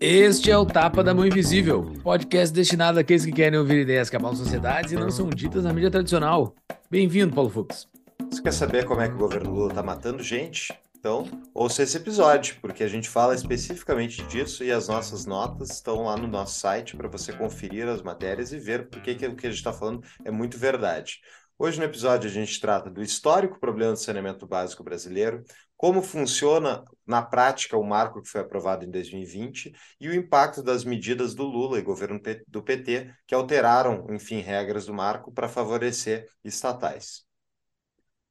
Este 0.00 0.50
é 0.50 0.56
o 0.56 0.64
Tapa 0.64 1.04
da 1.04 1.12
Mão 1.12 1.26
Invisível, 1.26 1.92
podcast 2.02 2.54
destinado 2.54 2.98
àqueles 2.98 3.24
que 3.24 3.32
querem 3.32 3.58
ouvir 3.58 3.82
ideias 3.82 4.08
que 4.08 4.16
abalam 4.16 4.36
sociedades 4.36 4.92
e 4.92 4.96
não 4.96 5.10
são 5.10 5.28
ditas 5.28 5.64
na 5.64 5.72
mídia 5.72 5.90
tradicional. 5.90 6.54
Bem-vindo, 6.90 7.34
Paulo 7.34 7.50
Fux. 7.50 7.97
Você 8.30 8.42
quer 8.42 8.52
saber 8.52 8.84
como 8.84 9.00
é 9.00 9.08
que 9.08 9.14
o 9.14 9.18
governo 9.18 9.50
Lula 9.50 9.68
está 9.70 9.82
matando 9.82 10.22
gente? 10.22 10.72
Então, 10.98 11.24
ouça 11.54 11.82
esse 11.82 11.96
episódio, 11.96 12.56
porque 12.60 12.84
a 12.84 12.88
gente 12.88 13.08
fala 13.08 13.34
especificamente 13.34 14.22
disso 14.24 14.62
e 14.62 14.70
as 14.70 14.86
nossas 14.86 15.24
notas 15.24 15.70
estão 15.70 16.04
lá 16.04 16.16
no 16.16 16.28
nosso 16.28 16.58
site 16.58 16.96
para 16.96 17.08
você 17.08 17.32
conferir 17.32 17.88
as 17.88 18.02
matérias 18.02 18.52
e 18.52 18.58
ver 18.58 18.88
porque 18.90 19.14
que 19.14 19.26
o 19.26 19.34
que 19.34 19.46
a 19.46 19.50
gente 19.50 19.58
está 19.58 19.72
falando 19.72 20.02
é 20.24 20.30
muito 20.30 20.58
verdade. 20.58 21.20
Hoje 21.58 21.78
no 21.78 21.84
episódio 21.84 22.28
a 22.28 22.32
gente 22.32 22.60
trata 22.60 22.90
do 22.90 23.02
histórico 23.02 23.58
problema 23.58 23.92
do 23.92 23.98
saneamento 23.98 24.46
básico 24.46 24.84
brasileiro, 24.84 25.42
como 25.76 26.02
funciona 26.02 26.84
na 27.06 27.22
prática 27.22 27.76
o 27.76 27.82
marco 27.82 28.22
que 28.22 28.28
foi 28.28 28.40
aprovado 28.40 28.84
em 28.84 28.90
2020 28.90 29.72
e 30.00 30.08
o 30.08 30.14
impacto 30.14 30.62
das 30.62 30.84
medidas 30.84 31.34
do 31.34 31.44
Lula 31.44 31.78
e 31.78 31.82
governo 31.82 32.20
do 32.46 32.62
PT 32.62 33.12
que 33.26 33.34
alteraram, 33.34 34.06
enfim, 34.10 34.40
regras 34.40 34.86
do 34.86 34.94
marco 34.94 35.32
para 35.32 35.48
favorecer 35.48 36.28
estatais. 36.44 37.27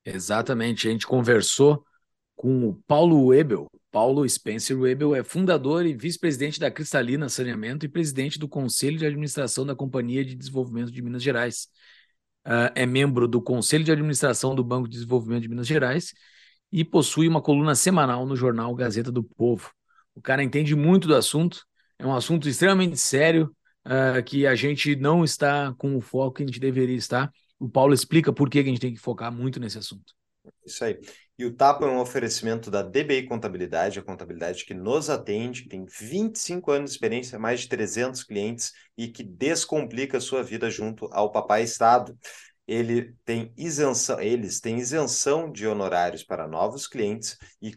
Exatamente, 0.10 0.88
a 0.88 0.92
gente 0.92 1.06
conversou 1.06 1.86
com 2.34 2.70
o 2.70 2.76
Paulo 2.88 3.26
Webel. 3.26 3.68
Paulo 3.92 4.28
Spencer 4.30 4.80
Webel 4.80 5.14
é 5.14 5.22
fundador 5.22 5.86
e 5.86 5.94
vice-presidente 5.94 6.62
da 6.62 6.72
Cristalina 6.72 7.27
Saneamento 7.27 7.86
e 7.86 7.90
presidente 7.90 8.40
do 8.40 8.48
Conselho 8.48 8.98
de 8.98 9.05
Administração 9.05 9.66
da 9.66 9.76
Companhia 9.76 10.24
de 10.24 10.34
Desenvolvimento 10.34 10.91
de 10.91 11.02
Minas 11.02 11.22
Gerais. 11.22 11.68
Uh, 12.46 12.72
é 12.74 12.86
membro 12.86 13.27
do 13.27 13.41
Conselho 13.41 13.84
de 13.84 13.91
Administração 13.91 14.55
do 14.55 14.64
Banco 14.64 14.88
de 14.88 14.94
Desenvolvimento 14.94 15.41
de 15.41 15.49
Minas 15.49 15.68
Gerais 15.68 16.14
e 16.71 16.86
possui 16.86 17.27
uma 17.27 17.42
coluna 17.42 17.76
semanal 17.76 18.26
no 18.26 18.36
jornal 18.38 18.74
Gazeta 18.74 19.12
do 19.12 19.24
Povo. 19.24 19.74
O 20.16 20.21
cara 20.21 20.42
entende 20.42 20.74
muito 20.74 21.05
do 21.05 21.16
assunto, 21.16 21.66
é 21.99 22.08
um 22.08 22.16
assunto 22.16 22.48
extremamente 22.48 22.96
sério 22.96 23.54
uh, 23.86 24.24
que 24.24 24.48
a 24.48 24.55
gente 24.55 24.96
não 24.96 25.26
está 25.26 25.74
com 25.77 25.98
o 25.98 26.02
foco 26.02 26.36
que 26.38 26.44
a 26.44 26.46
gente 26.46 26.62
deveria 26.62 26.96
estar. 26.96 27.30
O 27.60 27.70
Paulo 27.70 27.94
explica 27.94 28.32
por 28.32 28.50
que 28.50 28.60
a 28.60 28.63
gente 28.63 28.80
tem 28.80 28.94
que 28.94 29.00
focar 29.00 29.32
muito 29.32 29.60
nesse 29.60 29.77
assunto. 29.77 30.13
Isso 30.66 30.84
aí. 30.84 31.00
E 31.38 31.46
o 31.46 31.54
TAPA 31.54 31.86
é 31.86 31.90
um 31.90 31.99
oferecimento 31.99 32.72
da 32.72 32.82
DBI 32.82 33.27
Contabilidade, 33.27 33.99
a 33.99 34.04
contabilidade 34.04 34.66
que 34.66 34.74
nos 34.74 35.10
atende, 35.10 35.64
que 35.64 35.70
tem 35.70 35.86
25 35.86 36.72
anos 36.72 36.91
de 36.91 36.96
experiência, 36.96 37.38
mais 37.38 37.62
de 37.62 37.70
300 37.70 38.24
clientes 38.24 38.74
e 38.98 39.08
que 39.08 39.24
descomplica 39.24 40.18
a 40.18 40.22
sua 40.22 40.41
vida 40.41 40.70
junto 40.70 41.08
ao 41.12 41.32
Papai 41.32 41.64
Estado. 41.64 42.18
Ele 42.68 43.14
tem 43.24 43.54
isenção, 43.55 44.20
eles 44.20 44.60
têm 44.60 44.77
isenção 44.77 45.52
de 45.52 45.68
honorários 45.68 46.24
para 46.24 46.48
novos 46.48 46.88
clientes 46.88 47.38
e 47.62 47.76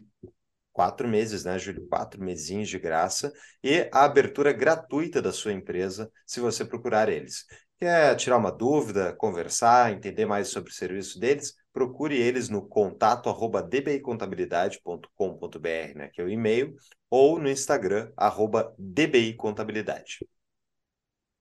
quatro 0.73 1.07
meses, 1.07 1.45
né, 1.45 1.57
Júlio? 1.59 1.87
Quatro 1.87 2.21
mesinhos 2.21 2.67
de 2.67 2.79
graça 2.79 3.31
e 3.63 3.87
a 3.91 4.03
abertura 4.03 4.51
gratuita 4.51 5.21
da 5.21 5.31
sua 5.31 5.53
empresa, 5.53 6.11
se 6.25 6.39
você 6.39 6.65
procurar 6.65 7.09
eles. 7.09 7.45
Quer 7.81 8.15
tirar 8.15 8.37
uma 8.37 8.51
dúvida, 8.51 9.11
conversar, 9.13 9.91
entender 9.91 10.25
mais 10.25 10.49
sobre 10.49 10.71
o 10.71 10.73
serviço 10.73 11.19
deles? 11.19 11.55
procure 11.73 12.15
eles 12.15 12.49
no 12.49 12.61
contato 12.61 13.29
arroba 13.29 13.61
dbicontabilidade.com.br, 13.61 15.95
né, 15.95 16.09
que 16.13 16.21
é 16.21 16.23
o 16.23 16.29
e-mail, 16.29 16.75
ou 17.09 17.39
no 17.39 17.49
Instagram, 17.49 18.11
arroba 18.15 18.73
dbicontabilidade. 18.77 20.19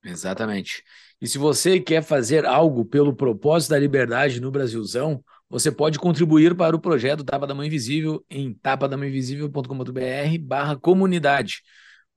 Exatamente. 0.02 0.82
E 1.20 1.28
se 1.28 1.37
você 1.37 1.78
quer 1.78 2.03
fazer 2.03 2.47
algo 2.47 2.87
pelo 2.87 3.14
propósito 3.14 3.70
da 3.70 3.78
liberdade 3.78 4.41
no 4.41 4.50
Brasilzão, 4.50 5.22
você 5.48 5.70
pode 5.70 5.98
contribuir 5.98 6.56
para 6.56 6.75
o 6.75 6.81
projeto 6.81 7.22
Tapa 7.22 7.47
da 7.47 7.54
Mãe 7.54 7.66
Invisível 7.66 8.25
em 8.31 8.54
tapadamãeinvisível.com.br 8.54 10.38
barra 10.41 10.76
comunidade. 10.76 11.60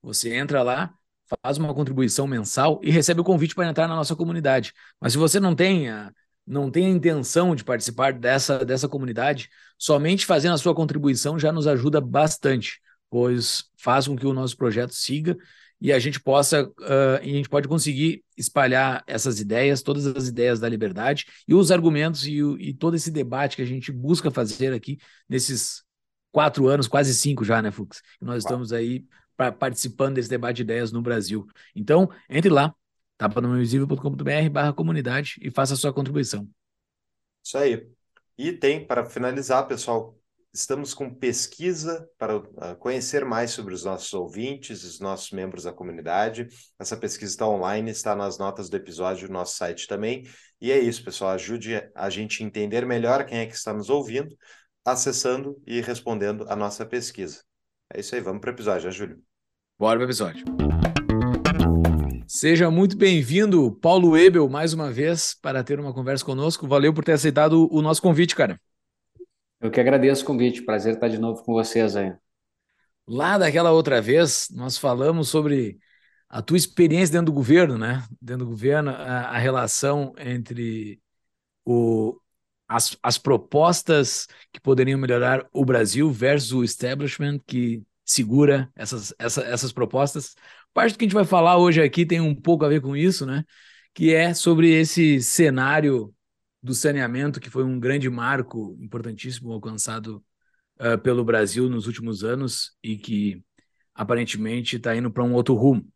Você 0.00 0.34
entra 0.34 0.62
lá, 0.62 0.94
faz 1.42 1.58
uma 1.58 1.74
contribuição 1.74 2.26
mensal 2.26 2.80
e 2.82 2.90
recebe 2.90 3.20
o 3.20 3.24
convite 3.24 3.54
para 3.54 3.68
entrar 3.68 3.88
na 3.88 3.96
nossa 3.96 4.14
comunidade. 4.14 4.72
Mas 5.00 5.12
se 5.12 5.18
você 5.18 5.40
não 5.40 5.54
tem 5.54 5.88
a, 5.88 6.12
não 6.46 6.70
tem 6.70 6.86
a 6.86 6.90
intenção 6.90 7.54
de 7.54 7.64
participar 7.64 8.12
dessa, 8.12 8.64
dessa 8.64 8.88
comunidade, 8.88 9.48
somente 9.78 10.26
fazendo 10.26 10.54
a 10.54 10.58
sua 10.58 10.74
contribuição 10.74 11.38
já 11.38 11.50
nos 11.50 11.66
ajuda 11.66 12.00
bastante, 12.00 12.80
pois 13.10 13.64
faz 13.76 14.06
com 14.06 14.16
que 14.16 14.26
o 14.26 14.32
nosso 14.34 14.56
projeto 14.56 14.94
siga 14.94 15.36
e 15.80 15.92
a 15.92 15.98
gente 15.98 16.20
possa 16.20 16.64
uh, 16.64 17.22
e 17.22 17.30
a 17.30 17.34
gente 17.36 17.48
pode 17.48 17.68
conseguir 17.68 18.24
espalhar 18.36 19.02
essas 19.06 19.40
ideias, 19.40 19.82
todas 19.82 20.06
as 20.06 20.28
ideias 20.28 20.60
da 20.60 20.68
liberdade 20.68 21.26
e 21.46 21.54
os 21.54 21.70
argumentos 21.70 22.26
e, 22.26 22.38
e 22.58 22.72
todo 22.72 22.96
esse 22.96 23.10
debate 23.10 23.56
que 23.56 23.62
a 23.62 23.66
gente 23.66 23.90
busca 23.92 24.30
fazer 24.30 24.72
aqui 24.72 24.98
nesses 25.28 25.82
quatro 26.32 26.66
anos, 26.68 26.88
quase 26.88 27.14
cinco 27.14 27.44
já, 27.44 27.62
né, 27.62 27.70
Fux? 27.70 28.02
Nós 28.20 28.42
estamos 28.42 28.72
aí 28.72 29.04
pra, 29.36 29.52
participando 29.52 30.14
desse 30.14 30.28
debate 30.28 30.56
de 30.56 30.62
ideias 30.62 30.92
no 30.92 31.02
Brasil. 31.02 31.46
Então, 31.74 32.08
entre 32.28 32.50
lá, 32.50 32.74
tapanomivisível.com.br 33.16 34.50
barra 34.50 34.72
comunidade 34.72 35.36
e 35.40 35.50
faça 35.50 35.74
a 35.74 35.76
sua 35.76 35.92
contribuição. 35.92 36.48
Isso 37.44 37.58
aí. 37.58 37.86
E 38.36 38.52
tem, 38.52 38.84
para 38.84 39.04
finalizar, 39.04 39.66
pessoal, 39.68 40.18
estamos 40.52 40.94
com 40.94 41.12
pesquisa 41.12 42.08
para 42.16 42.36
uh, 42.36 42.76
conhecer 42.78 43.24
mais 43.24 43.50
sobre 43.50 43.74
os 43.74 43.84
nossos 43.84 44.12
ouvintes, 44.14 44.84
os 44.84 45.00
nossos 45.00 45.30
membros 45.32 45.64
da 45.64 45.72
comunidade. 45.72 46.48
Essa 46.78 46.96
pesquisa 46.96 47.32
está 47.32 47.48
online, 47.48 47.90
está 47.90 48.14
nas 48.14 48.38
notas 48.38 48.68
do 48.68 48.76
episódio 48.76 49.28
no 49.28 49.34
nosso 49.34 49.56
site 49.56 49.86
também. 49.86 50.24
E 50.60 50.70
é 50.72 50.78
isso, 50.78 51.04
pessoal. 51.04 51.32
Ajude 51.32 51.74
a 51.94 52.08
gente 52.08 52.42
a 52.42 52.46
entender 52.46 52.86
melhor 52.86 53.24
quem 53.26 53.38
é 53.38 53.46
que 53.46 53.54
está 53.54 53.72
nos 53.72 53.90
ouvindo, 53.90 54.36
acessando 54.84 55.60
e 55.66 55.80
respondendo 55.80 56.46
a 56.48 56.56
nossa 56.56 56.86
pesquisa. 56.86 57.42
É 57.92 58.00
isso 58.00 58.14
aí, 58.14 58.20
vamos 58.20 58.40
para 58.40 58.50
o 58.50 58.54
episódio, 58.54 58.86
né, 58.86 58.90
Júlio? 58.90 59.22
Bora 59.78 59.98
para 59.98 60.06
o 60.06 60.08
episódio. 60.08 60.44
Seja 62.26 62.70
muito 62.70 62.96
bem-vindo, 62.96 63.72
Paulo 63.80 64.16
Ebel, 64.16 64.48
mais 64.48 64.72
uma 64.72 64.90
vez, 64.90 65.34
para 65.34 65.62
ter 65.62 65.78
uma 65.78 65.92
conversa 65.92 66.24
conosco. 66.24 66.66
Valeu 66.66 66.92
por 66.92 67.04
ter 67.04 67.12
aceitado 67.12 67.68
o 67.70 67.82
nosso 67.82 68.00
convite, 68.00 68.34
cara. 68.34 68.60
Eu 69.60 69.70
que 69.70 69.80
agradeço 69.80 70.22
o 70.22 70.26
convite, 70.26 70.62
prazer 70.62 70.94
estar 70.94 71.08
de 71.08 71.18
novo 71.18 71.42
com 71.44 71.52
vocês 71.52 71.96
aí. 71.96 72.14
Lá 73.06 73.36
daquela 73.36 73.72
outra 73.72 74.00
vez, 74.00 74.48
nós 74.50 74.78
falamos 74.78 75.28
sobre 75.28 75.78
a 76.28 76.40
tua 76.40 76.56
experiência 76.56 77.12
dentro 77.12 77.26
do 77.26 77.32
governo, 77.32 77.76
né? 77.76 78.02
Dentro 78.20 78.46
do 78.46 78.50
governo, 78.50 78.90
a, 78.90 79.28
a 79.28 79.38
relação 79.38 80.12
entre 80.18 81.00
o, 81.64 82.18
as, 82.68 82.96
as 83.02 83.18
propostas 83.18 84.26
que 84.52 84.60
poderiam 84.60 84.98
melhorar 84.98 85.46
o 85.52 85.64
Brasil 85.64 86.10
versus 86.10 86.52
o 86.52 86.64
establishment 86.64 87.40
que 87.46 87.82
segura 88.04 88.70
essas, 88.74 89.14
essa, 89.18 89.42
essas 89.42 89.72
propostas. 89.72 90.34
Parte 90.72 90.92
do 90.92 90.98
que 90.98 91.04
a 91.04 91.06
gente 91.06 91.14
vai 91.14 91.24
falar 91.24 91.58
hoje 91.58 91.82
aqui 91.82 92.04
tem 92.04 92.20
um 92.20 92.34
pouco 92.34 92.64
a 92.64 92.68
ver 92.68 92.80
com 92.80 92.96
isso, 92.96 93.24
né? 93.24 93.44
Que 93.94 94.12
é 94.12 94.34
sobre 94.34 94.70
esse 94.70 95.22
cenário 95.22 96.14
do 96.62 96.74
saneamento, 96.74 97.40
que 97.40 97.50
foi 97.50 97.64
um 97.64 97.78
grande 97.78 98.08
marco 98.10 98.76
importantíssimo 98.80 99.52
alcançado 99.52 100.24
uh, 100.80 100.98
pelo 100.98 101.24
Brasil 101.24 101.68
nos 101.68 101.86
últimos 101.86 102.24
anos 102.24 102.72
e 102.82 102.96
que 102.96 103.42
aparentemente 103.94 104.76
está 104.76 104.96
indo 104.96 105.10
para 105.10 105.22
um 105.22 105.34
outro 105.34 105.54
rumo. 105.54 105.86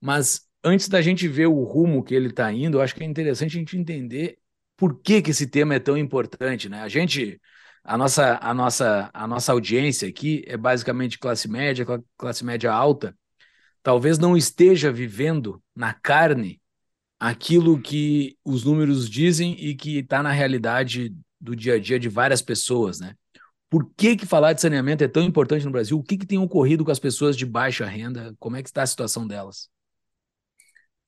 Mas 0.00 0.46
antes 0.64 0.88
da 0.88 1.00
gente 1.00 1.28
ver 1.28 1.46
o 1.46 1.62
rumo 1.62 2.02
que 2.02 2.14
ele 2.14 2.28
está 2.28 2.52
indo, 2.52 2.78
eu 2.78 2.82
acho 2.82 2.94
que 2.94 3.02
é 3.02 3.06
interessante 3.06 3.56
a 3.56 3.60
gente 3.60 3.76
entender 3.76 4.38
por 4.78 5.00
que, 5.02 5.20
que 5.20 5.32
esse 5.32 5.48
tema 5.48 5.74
é 5.74 5.80
tão 5.80 5.98
importante, 5.98 6.68
né? 6.68 6.80
A 6.80 6.88
gente, 6.88 7.40
a 7.82 7.98
nossa, 7.98 8.38
a 8.40 8.54
nossa, 8.54 9.10
a 9.12 9.26
nossa 9.26 9.50
audiência 9.50 10.08
aqui 10.08 10.44
é 10.46 10.56
basicamente 10.56 11.18
classe 11.18 11.48
média, 11.48 11.84
classe 12.16 12.44
média 12.44 12.72
alta, 12.72 13.14
talvez 13.82 14.18
não 14.18 14.36
esteja 14.36 14.92
vivendo 14.92 15.60
na 15.74 15.92
carne 15.92 16.62
aquilo 17.18 17.82
que 17.82 18.38
os 18.44 18.64
números 18.64 19.10
dizem 19.10 19.56
e 19.58 19.74
que 19.74 19.98
está 19.98 20.22
na 20.22 20.30
realidade 20.30 21.12
do 21.40 21.56
dia 21.56 21.74
a 21.74 21.78
dia 21.80 21.98
de 21.98 22.08
várias 22.08 22.40
pessoas, 22.40 23.00
né? 23.00 23.14
Por 23.68 23.90
que, 23.96 24.16
que 24.16 24.26
falar 24.26 24.52
de 24.52 24.60
saneamento 24.60 25.02
é 25.02 25.08
tão 25.08 25.24
importante 25.24 25.64
no 25.64 25.72
Brasil? 25.72 25.98
O 25.98 26.04
que, 26.04 26.16
que 26.16 26.26
tem 26.26 26.38
ocorrido 26.38 26.84
com 26.84 26.92
as 26.92 27.00
pessoas 27.00 27.36
de 27.36 27.44
baixa 27.44 27.84
renda? 27.84 28.32
Como 28.38 28.56
é 28.56 28.62
que 28.62 28.68
está 28.68 28.82
a 28.82 28.86
situação 28.86 29.26
delas? 29.26 29.68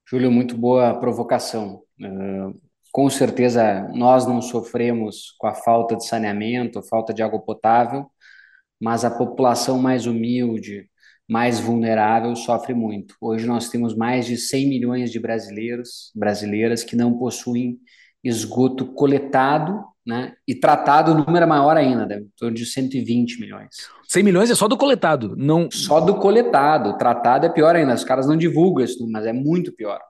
Júlio, 0.06 0.30
muito 0.30 0.56
boa 0.56 0.98
provocação. 0.98 1.84
Uh, 2.00 2.60
com 2.92 3.08
certeza 3.08 3.88
nós 3.94 4.26
não 4.26 4.42
sofremos 4.42 5.34
com 5.38 5.46
a 5.46 5.54
falta 5.54 5.96
de 5.96 6.06
saneamento, 6.06 6.82
falta 6.82 7.14
de 7.14 7.22
água 7.22 7.40
potável, 7.40 8.10
mas 8.80 9.04
a 9.04 9.10
população 9.10 9.78
mais 9.78 10.06
humilde, 10.06 10.88
mais 11.28 11.60
vulnerável 11.60 12.34
sofre 12.34 12.74
muito. 12.74 13.14
Hoje 13.20 13.46
nós 13.46 13.68
temos 13.68 13.94
mais 13.96 14.26
de 14.26 14.36
100 14.36 14.68
milhões 14.68 15.12
de 15.12 15.20
brasileiros, 15.20 16.10
brasileiras 16.14 16.82
que 16.82 16.96
não 16.96 17.16
possuem 17.18 17.78
esgoto 18.24 18.92
coletado, 18.94 19.84
né? 20.10 20.34
E 20.46 20.54
tratado 20.54 21.12
o 21.12 21.14
número 21.14 21.44
é 21.44 21.46
maior 21.46 21.76
ainda, 21.76 22.04
né? 22.04 22.16
em 22.16 22.28
torno 22.36 22.56
de 22.56 22.66
120 22.66 23.40
milhões. 23.40 23.68
100 24.08 24.22
milhões 24.24 24.50
é 24.50 24.54
só 24.56 24.66
do 24.66 24.76
coletado, 24.76 25.36
não. 25.36 25.70
Só 25.70 26.00
do 26.00 26.16
coletado. 26.16 26.98
Tratado 26.98 27.46
é 27.46 27.48
pior 27.48 27.76
ainda. 27.76 27.94
Os 27.94 28.02
caras 28.02 28.26
não 28.26 28.36
divulgam 28.36 28.84
isso, 28.84 29.08
mas 29.08 29.24
é 29.24 29.32
muito 29.32 29.72
pior. 29.72 30.00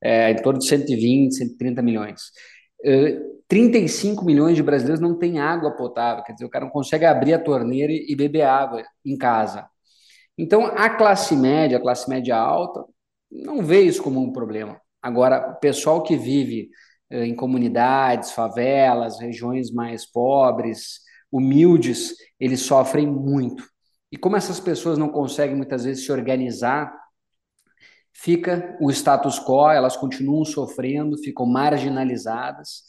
É 0.00 0.30
em 0.30 0.36
torno 0.36 0.60
de 0.60 0.68
120, 0.68 1.34
130 1.34 1.82
milhões. 1.82 2.30
Uh, 2.84 3.38
35 3.48 4.24
milhões 4.24 4.54
de 4.54 4.62
brasileiros 4.62 5.00
não 5.00 5.18
têm 5.18 5.40
água 5.40 5.72
potável, 5.72 6.22
quer 6.22 6.34
dizer, 6.34 6.44
o 6.44 6.50
cara 6.50 6.66
não 6.66 6.70
consegue 6.70 7.06
abrir 7.06 7.32
a 7.32 7.38
torneira 7.38 7.92
e 7.92 8.14
beber 8.14 8.42
água 8.42 8.84
em 9.04 9.16
casa. 9.16 9.66
Então, 10.36 10.66
a 10.66 10.90
classe 10.90 11.34
média, 11.34 11.78
a 11.78 11.80
classe 11.80 12.08
média 12.08 12.36
alta, 12.36 12.84
não 13.32 13.62
vê 13.62 13.80
isso 13.80 14.02
como 14.02 14.20
um 14.20 14.32
problema. 14.32 14.78
Agora, 15.02 15.52
o 15.52 15.60
pessoal 15.60 16.02
que 16.02 16.16
vive 16.16 16.68
em 17.10 17.34
comunidades, 17.34 18.32
favelas, 18.32 19.18
regiões 19.18 19.70
mais 19.70 20.04
pobres, 20.04 21.00
humildes, 21.30 22.14
eles 22.38 22.60
sofrem 22.60 23.06
muito. 23.06 23.64
E 24.10 24.16
como 24.16 24.36
essas 24.36 24.58
pessoas 24.58 24.98
não 24.98 25.08
conseguem 25.08 25.56
muitas 25.56 25.84
vezes 25.84 26.04
se 26.04 26.12
organizar, 26.12 26.92
fica 28.12 28.76
o 28.80 28.90
status 28.90 29.38
quo, 29.38 29.70
elas 29.70 29.96
continuam 29.96 30.44
sofrendo, 30.44 31.18
ficam 31.18 31.46
marginalizadas, 31.46 32.82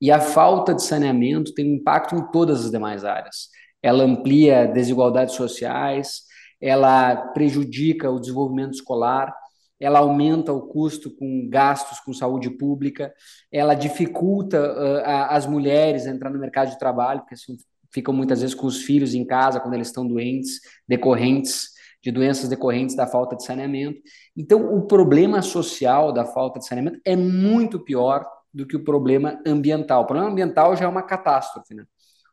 e 0.00 0.10
a 0.10 0.20
falta 0.20 0.74
de 0.74 0.82
saneamento 0.82 1.52
tem 1.52 1.70
um 1.70 1.76
impacto 1.76 2.14
em 2.14 2.30
todas 2.30 2.64
as 2.64 2.70
demais 2.70 3.04
áreas. 3.04 3.48
Ela 3.82 4.04
amplia 4.04 4.66
desigualdades 4.66 5.34
sociais, 5.34 6.22
ela 6.60 7.16
prejudica 7.32 8.10
o 8.10 8.20
desenvolvimento 8.20 8.74
escolar, 8.74 9.34
ela 9.80 10.00
aumenta 10.00 10.52
o 10.52 10.68
custo 10.68 11.10
com 11.10 11.48
gastos 11.48 11.98
com 12.00 12.12
saúde 12.12 12.50
pública, 12.50 13.12
ela 13.50 13.74
dificulta 13.74 14.60
uh, 14.60 15.02
as 15.30 15.46
mulheres 15.46 16.06
a 16.06 16.10
entrar 16.10 16.30
no 16.30 16.38
mercado 16.38 16.70
de 16.70 16.78
trabalho, 16.78 17.20
porque 17.20 17.34
assim, 17.34 17.56
ficam 17.90 18.12
muitas 18.12 18.42
vezes 18.42 18.54
com 18.54 18.66
os 18.66 18.82
filhos 18.82 19.14
em 19.14 19.24
casa 19.24 19.58
quando 19.58 19.74
eles 19.74 19.88
estão 19.88 20.06
doentes, 20.06 20.60
decorrentes 20.86 21.70
de 22.02 22.10
doenças 22.10 22.48
decorrentes 22.48 22.96
da 22.96 23.06
falta 23.06 23.36
de 23.36 23.44
saneamento. 23.44 24.00
Então, 24.36 24.74
o 24.74 24.86
problema 24.86 25.40
social 25.42 26.12
da 26.12 26.24
falta 26.24 26.58
de 26.58 26.66
saneamento 26.66 26.98
é 27.04 27.14
muito 27.14 27.78
pior 27.78 28.26
do 28.52 28.66
que 28.66 28.76
o 28.76 28.84
problema 28.84 29.40
ambiental. 29.46 30.02
O 30.02 30.06
problema 30.06 30.30
ambiental 30.30 30.74
já 30.76 30.86
é 30.86 30.88
uma 30.88 31.02
catástrofe. 31.02 31.74
Né? 31.74 31.84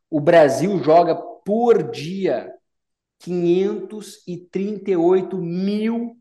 O 0.09 0.21
Brasil 0.21 0.81
joga 0.83 1.15
por 1.15 1.91
dia 1.91 2.51
538 3.19 5.37
mil 5.37 6.17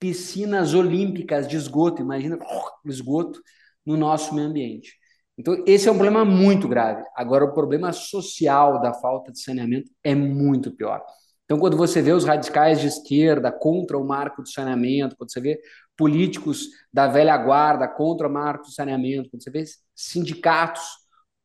piscinas 0.00 0.72
olímpicas 0.74 1.46
de 1.46 1.56
esgoto, 1.56 2.02
imagina 2.02 2.38
esgoto 2.86 3.40
no 3.84 3.96
nosso 3.96 4.34
meio 4.34 4.48
ambiente. 4.48 4.98
Então, 5.38 5.62
esse 5.66 5.88
é 5.88 5.92
um 5.92 5.94
problema 5.94 6.24
muito 6.24 6.66
grave. 6.66 7.02
Agora, 7.14 7.44
o 7.44 7.54
problema 7.54 7.92
social 7.92 8.80
da 8.80 8.92
falta 8.94 9.30
de 9.30 9.40
saneamento 9.40 9.90
é 10.02 10.14
muito 10.14 10.74
pior. 10.74 11.02
Então, 11.44 11.58
quando 11.58 11.76
você 11.76 12.02
vê 12.02 12.12
os 12.12 12.24
radicais 12.24 12.80
de 12.80 12.86
esquerda 12.86 13.50
contra 13.50 13.98
o 13.98 14.06
marco 14.06 14.42
do 14.42 14.48
saneamento, 14.48 15.16
quando 15.16 15.32
você 15.32 15.40
vê 15.40 15.60
políticos 15.96 16.66
da 16.92 17.08
velha 17.08 17.36
guarda 17.36 17.88
contra 17.88 18.28
o 18.28 18.32
marco 18.32 18.64
do 18.64 18.70
saneamento, 18.70 19.30
quando 19.30 19.42
você 19.42 19.50
vê 19.50 19.64
sindicatos 19.94 20.82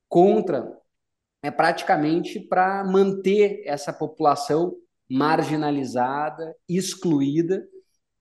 contra, 0.07 0.69
é 1.41 1.49
praticamente 1.49 2.39
para 2.39 2.83
manter 2.83 3.63
essa 3.65 3.93
população 3.93 4.75
marginalizada, 5.09 6.55
excluída 6.67 7.65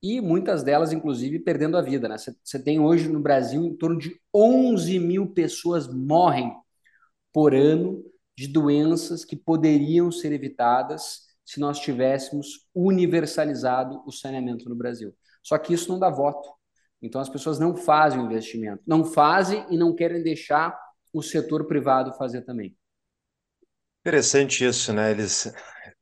e 0.05 0.21
muitas 0.21 0.61
delas, 0.61 0.93
inclusive, 0.93 1.39
perdendo 1.39 1.75
a 1.77 1.81
vida. 1.81 2.07
Né? 2.07 2.15
Você 2.43 2.61
tem 2.61 2.79
hoje 2.79 3.09
no 3.09 3.19
Brasil 3.19 3.65
em 3.65 3.75
torno 3.75 3.97
de 3.97 4.15
11 4.31 4.99
mil 4.99 5.33
pessoas 5.33 5.91
morrem 5.91 6.53
por 7.33 7.55
ano 7.55 8.03
de 8.37 8.47
doenças 8.47 9.25
que 9.25 9.35
poderiam 9.35 10.11
ser 10.11 10.31
evitadas 10.31 11.21
se 11.43 11.59
nós 11.59 11.79
tivéssemos 11.79 12.67
universalizado 12.73 14.03
o 14.05 14.11
saneamento 14.11 14.69
no 14.69 14.75
Brasil. 14.75 15.11
Só 15.41 15.57
que 15.57 15.73
isso 15.73 15.91
não 15.91 15.97
dá 15.97 16.09
voto. 16.11 16.49
Então 17.01 17.19
as 17.19 17.29
pessoas 17.29 17.57
não 17.57 17.75
fazem 17.75 18.19
o 18.19 18.25
investimento, 18.25 18.83
não 18.85 19.03
fazem 19.03 19.65
e 19.71 19.77
não 19.77 19.95
querem 19.95 20.21
deixar 20.21 20.77
o 21.11 21.23
setor 21.23 21.65
privado 21.65 22.13
fazer 22.13 22.41
também. 22.41 22.75
Interessante 24.01 24.63
isso, 24.63 24.93
né? 24.93 25.09
Eles 25.09 25.51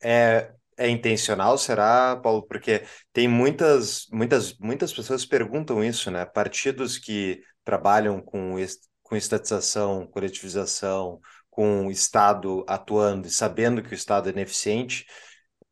é, 0.03 0.53
é 0.77 0.89
intencional, 0.89 1.57
será, 1.57 2.15
Paulo? 2.17 2.45
Porque 2.47 2.83
tem 3.11 3.27
muitas, 3.27 4.07
muitas, 4.11 4.57
muitas 4.57 4.93
pessoas 4.93 5.25
perguntam 5.25 5.83
isso, 5.83 6.11
né? 6.11 6.25
Partidos 6.25 6.97
que 6.97 7.41
trabalham 7.63 8.21
com, 8.21 8.55
com 9.01 9.15
estatização, 9.15 10.07
coletivização, 10.07 11.19
com 11.49 11.87
o 11.87 11.91
Estado 11.91 12.65
atuando 12.67 13.27
e 13.27 13.31
sabendo 13.31 13.83
que 13.83 13.91
o 13.91 13.95
Estado 13.95 14.29
é 14.29 14.31
ineficiente, 14.31 15.05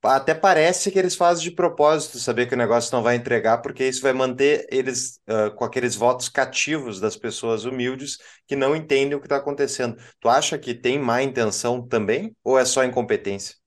até 0.03 0.33
parece 0.33 0.89
que 0.92 0.98
eles 0.98 1.15
fazem 1.15 1.44
de 1.44 1.51
propósito 1.51 2.18
saber 2.18 2.48
que 2.48 2.56
o 2.56 2.57
negócio 2.57 2.94
não 2.95 3.03
vai 3.03 3.15
entregar, 3.15 3.59
porque 3.59 3.88
isso 3.88 4.01
vai 4.01 4.13
manter 4.13 4.65
eles 4.71 5.19
uh, 5.30 5.53
com 5.56 5.63
aqueles 5.63 5.95
votos 5.95 6.27
cativos 6.27 7.00
das 7.00 7.15
pessoas 7.15 7.65
humildes 7.65 8.18
que 8.48 8.56
não 8.56 8.75
entendem 8.75 9.15
o 9.15 9.19
que 9.19 9.27
está 9.27 9.38
acontecendo. 9.38 9.95
Tu 10.19 10.27
acha 10.27 10.57
que 10.57 10.74
tem 10.74 10.98
má 10.98 11.21
intenção 11.21 11.88
também 11.88 12.36
ou 12.44 12.57
é 12.57 12.65
só 12.65 12.83
incompetência? 12.83 13.61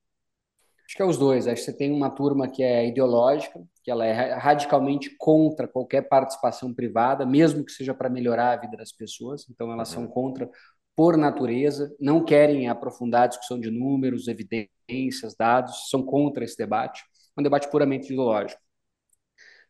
Acho 0.94 0.98
que 0.98 1.02
é 1.02 1.06
os 1.06 1.18
dois. 1.18 1.48
Acho 1.48 1.56
que 1.56 1.72
você 1.72 1.76
tem 1.76 1.90
uma 1.90 2.08
turma 2.08 2.46
que 2.46 2.62
é 2.62 2.86
ideológica, 2.86 3.60
que 3.82 3.90
ela 3.90 4.06
é 4.06 4.34
radicalmente 4.34 5.10
contra 5.18 5.66
qualquer 5.66 6.02
participação 6.02 6.72
privada, 6.72 7.26
mesmo 7.26 7.64
que 7.64 7.72
seja 7.72 7.92
para 7.92 8.08
melhorar 8.08 8.52
a 8.52 8.56
vida 8.56 8.76
das 8.76 8.92
pessoas. 8.92 9.44
Então, 9.50 9.72
elas 9.72 9.88
uhum. 9.88 10.02
são 10.02 10.06
contra 10.06 10.48
por 10.94 11.16
natureza, 11.16 11.92
não 11.98 12.24
querem 12.24 12.68
aprofundar 12.68 13.24
a 13.24 13.26
discussão 13.26 13.58
de 13.58 13.72
números, 13.72 14.28
evidências, 14.28 15.34
dados, 15.36 15.90
são 15.90 16.00
contra 16.00 16.44
esse 16.44 16.56
debate. 16.56 17.02
É 17.36 17.40
um 17.40 17.42
debate 17.42 17.68
puramente 17.68 18.12
ideológico. 18.12 18.62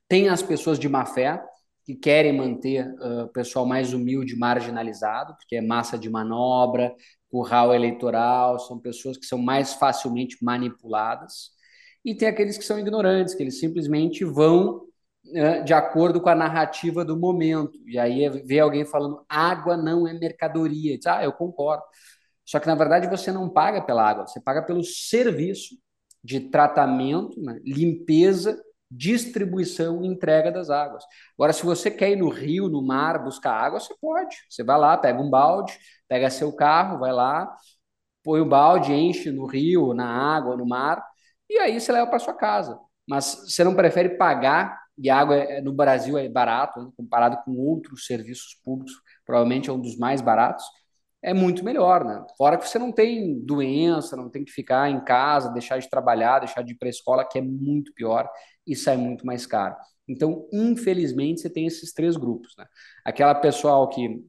Tem 0.06 0.28
as 0.28 0.42
pessoas 0.42 0.78
de 0.78 0.90
má 0.90 1.06
fé, 1.06 1.42
que 1.86 1.94
querem 1.94 2.34
manter 2.34 2.86
uh, 2.98 3.24
o 3.24 3.28
pessoal 3.28 3.64
mais 3.64 3.94
humilde 3.94 4.36
marginalizado, 4.36 5.34
porque 5.36 5.56
é 5.56 5.62
massa 5.62 5.98
de 5.98 6.10
manobra, 6.10 6.94
curral 7.34 7.74
eleitoral, 7.74 8.60
são 8.60 8.78
pessoas 8.78 9.16
que 9.16 9.26
são 9.26 9.38
mais 9.38 9.74
facilmente 9.74 10.38
manipuladas, 10.40 11.50
e 12.04 12.14
tem 12.14 12.28
aqueles 12.28 12.56
que 12.56 12.64
são 12.64 12.78
ignorantes, 12.78 13.34
que 13.34 13.42
eles 13.42 13.58
simplesmente 13.58 14.24
vão 14.24 14.82
uh, 15.26 15.64
de 15.64 15.74
acordo 15.74 16.20
com 16.20 16.28
a 16.28 16.34
narrativa 16.34 17.04
do 17.04 17.16
momento. 17.16 17.76
E 17.86 17.98
aí 17.98 18.28
vê 18.44 18.60
alguém 18.60 18.84
falando 18.84 19.24
água 19.28 19.76
não 19.76 20.06
é 20.06 20.12
mercadoria. 20.12 20.96
Diz, 20.96 21.06
ah, 21.06 21.24
eu 21.24 21.32
concordo. 21.32 21.82
Só 22.44 22.60
que 22.60 22.68
na 22.68 22.76
verdade 22.76 23.08
você 23.08 23.32
não 23.32 23.48
paga 23.48 23.82
pela 23.82 24.08
água, 24.08 24.26
você 24.28 24.40
paga 24.40 24.62
pelo 24.62 24.84
serviço 24.84 25.74
de 26.22 26.38
tratamento, 26.38 27.40
né, 27.40 27.58
limpeza 27.64 28.62
distribuição 28.96 30.04
e 30.04 30.06
entrega 30.06 30.50
das 30.52 30.70
águas. 30.70 31.04
Agora, 31.34 31.52
se 31.52 31.64
você 31.64 31.90
quer 31.90 32.10
ir 32.10 32.16
no 32.16 32.28
rio, 32.28 32.68
no 32.68 32.82
mar, 32.82 33.22
buscar 33.22 33.52
água, 33.52 33.80
você 33.80 33.94
pode. 34.00 34.36
Você 34.48 34.62
vai 34.62 34.78
lá, 34.78 34.96
pega 34.96 35.20
um 35.20 35.30
balde, 35.30 35.78
pega 36.08 36.30
seu 36.30 36.52
carro, 36.54 36.98
vai 36.98 37.12
lá, 37.12 37.54
põe 38.22 38.40
o 38.40 38.46
balde, 38.48 38.92
enche 38.92 39.30
no 39.30 39.46
rio, 39.46 39.92
na 39.94 40.06
água, 40.06 40.56
no 40.56 40.66
mar, 40.66 41.04
e 41.48 41.58
aí 41.58 41.78
você 41.80 41.92
leva 41.92 42.06
para 42.08 42.18
sua 42.18 42.34
casa. 42.34 42.78
Mas 43.06 43.44
você 43.46 43.62
não 43.62 43.74
prefere 43.74 44.16
pagar, 44.16 44.82
e 44.96 45.10
água 45.10 45.36
é, 45.36 45.60
no 45.60 45.72
Brasil 45.72 46.16
é 46.16 46.28
barato, 46.28 46.92
comparado 46.96 47.38
com 47.44 47.52
outros 47.56 48.06
serviços 48.06 48.54
públicos, 48.64 48.94
provavelmente 49.26 49.68
é 49.68 49.72
um 49.72 49.80
dos 49.80 49.96
mais 49.98 50.20
baratos, 50.20 50.64
é 51.24 51.32
muito 51.32 51.64
melhor, 51.64 52.04
né? 52.04 52.22
Fora 52.36 52.58
que 52.58 52.68
você 52.68 52.78
não 52.78 52.92
tem 52.92 53.40
doença, 53.40 54.14
não 54.14 54.28
tem 54.28 54.44
que 54.44 54.52
ficar 54.52 54.90
em 54.90 55.02
casa, 55.02 55.50
deixar 55.50 55.78
de 55.78 55.88
trabalhar, 55.88 56.40
deixar 56.40 56.62
de 56.62 56.72
ir 56.72 56.76
para 56.76 56.86
a 56.86 56.90
escola, 56.90 57.26
que 57.26 57.38
é 57.38 57.42
muito 57.42 57.94
pior 57.94 58.28
e 58.66 58.76
sai 58.76 58.98
muito 58.98 59.24
mais 59.24 59.46
caro. 59.46 59.74
Então, 60.06 60.46
infelizmente, 60.52 61.40
você 61.40 61.48
tem 61.48 61.66
esses 61.66 61.94
três 61.94 62.14
grupos, 62.16 62.54
né? 62.58 62.66
Aquela 63.02 63.34
pessoal 63.34 63.88
que 63.88 64.22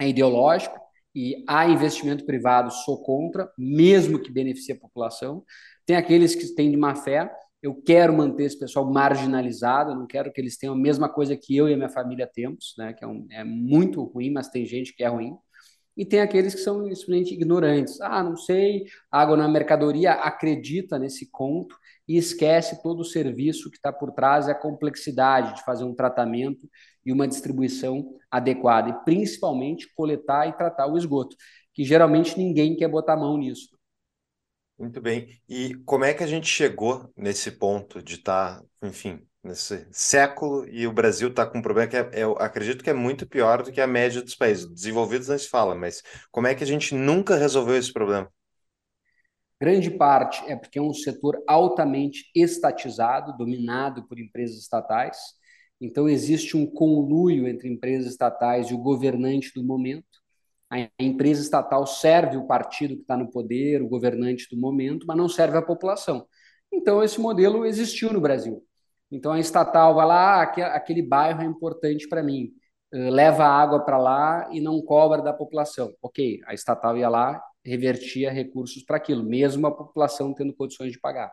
é 0.00 0.08
ideológico 0.08 0.74
e 1.14 1.44
há 1.46 1.68
investimento 1.68 2.24
privado, 2.24 2.72
sou 2.72 3.02
contra, 3.02 3.52
mesmo 3.58 4.18
que 4.18 4.32
beneficie 4.32 4.72
a 4.72 4.78
população. 4.80 5.44
Tem 5.84 5.96
aqueles 5.96 6.34
que 6.34 6.54
têm 6.54 6.70
de 6.70 6.76
má 6.78 6.94
fé, 6.94 7.30
eu 7.62 7.74
quero 7.82 8.14
manter 8.14 8.44
esse 8.44 8.58
pessoal 8.58 8.90
marginalizado, 8.90 9.90
eu 9.90 9.96
não 9.96 10.06
quero 10.06 10.32
que 10.32 10.40
eles 10.40 10.56
tenham 10.56 10.74
a 10.74 10.78
mesma 10.78 11.06
coisa 11.06 11.36
que 11.36 11.54
eu 11.54 11.68
e 11.68 11.74
a 11.74 11.76
minha 11.76 11.90
família 11.90 12.26
temos, 12.26 12.74
né? 12.78 12.94
Que 12.94 13.04
é, 13.04 13.06
um, 13.06 13.26
é 13.30 13.44
muito 13.44 14.02
ruim, 14.04 14.30
mas 14.30 14.48
tem 14.48 14.64
gente 14.64 14.94
que 14.94 15.04
é 15.04 15.08
ruim 15.08 15.36
e 15.96 16.04
tem 16.04 16.20
aqueles 16.20 16.54
que 16.54 16.60
são 16.60 16.82
simplesmente 16.82 17.34
ignorantes. 17.34 18.00
Ah, 18.00 18.22
não 18.22 18.36
sei, 18.36 18.84
água 19.10 19.36
na 19.36 19.48
mercadoria 19.48 20.12
acredita 20.12 20.98
nesse 20.98 21.30
conto 21.30 21.76
e 22.08 22.16
esquece 22.16 22.82
todo 22.82 23.00
o 23.00 23.04
serviço 23.04 23.70
que 23.70 23.76
está 23.76 23.92
por 23.92 24.12
trás 24.12 24.48
e 24.48 24.50
a 24.50 24.54
complexidade 24.54 25.54
de 25.56 25.64
fazer 25.64 25.84
um 25.84 25.94
tratamento 25.94 26.68
e 27.04 27.12
uma 27.12 27.28
distribuição 27.28 28.16
adequada, 28.30 28.90
e 28.90 29.04
principalmente 29.04 29.92
coletar 29.94 30.48
e 30.48 30.52
tratar 30.52 30.86
o 30.86 30.96
esgoto, 30.96 31.36
que 31.72 31.84
geralmente 31.84 32.36
ninguém 32.36 32.76
quer 32.76 32.88
botar 32.88 33.16
mão 33.16 33.36
nisso. 33.36 33.68
Muito 34.78 35.00
bem. 35.00 35.40
E 35.48 35.74
como 35.84 36.04
é 36.04 36.14
que 36.14 36.24
a 36.24 36.26
gente 36.26 36.46
chegou 36.46 37.12
nesse 37.16 37.50
ponto 37.52 38.02
de 38.02 38.14
estar, 38.14 38.60
tá, 38.60 38.66
enfim, 38.82 39.20
nesse 39.42 39.86
século 39.90 40.68
e 40.68 40.86
o 40.86 40.92
Brasil 40.92 41.28
está 41.28 41.46
com 41.46 41.58
um 41.58 41.62
problema 41.62 41.88
que 41.88 41.96
é, 41.96 42.10
eu 42.12 42.32
acredito 42.38 42.84
que 42.84 42.90
é 42.90 42.94
muito 42.94 43.26
pior 43.26 43.62
do 43.62 43.72
que 43.72 43.80
a 43.80 43.86
média 43.86 44.22
dos 44.22 44.34
países. 44.34 44.66
Desenvolvidos 44.66 45.28
não 45.28 45.38
se 45.38 45.48
fala, 45.48 45.74
mas 45.74 46.02
como 46.30 46.46
é 46.46 46.54
que 46.54 46.62
a 46.62 46.66
gente 46.66 46.94
nunca 46.94 47.36
resolveu 47.36 47.76
esse 47.76 47.92
problema? 47.92 48.30
Grande 49.60 49.90
parte 49.90 50.42
é 50.50 50.56
porque 50.56 50.78
é 50.78 50.82
um 50.82 50.94
setor 50.94 51.42
altamente 51.46 52.30
estatizado, 52.34 53.36
dominado 53.36 54.06
por 54.08 54.18
empresas 54.18 54.56
estatais. 54.58 55.18
Então, 55.78 56.08
existe 56.08 56.56
um 56.56 56.66
conluio 56.66 57.46
entre 57.46 57.68
empresas 57.68 58.10
estatais 58.10 58.70
e 58.70 58.74
o 58.74 58.78
governante 58.78 59.52
do 59.54 59.62
momento. 59.62 60.06
A 60.70 60.88
empresa 60.98 61.42
estatal 61.42 61.86
serve 61.86 62.36
o 62.36 62.46
partido 62.46 62.94
que 62.94 63.02
está 63.02 63.16
no 63.16 63.30
poder, 63.30 63.82
o 63.82 63.88
governante 63.88 64.46
do 64.50 64.58
momento, 64.58 65.06
mas 65.06 65.16
não 65.16 65.28
serve 65.28 65.58
a 65.58 65.62
população. 65.62 66.26
Então, 66.72 67.02
esse 67.02 67.20
modelo 67.20 67.66
existiu 67.66 68.12
no 68.12 68.20
Brasil. 68.20 68.64
Então, 69.10 69.32
a 69.32 69.40
estatal 69.40 69.94
vai 69.94 70.06
lá, 70.06 70.42
ah, 70.42 70.74
aquele 70.74 71.02
bairro 71.02 71.42
é 71.42 71.44
importante 71.44 72.08
para 72.08 72.22
mim, 72.22 72.52
leva 72.92 73.44
água 73.44 73.84
para 73.84 73.98
lá 73.98 74.48
e 74.52 74.60
não 74.60 74.80
cobra 74.82 75.22
da 75.22 75.32
população. 75.32 75.92
Ok, 76.02 76.40
a 76.46 76.54
estatal 76.54 76.96
ia 76.96 77.08
lá, 77.08 77.42
revertia 77.64 78.30
recursos 78.32 78.82
para 78.84 78.96
aquilo, 78.96 79.22
mesmo 79.22 79.66
a 79.66 79.74
população 79.74 80.34
tendo 80.34 80.54
condições 80.54 80.92
de 80.92 81.00
pagar. 81.00 81.32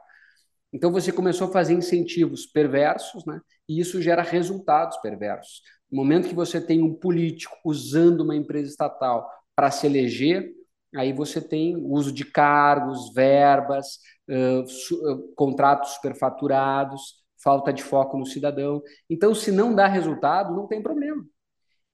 Então, 0.74 0.92
você 0.92 1.12
começou 1.12 1.48
a 1.48 1.52
fazer 1.52 1.74
incentivos 1.74 2.46
perversos, 2.46 3.26
né? 3.26 3.40
e 3.68 3.80
isso 3.80 4.02
gera 4.02 4.22
resultados 4.22 4.98
perversos. 4.98 5.62
No 5.90 5.98
momento 5.98 6.28
que 6.28 6.36
você 6.36 6.60
tem 6.60 6.84
um 6.84 6.94
político 6.94 7.56
usando 7.64 8.22
uma 8.22 8.36
empresa 8.36 8.70
estatal 8.70 9.30
para 9.56 9.72
se 9.72 9.88
eleger, 9.88 10.52
aí 10.96 11.14
você 11.14 11.42
tem 11.42 11.76
uso 11.78 12.12
de 12.12 12.26
cargos, 12.26 13.14
verbas, 13.14 14.00
uh, 14.30 14.68
su 14.68 14.96
uh, 14.96 15.34
contratos 15.36 15.92
superfaturados, 15.92 17.16
falta 17.48 17.72
de 17.72 17.82
foco 17.82 18.18
no 18.18 18.26
cidadão. 18.26 18.84
Então, 19.10 19.34
se 19.34 19.54
não 19.54 19.74
dá 19.74 19.88
resultado, 19.88 20.54
não 20.54 20.68
tem 20.68 20.84
problema. 20.84 21.26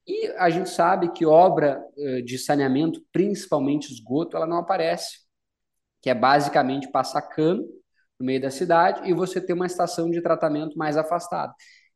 E 0.08 0.30
a 0.36 0.50
gente 0.50 0.68
sabe 0.68 1.12
que 1.12 1.28
obra 1.28 1.80
uh, 1.96 2.24
de 2.24 2.40
saneamento, 2.40 3.00
principalmente 3.12 3.94
esgoto, 3.94 4.36
ela 4.36 4.48
não 4.48 4.58
aparece, 4.58 5.20
que 6.02 6.10
é 6.10 6.16
basicamente 6.16 6.90
passar 6.90 7.22
cano 7.22 7.64
no 8.20 8.26
meio 8.26 8.42
da 8.42 8.50
cidade 8.50 9.08
e 9.08 9.14
você 9.14 9.40
ter 9.40 9.54
uma 9.54 9.68
estação 9.68 10.10
de 10.10 10.24
tratamento 10.24 10.76
mais 10.76 10.98
afastada. 10.98 11.54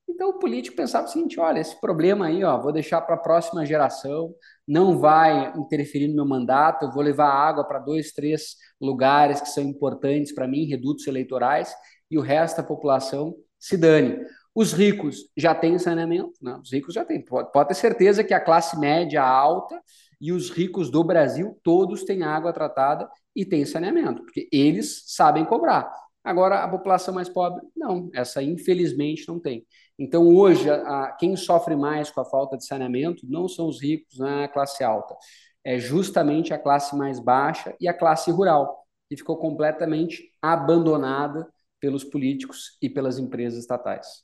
Então 0.08 0.30
o 0.30 0.40
político 0.40 0.78
pensava 0.78 1.08
o 1.08 1.10
seguinte: 1.10 1.40
olha, 1.40 1.60
esse 1.60 1.82
problema 1.82 2.28
aí, 2.28 2.44
ó, 2.44 2.62
vou 2.62 2.72
deixar 2.72 3.02
para 3.02 3.16
a 3.16 3.20
próxima 3.20 3.66
geração, 3.66 4.36
não 4.68 5.00
vai 5.00 5.52
interferir 5.58 6.08
no 6.08 6.16
meu 6.16 6.26
mandato, 6.28 6.86
eu 6.86 6.92
vou 6.92 7.02
levar 7.02 7.30
água 7.30 7.68
para 7.68 7.80
dois, 7.80 8.12
três 8.12 8.56
lugares 8.80 9.42
que 9.42 9.50
são 9.50 9.64
importantes 9.64 10.32
para 10.32 10.48
mim, 10.48 10.66
redutos 10.66 11.08
eleitorais, 11.08 11.74
e 12.10 12.18
o 12.18 12.22
resto 12.22 12.58
da 12.58 12.64
população 12.64 13.36
se 13.60 13.78
dane. 13.78 14.20
Os 14.54 14.74
ricos 14.74 15.30
já 15.38 15.54
têm 15.54 15.78
saneamento, 15.78 16.34
né? 16.42 16.60
os 16.62 16.72
ricos 16.72 16.94
já 16.94 17.06
têm. 17.06 17.24
Pode, 17.24 17.52
pode 17.52 17.70
ter 17.70 17.76
certeza 17.76 18.24
que 18.24 18.34
a 18.34 18.40
classe 18.40 18.80
média 18.80 19.22
alta 19.22 19.80
e 20.20 20.32
os 20.32 20.50
ricos 20.50 20.90
do 20.90 21.04
Brasil 21.04 21.60
todos 21.64 22.04
têm 22.04 22.24
água 22.24 22.52
tratada 22.52 23.08
e 23.36 23.46
têm 23.46 23.66
saneamento, 23.66 24.24
porque 24.24 24.50
eles 24.52 25.04
sabem 25.06 25.46
cobrar. 25.46 25.92
Agora, 26.24 26.64
a 26.64 26.68
população 26.68 27.14
mais 27.14 27.30
pobre, 27.30 27.62
não, 27.76 28.10
essa 28.14 28.42
infelizmente 28.42 29.28
não 29.28 29.40
tem. 29.40 29.66
Então, 29.98 30.28
hoje, 30.28 30.70
a, 30.70 31.16
quem 31.20 31.36
sofre 31.36 31.76
mais 31.76 32.12
com 32.12 32.20
a 32.20 32.26
falta 32.26 32.58
de 32.58 32.66
saneamento 32.66 33.26
não 33.30 33.48
são 33.48 33.68
os 33.68 33.82
ricos, 33.82 34.18
não 34.18 34.28
é 34.28 34.44
a 34.46 34.50
classe 34.50 34.84
alta. 34.84 35.16
É 35.64 35.78
justamente 35.78 36.54
a 36.54 36.60
classe 36.60 36.96
mais 36.98 37.20
baixa 37.20 37.76
e 37.80 37.88
a 37.88 37.94
classe 37.94 38.32
rural, 38.32 38.86
que 39.08 39.16
ficou 39.16 39.38
completamente 39.38 40.32
abandonada 40.42 41.48
pelos 41.80 42.04
políticos 42.04 42.78
e 42.82 42.90
pelas 42.90 43.20
empresas 43.20 43.60
estatais. 43.60 44.24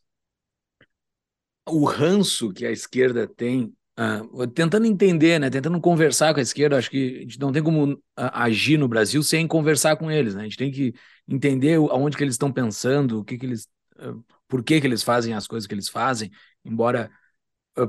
O 1.67 1.85
ranço 1.85 2.51
que 2.51 2.65
a 2.65 2.71
esquerda 2.71 3.27
tem, 3.27 3.73
uh, 3.97 4.47
tentando 4.47 4.85
entender, 4.85 5.39
né, 5.39 5.49
tentando 5.49 5.79
conversar 5.79 6.33
com 6.33 6.39
a 6.39 6.43
esquerda, 6.43 6.77
acho 6.77 6.89
que 6.89 7.17
a 7.17 7.21
gente 7.21 7.39
não 7.39 7.51
tem 7.51 7.63
como 7.63 7.93
uh, 7.93 7.99
agir 8.15 8.77
no 8.77 8.87
Brasil 8.87 9.23
sem 9.23 9.47
conversar 9.47 9.95
com 9.95 10.11
eles. 10.11 10.35
Né? 10.35 10.41
A 10.41 10.43
gente 10.43 10.57
tem 10.57 10.71
que 10.71 10.93
entender 11.27 11.75
aonde 11.75 12.17
que 12.17 12.23
eles 12.23 12.33
estão 12.33 12.51
pensando, 12.51 13.19
o 13.19 13.23
que, 13.23 13.37
que 13.37 13.45
eles 13.45 13.67
uh, 13.99 14.23
por 14.47 14.63
que, 14.63 14.79
que 14.79 14.85
eles 14.85 15.01
fazem 15.01 15.33
as 15.33 15.47
coisas 15.47 15.65
que 15.65 15.73
eles 15.73 15.89
fazem, 15.89 16.29
embora 16.63 17.09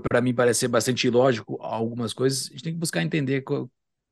para 0.09 0.21
mim 0.21 0.35
parecer 0.35 0.69
bastante 0.69 1.07
ilógico 1.07 1.59
algumas 1.61 2.13
coisas, 2.13 2.49
a 2.49 2.53
gente 2.53 2.63
tem 2.63 2.73
que 2.73 2.79
buscar 2.79 3.03
entender 3.03 3.45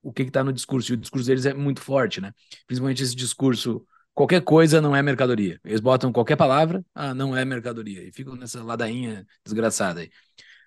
o 0.03 0.13
que 0.13 0.23
está 0.23 0.45
no 0.45 0.53
discurso, 0.53 0.93
e 0.93 0.95
o 0.95 0.99
discurso 0.99 1.27
deles 1.27 1.47
é 1.47 1.55
muito 1.55 1.81
forte, 1.81 2.21
né? 2.21 2.33
Principalmente 2.67 3.03
esse 3.03 3.15
discurso, 3.15 3.87
qualquer 4.15 4.43
coisa 4.43 4.81
não 4.81 4.95
é 4.95 5.03
mercadoria. 5.03 5.61
Eles 5.65 5.81
botam 5.81 6.13
qualquer 6.13 6.37
palavra, 6.37 6.85
ah, 6.95 7.15
não 7.15 7.37
é 7.37 7.45
mercadoria, 7.45 8.03
e 8.03 8.13
ficam 8.13 8.35
nessa 8.37 8.63
ladainha 8.63 9.27
desgraçada 9.45 10.01
aí. 10.01 10.11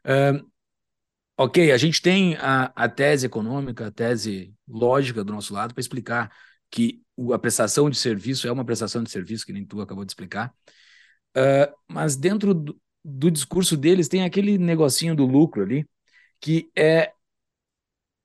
Uh, 0.05 0.51
ok, 1.37 1.71
a 1.71 1.77
gente 1.77 2.01
tem 2.01 2.35
a, 2.37 2.71
a 2.75 2.89
tese 2.89 3.25
econômica, 3.25 3.87
a 3.87 3.91
tese 3.91 4.53
lógica 4.67 5.23
do 5.23 5.33
nosso 5.33 5.53
lado 5.53 5.73
para 5.73 5.81
explicar 5.81 6.31
que 6.69 7.01
a 7.33 7.39
prestação 7.39 7.89
de 7.89 7.97
serviço 7.97 8.47
é 8.47 8.51
uma 8.51 8.65
prestação 8.65 9.03
de 9.03 9.09
serviço, 9.11 9.45
que 9.45 9.53
nem 9.53 9.65
tu 9.65 9.81
acabou 9.81 10.03
de 10.05 10.11
explicar, 10.11 10.53
Uh, 11.35 11.67
mas 11.89 12.15
dentro 12.15 12.53
do, 12.53 12.81
do, 13.03 13.29
discurso 13.29 13.75
deles 13.75 14.07
tem 14.07 14.23
aquele 14.23 14.57
negocinho 14.57 15.13
do 15.13 15.25
lucro 15.25 15.63
ali, 15.63 15.85
que 16.39 16.71
é, 16.73 17.11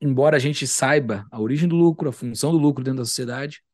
embora 0.01 0.37
a 0.37 0.39
gente 0.39 0.65
saiba 0.65 1.27
a 1.33 1.41
origem 1.41 1.69
do 1.69 1.75
lucro, 1.75 2.09
a 2.09 2.13
função 2.13 2.53
do 2.53 2.59
lucro 2.59 2.85
dentro 2.85 3.01
da 3.01 3.05
sociedade, 3.05 3.65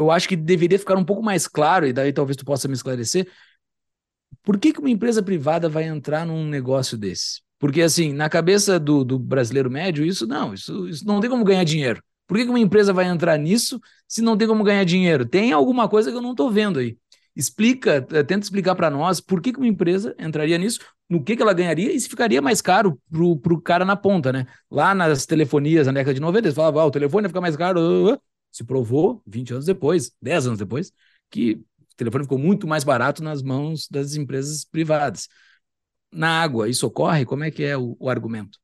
eu 0.00 0.10
acho 0.10 0.28
que 0.28 0.36
deveria 0.36 0.78
ficar 0.78 0.96
um 0.96 1.04
pouco 1.04 1.22
mais 1.22 1.46
claro, 1.46 1.86
e 1.86 1.92
daí 1.92 2.12
talvez 2.12 2.36
tu 2.36 2.44
possa 2.44 2.66
me 2.66 2.74
esclarecer, 2.74 3.28
por 4.42 4.58
que, 4.58 4.72
que 4.72 4.80
uma 4.80 4.90
empresa 4.90 5.22
privada 5.22 5.68
vai 5.68 5.84
entrar 5.84 6.26
num 6.26 6.46
negócio 6.46 6.96
desse? 6.96 7.42
Porque, 7.58 7.82
assim, 7.82 8.12
na 8.12 8.28
cabeça 8.28 8.80
do, 8.80 9.04
do 9.04 9.18
brasileiro 9.18 9.70
médio, 9.70 10.04
isso 10.04 10.26
não, 10.26 10.54
isso, 10.54 10.88
isso 10.88 11.06
não 11.06 11.20
tem 11.20 11.28
como 11.28 11.44
ganhar 11.44 11.62
dinheiro. 11.64 12.02
Por 12.26 12.38
que, 12.38 12.44
que 12.44 12.50
uma 12.50 12.58
empresa 12.58 12.92
vai 12.92 13.04
entrar 13.06 13.36
nisso 13.36 13.78
se 14.08 14.22
não 14.22 14.36
tem 14.36 14.48
como 14.48 14.64
ganhar 14.64 14.84
dinheiro? 14.84 15.26
Tem 15.26 15.52
alguma 15.52 15.88
coisa 15.88 16.10
que 16.10 16.16
eu 16.16 16.22
não 16.22 16.30
estou 16.30 16.50
vendo 16.50 16.78
aí. 16.78 16.96
Explica, 17.36 18.06
eh, 18.12 18.22
tenta 18.22 18.44
explicar 18.44 18.74
para 18.74 18.88
nós 18.90 19.20
por 19.20 19.42
que, 19.42 19.52
que 19.52 19.58
uma 19.58 19.68
empresa 19.68 20.14
entraria 20.18 20.56
nisso, 20.56 20.80
no 21.08 21.22
que, 21.22 21.36
que 21.36 21.42
ela 21.42 21.52
ganharia 21.52 21.92
e 21.92 22.00
se 22.00 22.08
ficaria 22.08 22.40
mais 22.40 22.62
caro 22.62 22.98
para 23.10 23.52
o 23.52 23.60
cara 23.60 23.84
na 23.84 23.96
ponta, 23.96 24.32
né? 24.32 24.46
Lá 24.70 24.94
nas 24.94 25.26
telefonias, 25.26 25.86
na 25.86 25.92
década 25.92 26.14
de 26.14 26.20
90, 26.20 26.46
eles 26.46 26.56
falavam, 26.56 26.80
ah, 26.80 26.86
o 26.86 26.90
telefone 26.90 27.24
ia 27.24 27.28
ficar 27.28 27.40
mais 27.40 27.56
caro. 27.56 28.18
Se 28.50 28.64
provou, 28.64 29.22
20 29.26 29.52
anos 29.52 29.66
depois, 29.66 30.12
10 30.20 30.46
anos 30.46 30.58
depois, 30.58 30.92
que 31.30 31.54
o 31.54 31.96
telefone 31.96 32.24
ficou 32.24 32.38
muito 32.38 32.66
mais 32.66 32.84
barato 32.84 33.22
nas 33.22 33.42
mãos 33.42 33.88
das 33.88 34.14
empresas 34.14 34.64
privadas. 34.64 35.28
Na 36.12 36.42
água, 36.42 36.68
isso 36.68 36.86
ocorre? 36.86 37.24
Como 37.24 37.44
é 37.44 37.50
que 37.50 37.62
é 37.62 37.76
o, 37.76 37.96
o 37.98 38.08
argumento? 38.08 38.58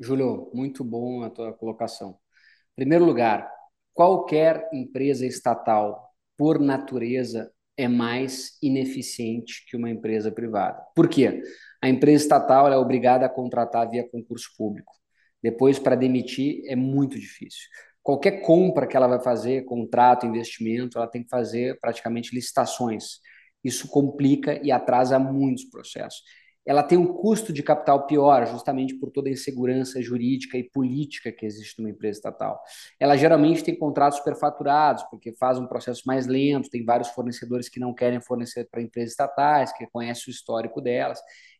Júlio, 0.00 0.50
muito 0.54 0.84
bom 0.84 1.22
a 1.22 1.30
tua 1.30 1.52
colocação. 1.52 2.18
Em 2.72 2.76
primeiro 2.82 3.04
lugar, 3.04 3.50
qualquer 3.92 4.68
empresa 4.72 5.26
estatal, 5.26 6.14
por 6.36 6.58
natureza, 6.60 7.52
é 7.76 7.86
mais 7.86 8.58
ineficiente 8.60 9.64
que 9.68 9.76
uma 9.76 9.90
empresa 9.90 10.32
privada. 10.32 10.80
Por 10.94 11.08
quê? 11.08 11.42
A 11.80 11.88
empresa 11.88 12.24
estatal 12.24 12.70
é 12.72 12.76
obrigada 12.76 13.26
a 13.26 13.28
contratar 13.28 13.88
via 13.88 14.08
concurso 14.08 14.50
público. 14.56 14.92
Depois, 15.40 15.78
para 15.78 15.94
demitir, 15.94 16.62
é 16.66 16.74
muito 16.74 17.18
difícil. 17.18 17.68
Qualquer 18.08 18.40
compra 18.40 18.86
que 18.86 18.96
ela 18.96 19.06
vai 19.06 19.20
fazer, 19.20 19.66
contrato, 19.66 20.24
investimento, 20.24 20.96
ela 20.96 21.06
tem 21.06 21.22
que 21.22 21.28
fazer 21.28 21.78
praticamente 21.78 22.34
licitações. 22.34 23.20
Isso 23.62 23.86
complica 23.86 24.58
e 24.64 24.72
atrasa 24.72 25.18
muitos 25.18 25.66
processos 25.66 26.22
ela 26.68 26.82
tem 26.82 26.98
um 26.98 27.06
custo 27.06 27.50
de 27.50 27.62
capital 27.62 28.06
pior, 28.06 28.46
justamente 28.46 28.94
por 28.94 29.10
toda 29.10 29.30
a 29.30 29.32
insegurança 29.32 30.02
jurídica 30.02 30.58
e 30.58 30.68
política 30.68 31.32
que 31.32 31.46
existe 31.46 31.80
numa 31.80 31.88
empresa 31.88 32.18
estatal. 32.18 32.60
Ela 33.00 33.16
geralmente 33.16 33.64
tem 33.64 33.74
contratos 33.74 34.18
superfaturados, 34.18 35.02
porque 35.04 35.32
faz 35.32 35.58
um 35.58 35.66
processo 35.66 36.02
mais 36.04 36.26
lento, 36.26 36.68
tem 36.68 36.84
vários 36.84 37.08
fornecedores 37.08 37.70
que 37.70 37.80
não 37.80 37.94
querem 37.94 38.20
fornecer 38.20 38.68
para 38.70 38.82
empresas 38.82 39.12
estatais, 39.12 39.72
que 39.72 39.86
conhecem 39.86 40.24
o 40.28 40.30
histórico 40.30 40.82
delas. 40.82 41.18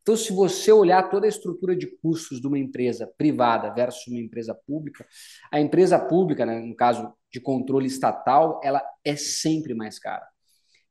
Então, 0.08 0.16
se 0.16 0.32
você 0.32 0.72
olhar 0.72 1.10
toda 1.10 1.26
a 1.26 1.28
estrutura 1.28 1.76
de 1.76 1.86
custos 1.86 2.40
de 2.40 2.46
uma 2.46 2.58
empresa 2.58 3.06
privada 3.18 3.70
versus 3.74 4.06
uma 4.06 4.18
empresa 4.18 4.54
pública, 4.54 5.06
a 5.52 5.60
empresa 5.60 5.98
pública, 5.98 6.46
né, 6.46 6.60
no 6.60 6.74
caso 6.74 7.12
de 7.30 7.38
controle 7.38 7.86
estatal, 7.86 8.58
ela 8.64 8.82
é 9.04 9.16
sempre 9.16 9.74
mais 9.74 9.98
cara. 9.98 10.26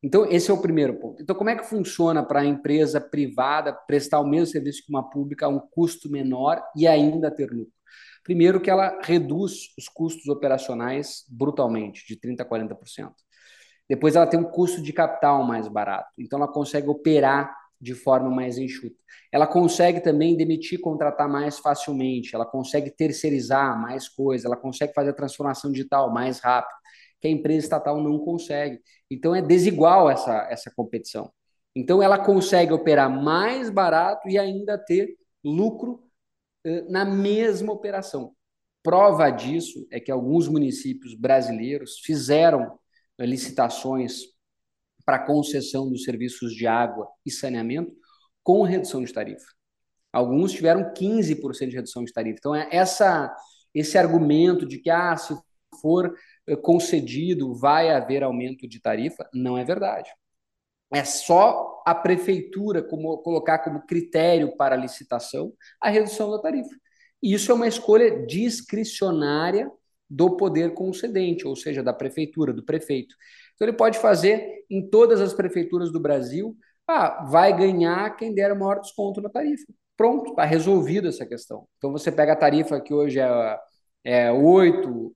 Então, 0.03 0.29
esse 0.29 0.51
é 0.51 0.53
o 0.53 0.61
primeiro 0.61 0.99
ponto. 0.99 1.19
Então, 1.19 1.35
como 1.35 1.49
é 1.49 1.55
que 1.55 1.65
funciona 1.65 2.23
para 2.23 2.41
a 2.41 2.45
empresa 2.45 3.01
privada 3.01 3.73
prestar 3.73 4.19
o 4.19 4.27
mesmo 4.27 4.45
serviço 4.51 4.83
que 4.85 4.91
uma 4.91 5.09
pública 5.09 5.47
a 5.47 5.49
um 5.49 5.61
custo 5.71 6.11
menor 6.11 6.61
e 6.75 6.85
ainda 6.85 7.31
ter 7.31 7.49
lucro? 7.49 7.73
Primeiro, 8.23 8.61
que 8.61 8.69
ela 8.69 8.99
reduz 9.01 9.73
os 9.75 9.89
custos 9.89 10.27
operacionais 10.27 11.25
brutalmente, 11.27 12.05
de 12.05 12.15
30% 12.19 12.41
a 12.41 12.45
40%. 12.45 13.13
Depois, 13.89 14.15
ela 14.15 14.27
tem 14.27 14.39
um 14.39 14.43
custo 14.43 14.79
de 14.79 14.93
capital 14.93 15.43
mais 15.43 15.67
barato. 15.67 16.11
Então, 16.19 16.37
ela 16.37 16.47
consegue 16.47 16.87
operar 16.87 17.51
de 17.79 17.93
forma 17.93 18.29
mais 18.29 18.57
enxuta. 18.57 18.95
Ela 19.31 19.45
consegue 19.47 20.01
também 20.01 20.35
demitir, 20.35 20.79
contratar 20.79 21.29
mais 21.29 21.59
facilmente, 21.59 22.35
ela 22.35 22.45
consegue 22.45 22.89
terceirizar 22.91 23.79
mais 23.79 24.09
coisas, 24.09 24.45
ela 24.45 24.57
consegue 24.57 24.93
fazer 24.93 25.11
a 25.11 25.13
transformação 25.13 25.71
digital 25.71 26.11
mais 26.13 26.39
rápido 26.39 26.75
que 27.19 27.27
a 27.27 27.31
empresa 27.31 27.65
estatal 27.65 28.01
não 28.01 28.19
consegue. 28.19 28.79
Então 29.09 29.33
é 29.35 29.41
desigual 29.41 30.09
essa, 30.09 30.47
essa 30.51 30.71
competição. 30.75 31.31
Então, 31.77 32.01
ela 32.01 32.17
consegue 32.17 32.73
operar 32.73 33.07
mais 33.07 33.69
barato 33.69 34.27
e 34.27 34.35
ainda 34.35 34.79
ter 34.79 35.15
lucro 35.43 36.03
eh, 36.65 36.81
na 36.89 37.05
mesma 37.05 37.71
operação. 37.71 38.35
Prova 38.81 39.29
disso 39.29 39.87
é 39.91 39.99
que 39.99 40.11
alguns 40.11 40.47
municípios 40.47 41.13
brasileiros 41.13 41.99
fizeram 41.99 42.79
licitações 43.19 44.23
para 45.07 45.19
concessão 45.19 45.89
dos 45.89 46.03
serviços 46.03 46.53
de 46.53 46.67
água 46.67 47.07
e 47.25 47.31
saneamento 47.31 47.93
com 48.43 48.61
redução 48.63 49.01
de 49.01 49.13
tarifa. 49.13 49.47
Alguns 50.11 50.51
tiveram 50.51 50.93
15% 50.93 51.69
de 51.69 51.75
redução 51.77 52.03
de 52.03 52.11
tarifa. 52.11 52.37
Então, 52.37 52.53
é 52.53 52.67
essa, 52.69 53.33
esse 53.73 53.97
argumento 53.97 54.65
de 54.65 54.79
que 54.79 54.89
ah, 54.89 55.15
se 55.15 55.33
for 55.81 56.13
eh, 56.45 56.57
concedido 56.57 57.55
vai 57.55 57.89
haver 57.89 58.21
aumento 58.21 58.67
de 58.67 58.81
tarifa, 58.81 59.25
não 59.33 59.57
é 59.57 59.63
verdade. 59.63 60.09
É 60.93 61.05
só 61.05 61.81
a 61.85 61.95
prefeitura 61.95 62.83
como, 62.83 63.17
colocar 63.19 63.59
como 63.59 63.85
critério 63.85 64.57
para 64.57 64.75
a 64.75 64.77
licitação 64.77 65.53
a 65.81 65.89
redução 65.89 66.29
da 66.31 66.39
tarifa. 66.39 66.75
E 67.23 67.33
isso 67.33 67.49
é 67.49 67.55
uma 67.55 67.67
escolha 67.67 68.25
discricionária 68.25 69.71
do 70.09 70.35
poder 70.35 70.73
concedente, 70.73 71.47
ou 71.47 71.55
seja, 71.55 71.81
da 71.81 71.93
prefeitura, 71.93 72.53
do 72.53 72.63
prefeito. 72.63 73.15
Então 73.57 73.67
ele 73.67 73.75
pode 73.75 73.97
fazer 73.97 74.63
em 74.69 74.87
todas 74.87 75.19
as 75.19 75.33
prefeituras 75.33 75.91
do 75.91 75.99
Brasil, 75.99 76.55
ah, 76.87 77.25
vai 77.25 77.55
ganhar 77.57 78.15
quem 78.15 78.33
der 78.33 78.53
o 78.53 78.59
maior 78.59 78.79
desconto 78.79 79.19
na 79.19 79.29
tarifa. 79.29 79.65
Pronto, 79.97 80.29
está 80.29 80.45
resolvida 80.45 81.09
essa 81.09 81.25
questão. 81.25 81.67
Então 81.77 81.91
você 81.91 82.11
pega 82.11 82.33
a 82.33 82.35
tarifa 82.35 82.79
que 82.79 82.93
hoje 82.93 83.19
é, 83.19 83.59
é 84.03 84.31
8, 84.31 85.11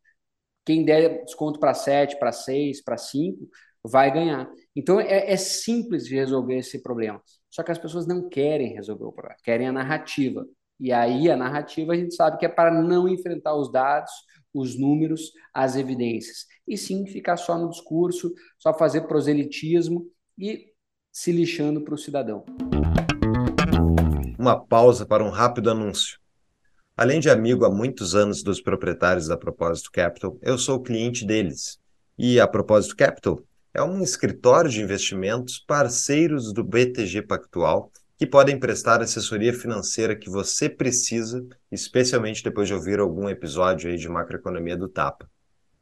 quem 0.65 0.83
der 0.83 1.24
desconto 1.24 1.60
para 1.60 1.74
7, 1.74 2.17
para 2.17 2.31
6, 2.31 2.83
para 2.83 2.98
5, 2.98 3.48
vai 3.83 4.12
ganhar. 4.12 4.50
Então 4.75 5.00
é, 5.00 5.31
é, 5.31 5.38
simples 5.38 6.05
de 6.05 6.15
resolver 6.15 6.57
esse 6.57 6.81
problema. 6.81 7.21
Só 7.50 7.63
que 7.63 7.71
as 7.71 7.77
pessoas 7.77 8.07
não 8.07 8.27
querem 8.27 8.74
resolver 8.74 9.05
o 9.05 9.12
problema, 9.12 9.38
querem 9.43 9.67
a 9.67 9.71
narrativa. 9.71 10.45
E 10.79 10.91
aí 10.91 11.29
a 11.29 11.38
narrativa 11.38 11.93
a 11.93 11.95
gente 11.95 12.15
sabe 12.15 12.38
que 12.38 12.45
é 12.45 12.50
para 12.50 12.71
não 12.71 13.07
enfrentar 13.07 13.55
os 13.55 13.71
dados, 13.71 14.12
os 14.53 14.77
números, 14.77 15.31
as 15.53 15.75
evidências. 15.75 16.46
E 16.67 16.77
sim 16.77 17.05
ficar 17.05 17.38
só 17.38 17.58
no 17.58 17.70
discurso, 17.70 18.34
só 18.58 18.74
fazer 18.74 19.01
proselitismo 19.01 20.08
e 20.38 20.72
se 21.12 21.31
lixando 21.31 21.81
para 21.81 21.96
o 21.96 21.98
cidadão. 21.98 22.46
Uma 24.38 24.60
pausa 24.60 25.05
para 25.05 25.24
um 25.24 25.29
rápido 25.29 25.70
anúncio. 25.70 26.20
Além 26.96 27.20
de 27.20 27.29
amigo 27.29 27.65
há 27.65 27.70
muitos 27.70 28.15
anos 28.15 28.43
dos 28.43 28.62
proprietários 28.62 29.27
da 29.27 29.38
Propósito 29.38 29.91
Capital, 29.91 30.38
eu 30.41 30.58
sou 30.58 30.81
cliente 30.81 31.25
deles. 31.25 31.79
E 32.17 32.39
a 32.39 32.48
Propósito 32.48 32.96
Capital 32.96 33.41
é 33.74 33.81
um 33.81 34.03
escritório 34.03 34.70
de 34.70 34.81
investimentos 34.81 35.58
parceiros 35.60 36.53
do 36.53 36.63
BTG 36.63 37.22
Pactual 37.22 37.91
que 38.22 38.28
podem 38.28 38.60
prestar 38.60 39.01
assessoria 39.01 39.51
financeira 39.51 40.16
que 40.16 40.30
você 40.30 40.70
precisa, 40.70 41.44
especialmente 41.72 42.44
depois 42.44 42.68
de 42.68 42.74
ouvir 42.75 43.00
algum 43.00 43.28
episódio 43.28 43.90
aí 43.90 43.98
de 43.98 44.08
macroeconomia 44.08 44.78
do 44.78 44.88
Tapa. 44.88 45.28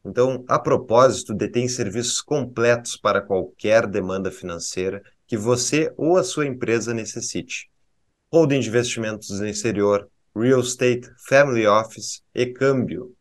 Então, 0.05 0.45
a 0.47 0.57
propósito, 0.57 1.33
detém 1.33 1.67
serviços 1.67 2.21
completos 2.21 2.95
para 2.95 3.19
qualquer 3.19 3.85
demanda 3.85 4.31
financeira 4.31 5.03
que 5.27 5.35
você 5.35 5.93
ou 5.97 6.15
a 6.15 6.23
sua 6.23 6.47
empresa 6.47 6.93
necessite. 6.93 7.69
Holding 8.31 8.61
de 8.61 8.69
investimentos 8.69 9.37
no 9.37 9.45
exterior, 9.45 10.07
real 10.33 10.61
estate, 10.61 11.09
family 11.27 11.67
office 11.67 12.23
e 12.33 12.45
câmbio. 12.45 13.13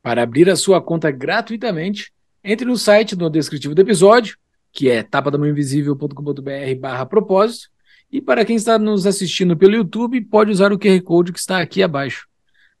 Para 0.00 0.22
abrir 0.22 0.48
a 0.48 0.54
sua 0.54 0.80
conta 0.80 1.10
gratuitamente, 1.10 2.12
entre 2.44 2.64
no 2.64 2.76
site 2.76 3.16
no 3.16 3.28
descritivo 3.28 3.74
do 3.74 3.82
episódio, 3.82 4.38
que 4.70 4.88
é 4.88 5.02
tapadamãoinvisível.com.br 5.02 6.80
barra 6.80 7.04
propósito, 7.04 7.73
e 8.14 8.22
para 8.22 8.44
quem 8.44 8.54
está 8.54 8.78
nos 8.78 9.08
assistindo 9.08 9.56
pelo 9.56 9.74
YouTube, 9.74 10.20
pode 10.20 10.48
usar 10.48 10.72
o 10.72 10.78
QR 10.78 11.02
Code 11.02 11.32
que 11.32 11.38
está 11.40 11.58
aqui 11.58 11.82
abaixo. 11.82 12.28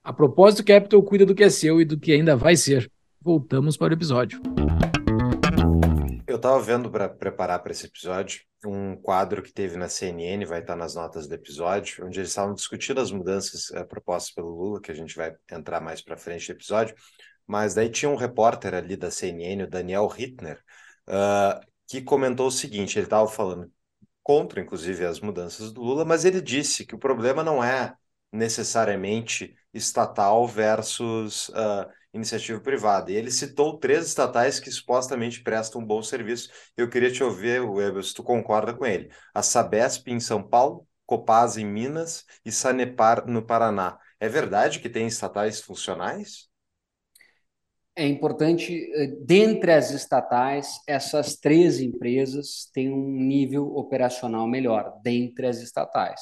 A 0.00 0.12
propósito, 0.12 0.64
Capital 0.64 1.02
cuida 1.02 1.26
do 1.26 1.34
que 1.34 1.42
é 1.42 1.50
seu 1.50 1.80
e 1.80 1.84
do 1.84 1.98
que 1.98 2.12
ainda 2.12 2.36
vai 2.36 2.54
ser. 2.54 2.88
Voltamos 3.20 3.76
para 3.76 3.90
o 3.90 3.96
episódio. 3.96 4.40
Eu 6.24 6.36
estava 6.36 6.60
vendo 6.60 6.88
para 6.88 7.08
preparar 7.08 7.60
para 7.60 7.72
esse 7.72 7.86
episódio 7.86 8.42
um 8.64 8.94
quadro 8.94 9.42
que 9.42 9.52
teve 9.52 9.76
na 9.76 9.88
CNN, 9.88 10.44
vai 10.44 10.60
estar 10.60 10.76
nas 10.76 10.94
notas 10.94 11.26
do 11.26 11.34
episódio, 11.34 12.06
onde 12.06 12.20
eles 12.20 12.28
estavam 12.28 12.54
discutindo 12.54 13.00
as 13.00 13.10
mudanças 13.10 13.70
uh, 13.70 13.84
propostas 13.88 14.32
pelo 14.32 14.50
Lula, 14.50 14.80
que 14.80 14.92
a 14.92 14.94
gente 14.94 15.16
vai 15.16 15.34
entrar 15.50 15.80
mais 15.80 16.00
para 16.00 16.16
frente 16.16 16.48
no 16.48 16.54
episódio. 16.54 16.94
Mas 17.44 17.74
daí 17.74 17.88
tinha 17.90 18.08
um 18.08 18.14
repórter 18.14 18.72
ali 18.72 18.96
da 18.96 19.10
CNN, 19.10 19.64
o 19.64 19.68
Daniel 19.68 20.08
Hittner, 20.16 20.60
uh, 21.08 21.60
que 21.88 22.00
comentou 22.00 22.46
o 22.46 22.52
seguinte: 22.52 22.96
ele 22.96 23.06
estava 23.06 23.26
falando 23.26 23.68
contra, 24.24 24.60
inclusive, 24.60 25.04
as 25.04 25.20
mudanças 25.20 25.72
do 25.72 25.82
Lula, 25.82 26.04
mas 26.04 26.24
ele 26.24 26.40
disse 26.40 26.86
que 26.86 26.94
o 26.94 26.98
problema 26.98 27.44
não 27.44 27.62
é 27.62 27.94
necessariamente 28.32 29.54
estatal 29.72 30.48
versus 30.48 31.48
uh, 31.50 31.88
iniciativa 32.12 32.60
privada. 32.60 33.12
E 33.12 33.14
ele 33.14 33.30
citou 33.30 33.78
três 33.78 34.06
estatais 34.06 34.58
que 34.58 34.70
supostamente 34.70 35.42
prestam 35.42 35.80
um 35.82 35.86
bom 35.86 36.02
serviço. 36.02 36.50
Eu 36.76 36.88
queria 36.88 37.12
te 37.12 37.22
ouvir, 37.22 37.60
Weber, 37.60 38.02
se 38.02 38.14
tu 38.14 38.22
concorda 38.22 38.74
com 38.74 38.86
ele. 38.86 39.10
A 39.34 39.42
Sabesp 39.42 40.08
em 40.08 40.18
São 40.18 40.42
Paulo, 40.42 40.86
Copasa 41.06 41.60
em 41.60 41.66
Minas 41.66 42.24
e 42.44 42.50
Sanepar 42.50 43.26
no 43.26 43.44
Paraná. 43.44 43.98
É 44.18 44.28
verdade 44.28 44.80
que 44.80 44.88
tem 44.88 45.06
estatais 45.06 45.60
funcionais? 45.60 46.48
É 47.96 48.06
importante, 48.08 48.72
eh, 48.94 49.06
dentre 49.20 49.72
as 49.72 49.90
estatais, 49.90 50.80
essas 50.86 51.36
três 51.36 51.80
empresas 51.80 52.68
têm 52.72 52.92
um 52.92 53.10
nível 53.20 53.76
operacional 53.76 54.48
melhor, 54.48 54.98
dentre 55.02 55.46
as 55.46 55.60
estatais. 55.62 56.20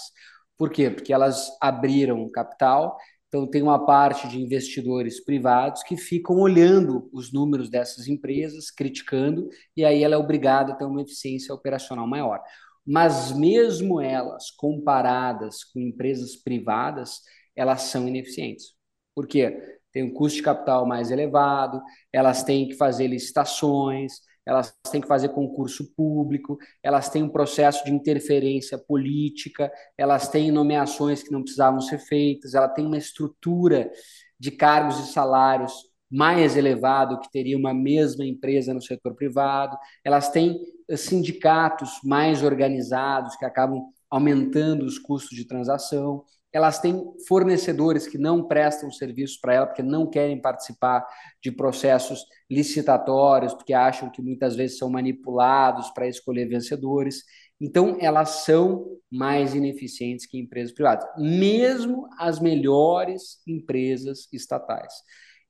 Por 0.57 0.71
quê? 0.71 0.91
Porque 0.91 1.13
elas 1.13 1.49
abriram 1.61 2.31
capital, 2.31 2.97
então 3.29 3.47
tem 3.49 3.63
uma 3.63 3.87
parte 3.87 4.29
de 4.29 4.39
investidores 4.39 5.25
privados 5.25 5.83
que 5.83 5.97
ficam 5.97 6.37
olhando 6.39 7.09
os 7.13 7.33
números 7.33 7.71
dessas 7.71 8.07
empresas, 8.07 8.71
criticando, 8.71 9.49
e 9.77 9.85
aí 9.85 10.05
ela 10.05 10.15
é 10.15 10.19
obrigada 10.19 10.73
a 10.73 10.77
ter 10.77 10.85
uma 10.85 11.01
eficiência 11.03 11.55
operacional 11.55 12.07
maior. 12.07 12.41
Mas 12.87 13.33
mesmo 13.33 14.01
elas, 14.01 14.51
comparadas 14.51 15.65
com 15.65 15.81
empresas 15.81 16.37
privadas, 16.37 17.21
elas 17.57 17.83
são 17.83 18.07
ineficientes. 18.07 18.75
Por 19.15 19.27
quê? 19.27 19.81
Têm 19.92 20.05
um 20.05 20.12
custo 20.12 20.37
de 20.37 20.42
capital 20.42 20.87
mais 20.87 21.11
elevado, 21.11 21.81
elas 22.12 22.42
têm 22.42 22.68
que 22.68 22.74
fazer 22.74 23.07
licitações, 23.07 24.12
elas 24.44 24.74
têm 24.90 25.00
que 25.00 25.07
fazer 25.07 25.28
concurso 25.28 25.92
público, 25.94 26.59
elas 26.83 27.09
têm 27.09 27.22
um 27.22 27.28
processo 27.28 27.85
de 27.85 27.92
interferência 27.92 28.76
política, 28.76 29.72
elas 29.96 30.28
têm 30.28 30.50
nomeações 30.50 31.22
que 31.22 31.31
não 31.31 31.42
precisavam 31.42 31.81
ser 31.81 31.98
feitas, 31.98 32.55
ela 32.55 32.68
tem 32.68 32.85
uma 32.85 32.98
estrutura 32.98 33.90
de 34.38 34.50
cargos 34.50 34.98
e 34.98 35.12
salários 35.12 35.72
mais 36.11 36.57
elevado 36.57 37.18
que 37.20 37.31
teria 37.31 37.57
uma 37.57 37.72
mesma 37.72 38.24
empresa 38.24 38.74
no 38.74 38.83
setor 38.83 39.14
privado, 39.14 39.78
elas 40.05 40.28
têm 40.28 40.61
sindicatos 40.94 42.00
mais 42.05 42.42
organizados 42.42 43.35
que 43.37 43.46
acabam 43.46 43.83
aumentando 44.11 44.85
os 44.85 44.98
custos 44.98 45.35
de 45.37 45.46
transação 45.46 46.22
elas 46.53 46.79
têm 46.79 47.03
fornecedores 47.27 48.07
que 48.07 48.19
não 48.19 48.47
prestam 48.47 48.91
serviços 48.91 49.38
para 49.38 49.55
ela 49.55 49.67
porque 49.67 49.83
não 49.83 50.09
querem 50.09 50.41
participar 50.41 51.07
de 51.43 51.51
processos 51.51 52.25
licitatórios, 52.51 53.55
porque 53.55 53.73
acham 53.73 54.11
que 54.11 54.21
muitas 54.21 54.55
vezes 54.55 54.79
são 54.79 54.91
manipulados 54.91 55.91
para 55.91 56.07
escolher 56.07 56.47
vencedores. 56.47 57.23
Então, 57.61 57.97
elas 58.01 58.45
são 58.45 58.87
mais 59.11 59.55
ineficientes 59.55 60.27
que 60.27 60.38
empresas 60.38 60.75
privadas, 60.75 61.09
mesmo 61.17 62.09
as 62.19 62.38
melhores 62.38 63.41
empresas 63.47 64.29
estatais. 64.33 64.93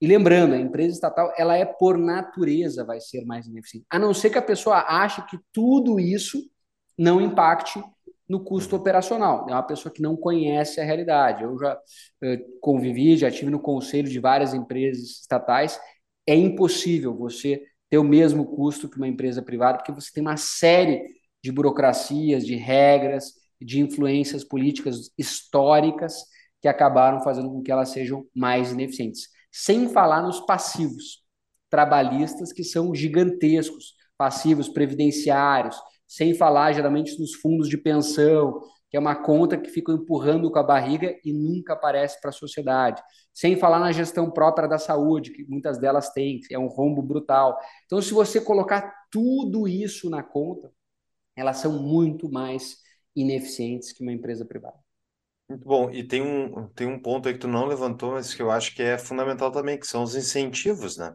E 0.01 0.07
lembrando, 0.07 0.55
a 0.55 0.59
empresa 0.59 0.95
estatal, 0.95 1.33
ela 1.39 1.57
é 1.57 1.65
por 1.65 1.97
natureza 1.97 2.85
vai 2.85 3.01
ser 3.01 3.25
mais 3.25 3.47
ineficiente, 3.47 3.87
a 3.89 3.99
não 3.99 4.13
ser 4.13 4.31
que 4.31 4.39
a 4.39 4.43
pessoa 4.43 4.79
ache 4.79 5.25
que 5.27 5.39
tudo 5.53 5.99
isso 5.99 6.39
não 6.99 7.21
impacte 7.21 7.83
no 8.33 8.41
custo 8.41 8.75
operacional. 8.75 9.47
É 9.47 9.53
uma 9.53 9.63
pessoa 9.63 9.93
que 9.93 10.01
não 10.01 10.17
conhece 10.17 10.81
a 10.81 10.85
realidade. 10.85 11.45
Eu 11.45 11.59
já 11.59 11.79
convivi, 12.63 13.15
já 13.15 13.31
tive 13.31 13.51
no 13.51 13.61
conselho 13.61 14.09
de 14.09 14.19
várias 14.19 14.55
empresas 14.55 15.21
estatais. 15.21 15.79
É 16.27 16.35
impossível 16.35 17.15
você 17.15 17.63
ter 17.91 17.99
o 17.99 18.05
mesmo 18.05 18.47
custo 18.47 18.89
que 18.89 18.97
uma 18.97 19.07
empresa 19.07 19.43
privada, 19.43 19.77
porque 19.77 19.93
você 19.93 20.11
tem 20.11 20.23
uma 20.23 20.39
série 20.39 21.03
de 21.45 21.53
burocracias, 21.53 22.47
de 22.47 22.57
regras, 22.57 23.35
de 23.61 23.81
influências 23.81 24.43
políticas 24.43 25.11
históricas 25.19 26.25
que 26.63 26.69
acabaram 26.69 27.23
fazendo 27.23 27.51
com 27.51 27.63
que 27.63 27.71
elas 27.71 27.91
sejam 27.91 28.25
mais 28.35 28.73
ineficientes. 28.73 29.29
Sem 29.51 29.91
falar 29.91 30.23
nos 30.23 30.41
passivos 30.41 31.23
trabalhistas, 31.69 32.51
que 32.51 32.65
são 32.65 32.95
gigantescos, 32.95 33.95
passivos 34.17 34.71
previdenciários, 34.71 35.77
sem 36.13 36.35
falar 36.35 36.75
geralmente 36.75 37.19
nos 37.19 37.33
fundos 37.33 37.71
de 37.71 37.79
pensão, 37.79 38.61
que 38.91 38.99
é 38.99 39.01
uma 39.01 39.17
conta 39.17 39.57
que 39.57 39.71
fica 39.71 39.93
empurrando 39.93 40.51
com 40.51 40.59
a 40.59 40.63
barriga 40.63 41.19
e 41.25 41.33
nunca 41.33 41.73
aparece 41.73 42.21
para 42.21 42.29
a 42.29 42.35
sociedade. 42.35 43.03
Sem 43.33 43.57
falar 43.57 43.79
na 43.79 43.93
gestão 43.93 44.31
própria 44.31 44.69
da 44.69 44.77
saúde, 44.77 45.31
que 45.33 45.43
muitas 45.45 45.79
delas 45.79 46.11
têm, 46.11 46.39
é 46.51 46.59
um 46.59 46.67
rombo 46.67 47.01
brutal. 47.01 47.59
Então, 47.87 48.03
se 48.03 48.13
você 48.13 48.43
colocar 48.43 48.93
tudo 49.11 49.67
isso 49.67 50.11
na 50.11 50.23
conta, 50.23 50.71
elas 51.35 51.57
são 51.57 51.83
muito 51.83 52.31
mais 52.31 52.77
ineficientes 53.17 53.91
que 53.91 54.03
uma 54.03 54.13
empresa 54.13 54.45
privada. 54.45 54.77
Muito 55.49 55.65
bom. 55.65 55.91
E 55.91 56.05
tem 56.05 56.21
um, 56.21 56.69
tem 56.75 56.87
um 56.87 57.01
ponto 57.01 57.27
aí 57.27 57.33
que 57.33 57.41
tu 57.41 57.49
não 57.49 57.65
levantou, 57.65 58.13
mas 58.13 58.35
que 58.35 58.43
eu 58.43 58.51
acho 58.51 58.75
que 58.75 58.83
é 58.83 58.99
fundamental 58.99 59.51
também, 59.51 59.79
que 59.79 59.87
são 59.87 60.03
os 60.03 60.15
incentivos, 60.15 60.99
né? 60.99 61.15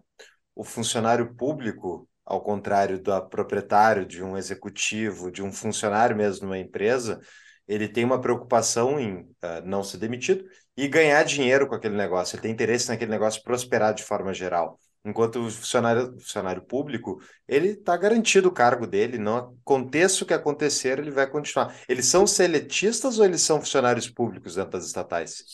O 0.56 0.64
funcionário 0.64 1.36
público, 1.36 2.10
ao 2.28 2.42
contrário 2.42 3.00
do 3.00 3.20
proprietário, 3.30 4.06
de 4.06 4.22
um 4.22 4.38
executivo, 4.38 5.32
de 5.32 5.42
um 5.42 5.52
funcionário 5.52 6.16
mesmo 6.16 6.46
numa 6.46 6.60
empresa, 6.60 7.20
ele 7.68 7.88
tem 7.88 8.04
uma 8.04 8.20
preocupação 8.20 9.00
em 9.00 9.22
uh, 9.22 9.66
não 9.66 9.84
ser 9.84 9.98
demitido 9.98 10.46
e 10.76 10.88
ganhar 10.88 11.24
dinheiro 11.24 11.68
com 11.68 11.76
aquele 11.76 11.96
negócio. 11.96 12.36
Ele 12.36 12.42
tem 12.44 12.52
interesse 12.52 12.90
naquele 12.90 13.12
negócio 13.12 13.44
prosperar 13.44 13.94
de 13.94 14.04
forma 14.04 14.34
geral. 14.34 14.80
Enquanto 15.08 15.40
o 15.40 15.50
funcionário, 15.50 16.12
funcionário 16.20 16.62
público, 16.62 17.22
ele 17.48 17.70
está 17.70 17.96
garantido 17.96 18.50
o 18.50 18.52
cargo 18.52 18.86
dele, 18.86 19.18
não 19.18 19.38
aconteça 19.38 20.24
o 20.24 20.28
que 20.28 20.34
acontecer, 20.34 21.00
ele 21.00 21.12
vai 21.12 21.26
continuar. 21.26 21.74
Eles 21.88 22.08
são 22.08 22.28
seletistas 22.28 23.18
ou 23.18 23.24
eles 23.24 23.40
são 23.40 23.62
funcionários 23.62 24.10
públicos 24.10 24.56
dentro 24.56 24.72
das 24.72 24.86
estatais? 24.86 25.46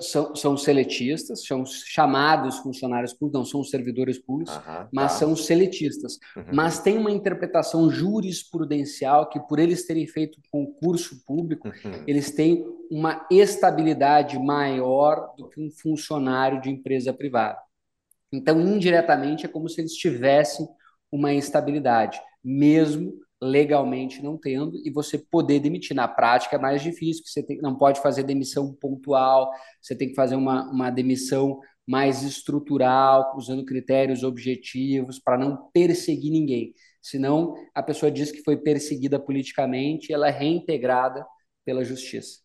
São, 0.00 0.34
são 0.34 0.56
seletistas, 0.56 1.44
são 1.44 1.66
chamados 1.66 2.56
funcionários 2.60 3.12
públicos, 3.12 3.40
não 3.40 3.44
são 3.44 3.62
servidores 3.62 4.18
públicos, 4.18 4.58
mas 4.90 5.12
tá. 5.12 5.18
são 5.18 5.36
seletistas. 5.36 6.18
Uhum. 6.34 6.44
Mas 6.54 6.78
tem 6.78 6.96
uma 6.96 7.10
interpretação 7.10 7.90
jurisprudencial 7.90 9.28
que, 9.28 9.38
por 9.38 9.58
eles 9.58 9.86
terem 9.86 10.06
feito 10.06 10.40
concurso 10.50 11.22
público, 11.26 11.68
uhum. 11.68 12.04
eles 12.06 12.30
têm 12.30 12.64
uma 12.90 13.26
estabilidade 13.30 14.38
maior 14.38 15.34
do 15.36 15.48
que 15.50 15.60
um 15.60 15.70
funcionário 15.70 16.60
de 16.62 16.70
empresa 16.70 17.12
privada. 17.12 17.58
Então, 18.36 18.60
indiretamente, 18.60 19.46
é 19.46 19.48
como 19.48 19.68
se 19.68 19.80
eles 19.80 19.94
tivessem 19.94 20.66
uma 21.10 21.32
instabilidade, 21.32 22.20
mesmo 22.42 23.14
legalmente 23.40 24.22
não 24.22 24.38
tendo, 24.38 24.76
e 24.84 24.90
você 24.90 25.18
poder 25.18 25.60
demitir. 25.60 25.94
Na 25.94 26.08
prática 26.08 26.56
é 26.56 26.58
mais 26.58 26.82
difícil, 26.82 27.22
porque 27.22 27.30
você 27.32 27.42
tem, 27.42 27.58
não 27.60 27.76
pode 27.76 28.00
fazer 28.00 28.22
demissão 28.22 28.72
pontual, 28.74 29.50
você 29.80 29.94
tem 29.94 30.08
que 30.08 30.14
fazer 30.14 30.34
uma, 30.34 30.70
uma 30.70 30.90
demissão 30.90 31.60
mais 31.86 32.22
estrutural, 32.22 33.34
usando 33.36 33.64
critérios 33.64 34.22
objetivos, 34.22 35.18
para 35.18 35.36
não 35.36 35.70
perseguir 35.72 36.32
ninguém. 36.32 36.72
Senão, 37.02 37.54
a 37.74 37.82
pessoa 37.82 38.10
diz 38.10 38.32
que 38.32 38.42
foi 38.42 38.56
perseguida 38.56 39.20
politicamente 39.20 40.10
e 40.10 40.14
ela 40.14 40.28
é 40.28 40.30
reintegrada 40.30 41.24
pela 41.64 41.84
justiça. 41.84 42.40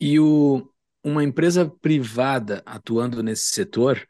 E 0.00 0.18
o, 0.18 0.66
uma 1.04 1.22
empresa 1.22 1.70
privada 1.82 2.62
atuando 2.64 3.22
nesse 3.22 3.50
setor, 3.50 4.06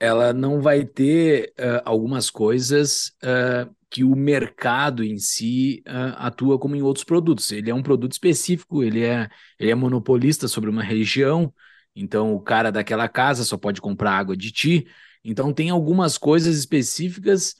ela 0.00 0.32
não 0.32 0.62
vai 0.62 0.84
ter 0.84 1.52
uh, 1.58 1.82
algumas 1.84 2.30
coisas 2.30 3.12
uh, 3.22 3.70
que 3.90 4.02
o 4.02 4.16
mercado 4.16 5.04
em 5.04 5.18
si 5.18 5.82
uh, 5.86 6.16
atua 6.16 6.58
como 6.58 6.74
em 6.74 6.80
outros 6.80 7.04
produtos. 7.04 7.52
Ele 7.52 7.70
é 7.70 7.74
um 7.74 7.82
produto 7.82 8.12
específico, 8.12 8.82
ele 8.82 9.04
é, 9.04 9.28
ele 9.58 9.70
é 9.70 9.74
monopolista 9.74 10.48
sobre 10.48 10.70
uma 10.70 10.82
região, 10.82 11.52
então 11.94 12.34
o 12.34 12.40
cara 12.40 12.72
daquela 12.72 13.08
casa 13.08 13.44
só 13.44 13.58
pode 13.58 13.80
comprar 13.80 14.12
água 14.12 14.34
de 14.34 14.50
ti. 14.50 14.86
Então 15.22 15.52
tem 15.52 15.68
algumas 15.68 16.16
coisas 16.16 16.56
específicas 16.56 17.56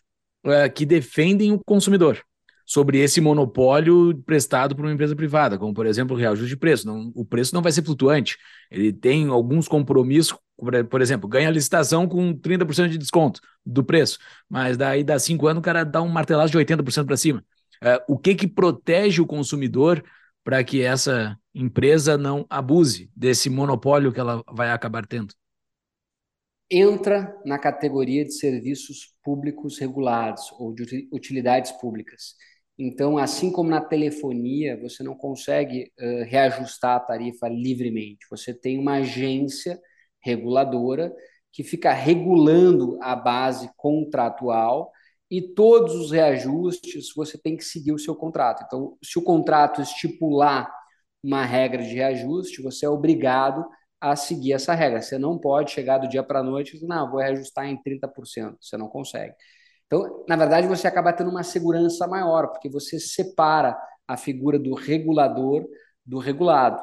que 0.74 0.86
defendem 0.86 1.52
o 1.52 1.60
consumidor 1.66 2.24
sobre 2.64 2.98
esse 2.98 3.20
monopólio 3.20 4.16
prestado 4.24 4.74
por 4.74 4.86
uma 4.86 4.92
empresa 4.94 5.14
privada, 5.14 5.58
como 5.58 5.74
por 5.74 5.84
exemplo 5.84 6.16
o 6.16 6.18
reajuste 6.18 6.48
de 6.48 6.56
preço. 6.56 6.86
Não, 6.86 7.12
o 7.14 7.24
preço 7.24 7.52
não 7.52 7.60
vai 7.60 7.72
ser 7.72 7.82
flutuante, 7.82 8.38
ele 8.70 8.92
tem 8.92 9.26
alguns 9.26 9.66
compromissos 9.66 10.38
por 10.88 11.00
exemplo, 11.00 11.28
ganha 11.28 11.48
a 11.48 11.52
licitação 11.52 12.08
com 12.08 12.34
30% 12.34 12.88
de 12.88 12.98
desconto 12.98 13.40
do 13.64 13.84
preço, 13.84 14.18
mas 14.48 14.76
daí 14.76 15.02
dá 15.02 15.18
cinco 15.18 15.46
anos 15.46 15.60
o 15.60 15.64
cara 15.64 15.84
dá 15.84 16.02
um 16.02 16.08
martelaço 16.08 16.50
de 16.50 16.58
80% 16.58 17.06
para 17.06 17.16
cima. 17.16 17.44
É, 17.82 18.02
o 18.06 18.18
que 18.18 18.34
que 18.34 18.46
protege 18.46 19.22
o 19.22 19.26
consumidor 19.26 20.04
para 20.44 20.62
que 20.62 20.82
essa 20.82 21.38
empresa 21.54 22.16
não 22.18 22.46
abuse 22.48 23.10
desse 23.16 23.48
monopólio 23.48 24.12
que 24.12 24.20
ela 24.20 24.42
vai 24.52 24.70
acabar 24.70 25.06
tendo? 25.06 25.34
Entra 26.70 27.36
na 27.44 27.58
categoria 27.58 28.24
de 28.24 28.32
serviços 28.32 29.14
públicos 29.24 29.78
regulados 29.78 30.52
ou 30.58 30.72
de 30.72 31.08
utilidades 31.12 31.72
públicas. 31.72 32.34
Então, 32.78 33.18
assim 33.18 33.50
como 33.50 33.68
na 33.68 33.80
telefonia, 33.80 34.78
você 34.80 35.02
não 35.02 35.14
consegue 35.14 35.92
uh, 35.98 36.24
reajustar 36.24 36.96
a 36.96 37.00
tarifa 37.00 37.48
livremente. 37.48 38.26
Você 38.30 38.54
tem 38.54 38.78
uma 38.78 38.94
agência 38.94 39.78
reguladora 40.20 41.12
que 41.52 41.62
fica 41.64 41.92
regulando 41.92 42.98
a 43.02 43.16
base 43.16 43.70
contratual 43.76 44.90
e 45.30 45.40
todos 45.40 45.94
os 45.94 46.10
reajustes 46.10 47.12
você 47.14 47.38
tem 47.38 47.56
que 47.56 47.64
seguir 47.64 47.92
o 47.92 47.98
seu 47.98 48.14
contrato. 48.16 48.64
Então, 48.66 48.96
se 49.02 49.18
o 49.18 49.22
contrato 49.22 49.80
estipular 49.80 50.70
uma 51.22 51.44
regra 51.44 51.82
de 51.82 51.94
reajuste, 51.94 52.62
você 52.62 52.86
é 52.86 52.88
obrigado 52.88 53.64
a 54.00 54.16
seguir 54.16 54.54
essa 54.54 54.74
regra. 54.74 55.02
Você 55.02 55.18
não 55.18 55.38
pode 55.38 55.70
chegar 55.70 55.98
do 55.98 56.08
dia 56.08 56.22
para 56.22 56.40
a 56.40 56.42
noite 56.42 56.70
e 56.70 56.72
dizer, 56.74 56.86
não, 56.86 57.10
vou 57.10 57.20
reajustar 57.20 57.66
em 57.66 57.80
30%. 57.80 58.56
Você 58.60 58.76
não 58.76 58.88
consegue. 58.88 59.34
Então, 59.86 60.24
na 60.28 60.36
verdade, 60.36 60.66
você 60.66 60.86
acaba 60.86 61.12
tendo 61.12 61.30
uma 61.30 61.42
segurança 61.42 62.06
maior, 62.06 62.48
porque 62.48 62.68
você 62.68 62.98
separa 62.98 63.76
a 64.08 64.16
figura 64.16 64.58
do 64.58 64.74
regulador 64.74 65.66
do 66.04 66.18
regulado. 66.18 66.80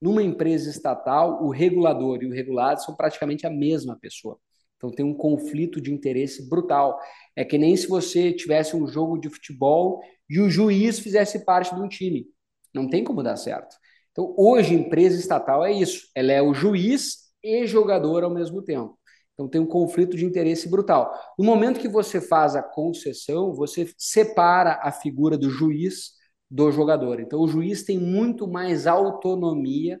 Numa 0.00 0.22
empresa 0.22 0.70
estatal, 0.70 1.44
o 1.44 1.50
regulador 1.50 2.22
e 2.22 2.26
o 2.26 2.32
regulado 2.32 2.82
são 2.82 2.94
praticamente 2.94 3.46
a 3.46 3.50
mesma 3.50 3.98
pessoa. 4.00 4.38
Então 4.76 4.90
tem 4.90 5.04
um 5.04 5.14
conflito 5.14 5.80
de 5.80 5.92
interesse 5.92 6.48
brutal. 6.48 6.98
É 7.34 7.44
que 7.44 7.58
nem 7.58 7.76
se 7.76 7.88
você 7.88 8.32
tivesse 8.32 8.76
um 8.76 8.86
jogo 8.86 9.18
de 9.18 9.28
futebol 9.28 10.00
e 10.30 10.40
o 10.40 10.48
juiz 10.48 11.00
fizesse 11.00 11.44
parte 11.44 11.74
de 11.74 11.80
um 11.80 11.88
time. 11.88 12.26
Não 12.72 12.88
tem 12.88 13.02
como 13.02 13.22
dar 13.22 13.36
certo. 13.36 13.74
Então 14.12 14.34
hoje 14.38 14.74
empresa 14.74 15.18
estatal 15.18 15.64
é 15.64 15.72
isso. 15.72 16.08
Ela 16.14 16.32
é 16.32 16.40
o 16.40 16.54
juiz 16.54 17.28
e 17.42 17.66
jogador 17.66 18.22
ao 18.22 18.32
mesmo 18.32 18.62
tempo. 18.62 18.96
Então 19.34 19.48
tem 19.48 19.60
um 19.60 19.66
conflito 19.66 20.16
de 20.16 20.24
interesse 20.24 20.68
brutal. 20.68 21.12
No 21.38 21.44
momento 21.44 21.80
que 21.80 21.88
você 21.88 22.20
faz 22.20 22.56
a 22.56 22.62
concessão, 22.62 23.54
você 23.54 23.88
separa 23.96 24.80
a 24.82 24.90
figura 24.90 25.38
do 25.38 25.48
juiz 25.50 26.17
do 26.50 26.70
jogador. 26.72 27.20
Então, 27.20 27.40
o 27.40 27.48
juiz 27.48 27.84
tem 27.84 27.98
muito 27.98 28.48
mais 28.48 28.86
autonomia 28.86 30.00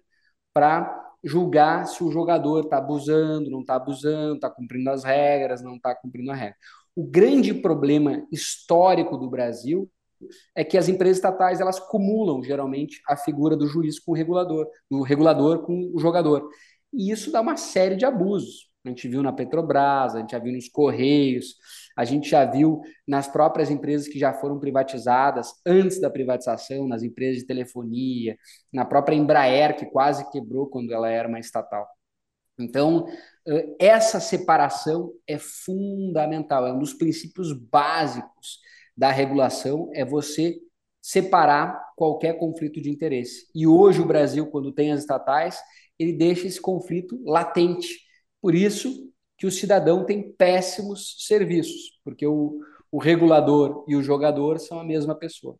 para 0.52 1.06
julgar 1.22 1.86
se 1.86 2.02
o 2.02 2.10
jogador 2.10 2.64
está 2.64 2.78
abusando, 2.78 3.50
não 3.50 3.60
está 3.60 3.74
abusando, 3.76 4.36
está 4.36 4.50
cumprindo 4.50 4.90
as 4.90 5.04
regras, 5.04 5.62
não 5.62 5.76
está 5.76 5.94
cumprindo 5.94 6.30
a 6.30 6.34
regra. 6.34 6.56
O 6.94 7.04
grande 7.04 7.54
problema 7.54 8.26
histórico 8.32 9.16
do 9.16 9.28
Brasil 9.28 9.90
é 10.54 10.64
que 10.64 10.76
as 10.76 10.88
empresas 10.88 11.18
estatais 11.18 11.60
elas 11.60 11.78
cumulam 11.78 12.42
geralmente 12.42 13.00
a 13.06 13.16
figura 13.16 13.56
do 13.56 13.66
juiz 13.66 13.98
com 14.00 14.12
o 14.12 14.14
regulador, 14.14 14.66
do 14.90 15.02
regulador 15.02 15.60
com 15.64 15.90
o 15.94 15.98
jogador. 16.00 16.48
E 16.92 17.12
isso 17.12 17.30
dá 17.30 17.40
uma 17.40 17.56
série 17.56 17.96
de 17.96 18.04
abusos. 18.04 18.68
A 18.84 18.88
gente 18.88 19.08
viu 19.08 19.22
na 19.22 19.32
Petrobras, 19.32 20.14
a 20.14 20.20
gente 20.20 20.32
já 20.32 20.38
viu 20.38 20.52
nos 20.52 20.68
Correios, 20.68 21.56
a 21.98 22.04
gente 22.04 22.30
já 22.30 22.44
viu 22.44 22.80
nas 23.04 23.26
próprias 23.26 23.72
empresas 23.72 24.06
que 24.06 24.20
já 24.20 24.32
foram 24.32 24.60
privatizadas, 24.60 25.52
antes 25.66 26.00
da 26.00 26.08
privatização, 26.08 26.86
nas 26.86 27.02
empresas 27.02 27.38
de 27.38 27.46
telefonia, 27.46 28.38
na 28.72 28.84
própria 28.84 29.16
Embraer, 29.16 29.76
que 29.76 29.84
quase 29.84 30.30
quebrou 30.30 30.68
quando 30.68 30.94
ela 30.94 31.10
era 31.10 31.26
uma 31.26 31.40
estatal. 31.40 31.88
Então, 32.56 33.04
essa 33.80 34.20
separação 34.20 35.12
é 35.26 35.38
fundamental, 35.38 36.68
é 36.68 36.72
um 36.72 36.78
dos 36.78 36.94
princípios 36.94 37.52
básicos 37.52 38.60
da 38.96 39.10
regulação, 39.10 39.90
é 39.92 40.04
você 40.04 40.56
separar 41.02 41.84
qualquer 41.96 42.38
conflito 42.38 42.80
de 42.80 42.90
interesse. 42.90 43.48
E 43.52 43.66
hoje 43.66 44.00
o 44.00 44.06
Brasil, 44.06 44.46
quando 44.46 44.72
tem 44.72 44.92
as 44.92 45.00
estatais, 45.00 45.58
ele 45.98 46.12
deixa 46.12 46.46
esse 46.46 46.60
conflito 46.60 47.20
latente. 47.24 47.88
Por 48.40 48.54
isso, 48.54 49.12
que 49.38 49.46
o 49.46 49.52
cidadão 49.52 50.04
tem 50.04 50.32
péssimos 50.32 51.14
serviços, 51.20 51.98
porque 52.04 52.26
o, 52.26 52.60
o 52.90 52.98
regulador 52.98 53.84
e 53.86 53.94
o 53.94 54.02
jogador 54.02 54.58
são 54.58 54.80
a 54.80 54.84
mesma 54.84 55.14
pessoa. 55.14 55.56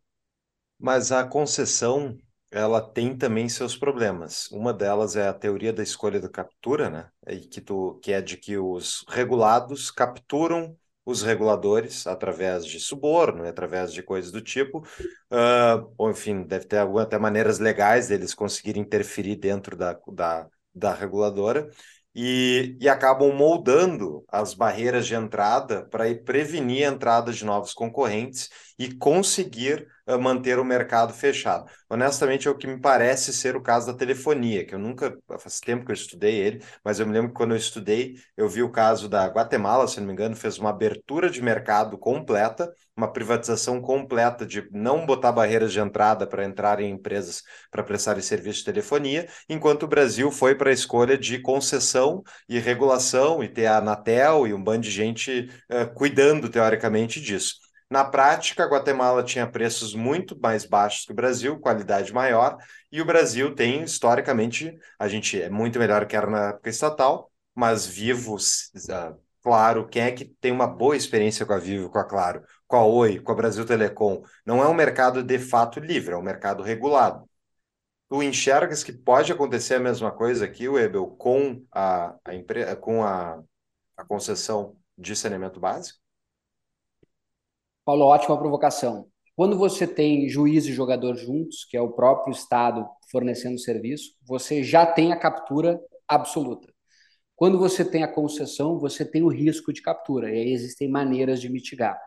Mas 0.77 1.11
a 1.11 1.23
concessão, 1.23 2.17
ela 2.51 2.81
tem 2.81 3.17
também 3.17 3.47
seus 3.47 3.77
problemas. 3.77 4.51
Uma 4.51 4.73
delas 4.73 5.15
é 5.15 5.27
a 5.27 5.33
teoria 5.33 5.71
da 5.71 5.81
escolha 5.81 6.19
da 6.19 6.29
captura, 6.29 6.89
né? 6.89 7.09
Que, 7.49 7.61
tu, 7.61 7.99
que 8.03 8.11
é 8.11 8.21
de 8.21 8.37
que 8.37 8.57
os 8.57 9.05
regulados 9.07 9.89
capturam 9.89 10.75
os 11.05 11.23
reguladores 11.23 12.05
através 12.05 12.65
de 12.65 12.79
suborno, 12.79 13.47
através 13.47 13.91
de 13.91 14.03
coisas 14.03 14.31
do 14.31 14.41
tipo, 14.41 14.79
uh, 14.79 15.91
ou 15.97 16.11
enfim, 16.11 16.43
deve 16.43 16.65
ter 16.65 16.77
algumas 16.77 17.05
até 17.05 17.17
maneiras 17.17 17.57
legais 17.57 18.09
deles 18.09 18.35
conseguirem 18.35 18.83
interferir 18.83 19.35
dentro 19.35 19.75
da, 19.75 19.99
da, 20.13 20.47
da 20.73 20.93
reguladora, 20.93 21.67
e, 22.21 22.75
e 22.81 22.89
acabam 22.89 23.31
moldando 23.31 24.25
as 24.27 24.53
barreiras 24.53 25.07
de 25.07 25.15
entrada 25.15 25.85
para 25.85 26.03
prevenir 26.13 26.83
a 26.85 26.91
entrada 26.91 27.31
de 27.31 27.45
novos 27.45 27.73
concorrentes 27.73 28.49
e 28.79 28.93
conseguir 28.93 29.85
uh, 30.07 30.17
manter 30.17 30.57
o 30.57 30.63
mercado 30.63 31.13
fechado. 31.13 31.69
Honestamente, 31.89 32.47
é 32.47 32.51
o 32.51 32.55
que 32.55 32.65
me 32.65 32.79
parece 32.79 33.33
ser 33.33 33.57
o 33.57 33.61
caso 33.61 33.87
da 33.87 33.93
telefonia, 33.93 34.65
que 34.65 34.73
eu 34.73 34.79
nunca, 34.79 35.17
faz 35.37 35.59
tempo 35.59 35.85
que 35.85 35.91
eu 35.91 35.95
estudei 35.95 36.35
ele, 36.35 36.63
mas 36.83 36.99
eu 36.99 37.05
me 37.05 37.11
lembro 37.11 37.29
que 37.29 37.35
quando 37.35 37.51
eu 37.51 37.57
estudei, 37.57 38.15
eu 38.37 38.47
vi 38.47 38.63
o 38.63 38.71
caso 38.71 39.09
da 39.09 39.27
Guatemala, 39.27 39.87
se 39.87 39.99
não 39.99 40.07
me 40.07 40.13
engano, 40.13 40.35
fez 40.35 40.57
uma 40.57 40.69
abertura 40.69 41.29
de 41.29 41.41
mercado 41.41 41.97
completa, 41.97 42.71
uma 42.95 43.11
privatização 43.11 43.81
completa 43.81 44.45
de 44.45 44.67
não 44.71 45.05
botar 45.05 45.31
barreiras 45.31 45.71
de 45.73 45.79
entrada 45.79 46.25
para 46.27 46.45
entrar 46.45 46.79
em 46.79 46.91
empresas 46.91 47.43
para 47.71 47.83
prestarem 47.83 48.21
serviço 48.21 48.59
de 48.59 48.65
telefonia, 48.65 49.27
enquanto 49.49 49.83
o 49.83 49.87
Brasil 49.87 50.31
foi 50.31 50.55
para 50.55 50.69
a 50.69 50.73
escolha 50.73 51.17
de 51.17 51.39
concessão 51.39 52.23
e 52.47 52.59
regulação 52.59 53.43
e 53.43 53.47
ter 53.49 53.65
a 53.65 53.77
Anatel 53.77 54.47
e 54.47 54.53
um 54.53 54.63
bando 54.63 54.81
de 54.81 54.91
gente 54.91 55.49
uh, 55.69 55.93
cuidando, 55.93 56.49
teoricamente, 56.49 57.19
disso. 57.19 57.68
Na 57.89 58.03
prática, 58.05 58.65
Guatemala 58.65 59.23
tinha 59.23 59.49
preços 59.49 59.95
muito 59.95 60.39
mais 60.39 60.63
baixos 60.63 61.05
que 61.05 61.11
o 61.11 61.15
Brasil, 61.15 61.59
qualidade 61.59 62.13
maior, 62.13 62.57
e 62.91 63.01
o 63.01 63.05
Brasil 63.05 63.55
tem, 63.55 63.83
historicamente, 63.83 64.77
a 64.99 65.07
gente 65.07 65.41
é 65.41 65.49
muito 65.49 65.79
melhor 65.79 66.05
que 66.05 66.15
era 66.15 66.27
na 66.29 66.49
época 66.49 66.69
estatal, 66.69 67.31
mas 67.55 67.87
Vivo, 67.87 68.35
uh, 68.35 69.19
Claro, 69.41 69.87
quem 69.87 70.03
é 70.03 70.11
que 70.11 70.25
tem 70.25 70.51
uma 70.51 70.67
boa 70.67 70.95
experiência 70.95 71.45
com 71.45 71.53
a 71.53 71.57
Vivo, 71.57 71.89
com 71.89 71.97
a 71.97 72.03
Claro, 72.03 72.43
com 72.67 72.75
a 72.75 72.85
Oi, 72.85 73.19
com 73.19 73.31
a 73.31 73.35
Brasil 73.35 73.65
Telecom? 73.65 74.21
Não 74.45 74.61
é 74.61 74.67
um 74.67 74.73
mercado 74.73 75.23
de 75.23 75.39
fato 75.39 75.79
livre, 75.79 76.13
é 76.13 76.17
um 76.17 76.21
mercado 76.21 76.61
regulado. 76.61 77.27
Tu 78.09 78.23
enxergas 78.23 78.83
que 78.83 78.93
pode 78.93 79.31
acontecer 79.31 79.75
a 79.75 79.79
mesma 79.79 80.11
coisa 80.11 80.45
aqui, 80.45 80.67
Webel, 80.69 81.07
com 81.17 81.63
a, 81.71 82.15
a, 82.25 82.75
com 82.79 83.03
a, 83.03 83.41
a 83.97 84.05
concessão 84.05 84.77
de 84.97 85.15
saneamento 85.15 85.59
básico? 85.59 85.99
Paulo, 87.89 88.05
ótima 88.05 88.37
provocação. 88.37 89.07
Quando 89.35 89.57
você 89.57 89.87
tem 89.87 90.29
juiz 90.29 90.67
e 90.67 90.71
jogador 90.71 91.15
juntos, 91.15 91.65
que 91.65 91.75
é 91.75 91.81
o 91.81 91.91
próprio 91.91 92.31
Estado 92.31 92.87
fornecendo 93.11 93.57
serviço, 93.57 94.11
você 94.23 94.61
já 94.61 94.85
tem 94.85 95.11
a 95.11 95.17
captura 95.17 95.81
absoluta. 96.07 96.71
Quando 97.35 97.57
você 97.57 97.83
tem 97.83 98.03
a 98.03 98.07
concessão, 98.07 98.77
você 98.77 99.03
tem 99.03 99.23
o 99.23 99.27
risco 99.27 99.73
de 99.73 99.81
captura, 99.81 100.29
e 100.29 100.39
aí 100.39 100.53
existem 100.53 100.87
maneiras 100.87 101.41
de 101.41 101.49
mitigar. 101.49 101.99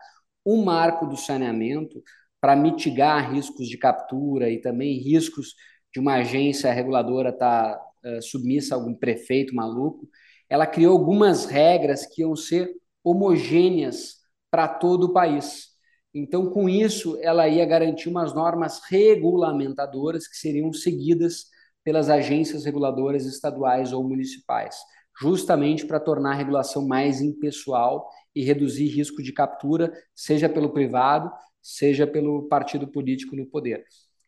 O 0.45 0.63
marco 0.63 1.05
do 1.05 1.17
saneamento, 1.17 2.01
para 2.39 2.55
mitigar 2.55 3.33
riscos 3.33 3.67
de 3.67 3.77
captura 3.77 4.49
e 4.49 4.61
também 4.61 4.97
riscos 4.99 5.53
de 5.93 5.99
uma 5.99 6.13
agência 6.13 6.71
reguladora 6.71 7.31
estar 7.31 7.75
tá, 7.75 7.85
uh, 8.05 8.21
submissa 8.21 8.73
a 8.73 8.77
algum 8.77 8.95
prefeito 8.95 9.53
maluco, 9.53 10.07
ela 10.49 10.65
criou 10.65 10.97
algumas 10.97 11.43
regras 11.43 12.05
que 12.05 12.21
iam 12.21 12.37
ser 12.37 12.71
homogêneas 13.03 14.19
para 14.49 14.65
todo 14.69 15.07
o 15.07 15.13
país. 15.13 15.72
Então, 16.13 16.51
com 16.51 16.69
isso, 16.69 17.17
ela 17.21 17.47
ia 17.47 17.65
garantir 17.65 18.07
umas 18.07 18.33
normas 18.33 18.81
regulamentadoras 18.87 20.27
que 20.27 20.37
seriam 20.37 20.71
seguidas 20.71 21.45
pelas 21.83 22.09
agências 22.09 22.65
reguladoras 22.65 23.25
estaduais 23.25 23.91
ou 23.91 24.07
municipais, 24.07 24.77
justamente 25.19 25.85
para 25.85 25.99
tornar 25.99 26.31
a 26.31 26.35
regulação 26.35 26.87
mais 26.87 27.19
impessoal 27.19 28.07
e 28.35 28.43
reduzir 28.43 28.87
risco 28.87 29.23
de 29.23 29.33
captura, 29.33 29.91
seja 30.15 30.47
pelo 30.47 30.71
privado, 30.71 31.31
seja 31.61 32.05
pelo 32.05 32.47
partido 32.47 32.87
político 32.87 33.35
no 33.35 33.45
poder. 33.47 33.83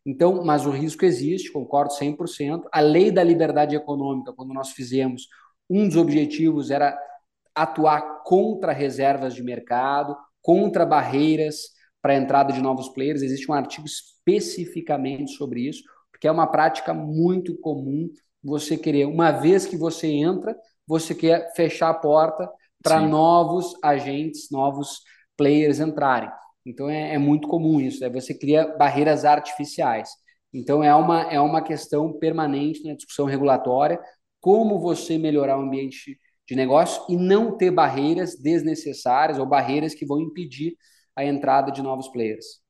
Então, 0.05 0.43
mas 0.43 0.65
o 0.65 0.71
risco 0.71 1.05
existe, 1.05 1.51
concordo 1.51 1.93
100%. 1.93 2.67
A 2.71 2.79
lei 2.79 3.11
da 3.11 3.23
liberdade 3.23 3.75
econômica, 3.75 4.33
quando 4.33 4.53
nós 4.53 4.71
fizemos, 4.71 5.27
um 5.69 5.87
dos 5.87 5.97
objetivos 5.97 6.69
era 6.71 6.97
atuar 7.55 8.23
contra 8.23 8.71
reservas 8.71 9.33
de 9.33 9.41
mercado, 9.41 10.15
contra 10.41 10.85
barreiras 10.85 11.74
para 12.05 12.13
a 12.13 12.17
entrada 12.17 12.53
de 12.53 12.61
novos 12.61 12.87
players. 12.89 13.23
Existe 13.23 13.49
um 13.49 13.55
artigo 13.55 13.87
especificamente 13.87 15.31
sobre 15.31 15.67
isso, 15.67 15.81
porque 16.11 16.27
é 16.27 16.31
uma 16.31 16.45
prática 16.45 16.93
muito 16.93 17.57
comum 17.57 18.07
você 18.43 18.77
querer, 18.77 19.05
uma 19.05 19.31
vez 19.31 19.65
que 19.65 19.75
você 19.75 20.05
entra, 20.05 20.55
você 20.85 21.15
quer 21.15 21.51
fechar 21.55 21.89
a 21.89 21.95
porta 21.95 22.47
para 22.83 23.01
novos 23.01 23.73
agentes, 23.83 24.51
novos 24.51 25.01
players 25.35 25.79
entrarem. 25.79 26.29
Então 26.63 26.87
é, 26.87 27.15
é 27.15 27.17
muito 27.17 27.47
comum 27.47 27.81
isso, 27.81 28.01
né? 28.01 28.07
você 28.07 28.37
cria 28.37 28.67
barreiras 28.77 29.25
artificiais. 29.25 30.11
Então 30.53 30.83
é 30.83 30.93
uma, 30.93 31.23
é 31.23 31.39
uma 31.39 31.63
questão 31.63 32.13
permanente 32.13 32.83
na 32.83 32.93
discussão 32.93 33.25
regulatória, 33.25 33.99
como 34.39 34.79
você 34.79 35.17
melhorar 35.17 35.57
o 35.57 35.63
ambiente 35.63 36.19
de 36.47 36.55
negócio 36.55 37.01
e 37.09 37.17
não 37.17 37.57
ter 37.57 37.71
barreiras 37.71 38.35
desnecessárias 38.39 39.39
ou 39.39 39.45
barreiras 39.47 39.95
que 39.95 40.05
vão 40.05 40.21
impedir 40.21 40.77
a 41.15 41.23
entrada 41.23 41.71
de 41.71 41.81
novos 41.81 42.07
players. 42.09 42.63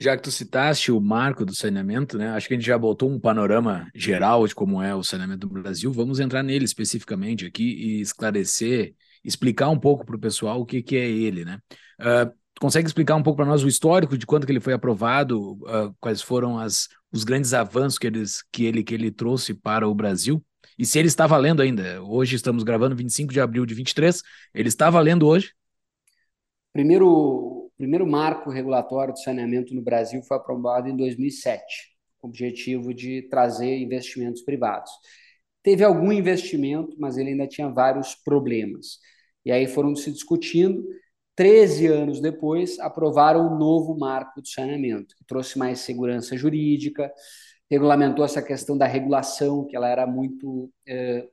Já 0.00 0.16
que 0.16 0.22
tu 0.22 0.32
citaste 0.32 0.90
o 0.90 1.00
marco 1.00 1.44
do 1.44 1.54
saneamento, 1.54 2.18
né? 2.18 2.30
Acho 2.30 2.48
que 2.48 2.54
a 2.54 2.56
gente 2.56 2.66
já 2.66 2.76
botou 2.76 3.08
um 3.08 3.20
panorama 3.20 3.88
geral 3.94 4.46
de 4.46 4.54
como 4.54 4.82
é 4.82 4.92
o 4.92 5.04
saneamento 5.04 5.46
do 5.46 5.52
Brasil. 5.52 5.92
Vamos 5.92 6.18
entrar 6.18 6.42
nele 6.42 6.64
especificamente 6.64 7.46
aqui 7.46 7.62
e 7.62 8.00
esclarecer, 8.00 8.94
explicar 9.24 9.68
um 9.68 9.78
pouco 9.78 10.04
para 10.04 10.16
o 10.16 10.18
pessoal 10.18 10.60
o 10.60 10.66
que, 10.66 10.82
que 10.82 10.96
é 10.96 11.08
ele, 11.08 11.44
né? 11.44 11.60
Uh, 12.00 12.32
consegue 12.58 12.88
explicar 12.88 13.14
um 13.14 13.22
pouco 13.22 13.36
para 13.36 13.46
nós 13.46 13.62
o 13.62 13.68
histórico 13.68 14.18
de 14.18 14.26
quando 14.26 14.44
que 14.44 14.50
ele 14.50 14.58
foi 14.58 14.72
aprovado, 14.72 15.52
uh, 15.52 15.94
quais 16.00 16.20
foram 16.20 16.58
as, 16.58 16.88
os 17.12 17.22
grandes 17.22 17.54
avanços 17.54 17.96
que, 17.96 18.06
eles, 18.08 18.42
que, 18.50 18.64
ele, 18.64 18.82
que 18.82 18.94
ele 18.94 19.12
trouxe 19.12 19.54
para 19.54 19.88
o 19.88 19.94
Brasil? 19.94 20.44
E 20.76 20.84
se 20.84 20.98
ele 20.98 21.08
está 21.08 21.28
valendo 21.28 21.62
ainda? 21.62 22.02
Hoje 22.02 22.34
estamos 22.34 22.64
gravando 22.64 22.96
25 22.96 23.32
de 23.32 23.40
abril 23.40 23.64
de 23.64 23.74
23, 23.74 24.20
ele 24.52 24.68
está 24.68 24.90
valendo 24.90 25.28
hoje? 25.28 25.52
Primeiro, 26.72 27.70
primeiro 27.76 28.06
marco 28.06 28.50
regulatório 28.50 29.12
de 29.12 29.22
saneamento 29.22 29.74
no 29.74 29.82
Brasil 29.82 30.22
foi 30.22 30.36
aprovado 30.36 30.88
em 30.88 30.96
2007, 30.96 31.62
com 32.18 32.28
o 32.28 32.30
objetivo 32.30 32.94
de 32.94 33.22
trazer 33.28 33.78
investimentos 33.78 34.42
privados. 34.42 34.90
Teve 35.62 35.84
algum 35.84 36.10
investimento, 36.12 36.96
mas 36.98 37.16
ele 37.16 37.30
ainda 37.30 37.46
tinha 37.46 37.68
vários 37.68 38.14
problemas. 38.14 38.98
E 39.44 39.52
aí 39.52 39.66
foram 39.66 39.94
se 39.94 40.10
discutindo. 40.10 40.84
13 41.34 41.86
anos 41.86 42.20
depois, 42.20 42.78
aprovaram 42.78 43.46
o 43.48 43.54
um 43.54 43.58
novo 43.58 43.98
marco 43.98 44.42
de 44.42 44.50
saneamento, 44.50 45.16
que 45.16 45.24
trouxe 45.24 45.58
mais 45.58 45.80
segurança 45.80 46.36
jurídica, 46.36 47.10
regulamentou 47.70 48.24
essa 48.24 48.42
questão 48.42 48.76
da 48.76 48.86
regulação, 48.86 49.66
que 49.66 49.74
ela 49.74 49.88
era 49.88 50.06
muito 50.06 50.70
eh, 50.86 51.26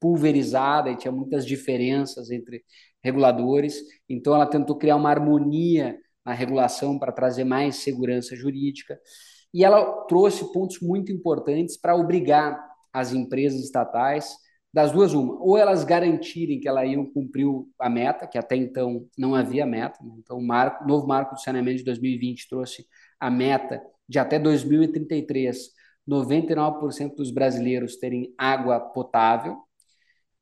pulverizada 0.00 0.90
e 0.90 0.96
tinha 0.96 1.12
muitas 1.12 1.46
diferenças 1.46 2.30
entre 2.30 2.64
reguladores. 3.02 3.80
Então, 4.08 4.34
ela 4.34 4.46
tentou 4.46 4.76
criar 4.76 4.96
uma 4.96 5.10
harmonia 5.10 5.98
na 6.24 6.32
regulação 6.32 6.98
para 6.98 7.12
trazer 7.12 7.44
mais 7.44 7.76
segurança 7.76 8.34
jurídica. 8.34 8.98
E 9.52 9.64
ela 9.64 10.04
trouxe 10.06 10.52
pontos 10.52 10.80
muito 10.80 11.12
importantes 11.12 11.76
para 11.76 11.96
obrigar 11.96 12.58
as 12.92 13.12
empresas 13.12 13.60
estatais, 13.60 14.34
das 14.72 14.92
duas, 14.92 15.12
uma, 15.12 15.34
ou 15.42 15.58
elas 15.58 15.82
garantirem 15.82 16.60
que 16.60 16.68
elas 16.68 16.88
iam 16.88 17.04
cumprir 17.04 17.46
a 17.78 17.90
meta, 17.90 18.26
que 18.26 18.38
até 18.38 18.54
então 18.54 19.04
não 19.18 19.34
havia 19.34 19.66
meta. 19.66 19.98
Né? 20.02 20.14
Então, 20.18 20.38
o 20.38 20.46
marco, 20.46 20.86
novo 20.86 21.06
marco 21.06 21.34
de 21.34 21.42
saneamento 21.42 21.78
de 21.78 21.84
2020 21.84 22.48
trouxe 22.48 22.86
a 23.18 23.28
meta 23.28 23.82
de 24.08 24.18
até 24.18 24.38
2033 24.38 25.70
99% 26.08 27.14
dos 27.14 27.30
brasileiros 27.30 27.96
terem 27.96 28.32
água 28.38 28.80
potável 28.80 29.58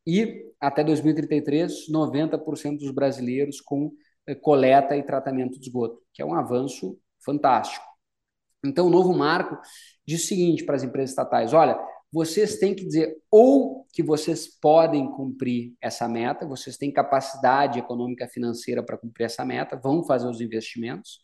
e 0.08 0.46
até 0.58 0.82
2033, 0.82 1.86
90% 1.90 2.78
dos 2.78 2.90
brasileiros 2.90 3.60
com 3.60 3.92
eh, 4.26 4.34
coleta 4.34 4.96
e 4.96 5.02
tratamento 5.02 5.60
de 5.60 5.66
esgoto, 5.66 6.00
que 6.14 6.22
é 6.22 6.24
um 6.24 6.34
avanço 6.34 6.98
fantástico. 7.22 7.84
Então, 8.64 8.86
o 8.86 8.90
novo 8.90 9.12
marco 9.12 9.58
diz 10.06 10.24
o 10.24 10.26
seguinte 10.26 10.64
para 10.64 10.76
as 10.76 10.82
empresas 10.82 11.10
estatais: 11.10 11.52
olha, 11.52 11.78
vocês 12.10 12.58
têm 12.58 12.74
que 12.74 12.86
dizer 12.86 13.18
ou 13.30 13.86
que 13.92 14.02
vocês 14.02 14.48
podem 14.48 15.12
cumprir 15.12 15.74
essa 15.78 16.08
meta, 16.08 16.48
vocês 16.48 16.78
têm 16.78 16.90
capacidade 16.90 17.78
econômica 17.78 18.26
financeira 18.26 18.82
para 18.82 18.96
cumprir 18.96 19.24
essa 19.24 19.44
meta, 19.44 19.76
vão 19.76 20.02
fazer 20.02 20.26
os 20.26 20.40
investimentos, 20.40 21.20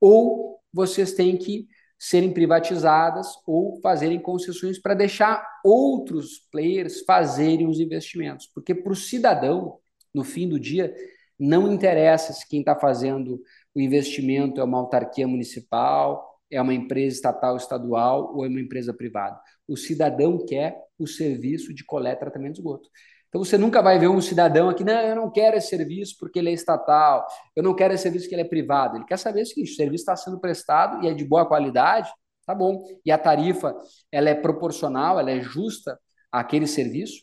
ou 0.00 0.60
vocês 0.72 1.12
têm 1.12 1.36
que 1.36 1.66
serem 1.98 2.32
privatizadas 2.32 3.26
ou 3.46 3.80
fazerem 3.80 4.20
concessões 4.20 4.78
para 4.78 4.94
deixar 4.94 5.44
outros 5.64 6.38
players 6.50 7.00
fazerem 7.00 7.66
os 7.66 7.80
investimentos. 7.80 8.46
Porque 8.46 8.74
para 8.74 8.92
o 8.92 8.96
cidadão, 8.96 9.78
no 10.14 10.22
fim 10.22 10.48
do 10.48 10.60
dia, 10.60 10.94
não 11.38 11.72
interessa 11.72 12.32
se 12.32 12.48
quem 12.48 12.60
está 12.60 12.76
fazendo 12.76 13.42
o 13.74 13.80
investimento 13.80 14.60
é 14.60 14.64
uma 14.64 14.78
autarquia 14.78 15.26
municipal, 15.26 16.40
é 16.50 16.60
uma 16.60 16.74
empresa 16.74 17.16
estatal 17.16 17.56
estadual 17.56 18.34
ou 18.34 18.44
é 18.44 18.48
uma 18.48 18.60
empresa 18.60 18.94
privada. 18.94 19.40
O 19.66 19.76
cidadão 19.76 20.44
quer 20.44 20.76
o 20.98 21.06
serviço 21.06 21.74
de 21.74 21.84
coleta 21.84 22.16
e 22.16 22.20
tratamento 22.20 22.54
de 22.54 22.60
esgoto. 22.60 22.88
Então 23.28 23.44
você 23.44 23.58
nunca 23.58 23.82
vai 23.82 23.98
ver 23.98 24.08
um 24.08 24.20
cidadão 24.20 24.70
aqui, 24.70 24.82
não, 24.82 24.94
eu 24.94 25.14
não 25.14 25.30
quero 25.30 25.56
esse 25.56 25.68
serviço 25.68 26.16
porque 26.18 26.38
ele 26.38 26.48
é 26.48 26.52
estatal, 26.52 27.26
eu 27.54 27.62
não 27.62 27.74
quero 27.74 27.92
esse 27.92 28.02
serviço 28.02 28.24
porque 28.24 28.34
ele 28.34 28.42
é 28.42 28.48
privado. 28.48 28.96
Ele 28.96 29.04
quer 29.04 29.18
saber 29.18 29.42
o 29.42 29.46
seguinte: 29.46 29.72
o 29.72 29.76
serviço 29.76 30.02
está 30.02 30.16
sendo 30.16 30.40
prestado 30.40 31.04
e 31.04 31.08
é 31.08 31.14
de 31.14 31.24
boa 31.24 31.46
qualidade, 31.46 32.10
tá 32.46 32.54
bom. 32.54 32.82
E 33.04 33.12
a 33.12 33.18
tarifa 33.18 33.76
ela 34.10 34.30
é 34.30 34.34
proporcional, 34.34 35.20
ela 35.20 35.30
é 35.30 35.40
justa 35.40 35.98
àquele 36.32 36.66
serviço. 36.66 37.22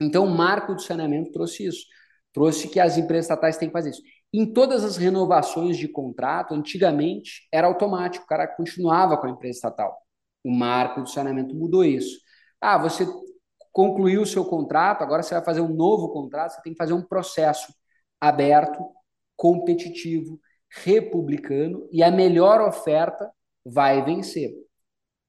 Então 0.00 0.24
o 0.26 0.30
marco 0.30 0.74
do 0.74 0.82
saneamento 0.82 1.32
trouxe 1.32 1.66
isso. 1.66 1.86
Trouxe 2.32 2.68
que 2.68 2.80
as 2.80 2.96
empresas 2.96 3.26
estatais 3.26 3.56
têm 3.56 3.68
que 3.68 3.72
fazer 3.72 3.90
isso. 3.90 4.02
Em 4.32 4.50
todas 4.50 4.84
as 4.84 4.96
renovações 4.96 5.76
de 5.76 5.86
contrato, 5.86 6.54
antigamente 6.54 7.46
era 7.52 7.66
automático, 7.66 8.24
o 8.24 8.28
cara 8.28 8.46
continuava 8.46 9.16
com 9.18 9.26
a 9.26 9.30
empresa 9.30 9.58
estatal. 9.58 9.98
O 10.42 10.50
marco 10.50 11.02
do 11.02 11.08
saneamento 11.08 11.54
mudou 11.54 11.84
isso. 11.84 12.18
Ah, 12.60 12.78
você 12.78 13.06
concluiu 13.72 14.22
o 14.22 14.26
seu 14.26 14.44
contrato, 14.44 15.02
agora 15.02 15.22
você 15.22 15.34
vai 15.34 15.44
fazer 15.44 15.60
um 15.60 15.74
novo 15.74 16.10
contrato, 16.10 16.52
você 16.52 16.62
tem 16.62 16.72
que 16.72 16.78
fazer 16.78 16.92
um 16.92 17.02
processo 17.02 17.72
aberto, 18.20 18.84
competitivo, 19.36 20.38
republicano 20.70 21.88
e 21.90 22.02
a 22.02 22.10
melhor 22.10 22.60
oferta 22.60 23.30
vai 23.64 24.04
vencer. 24.04 24.52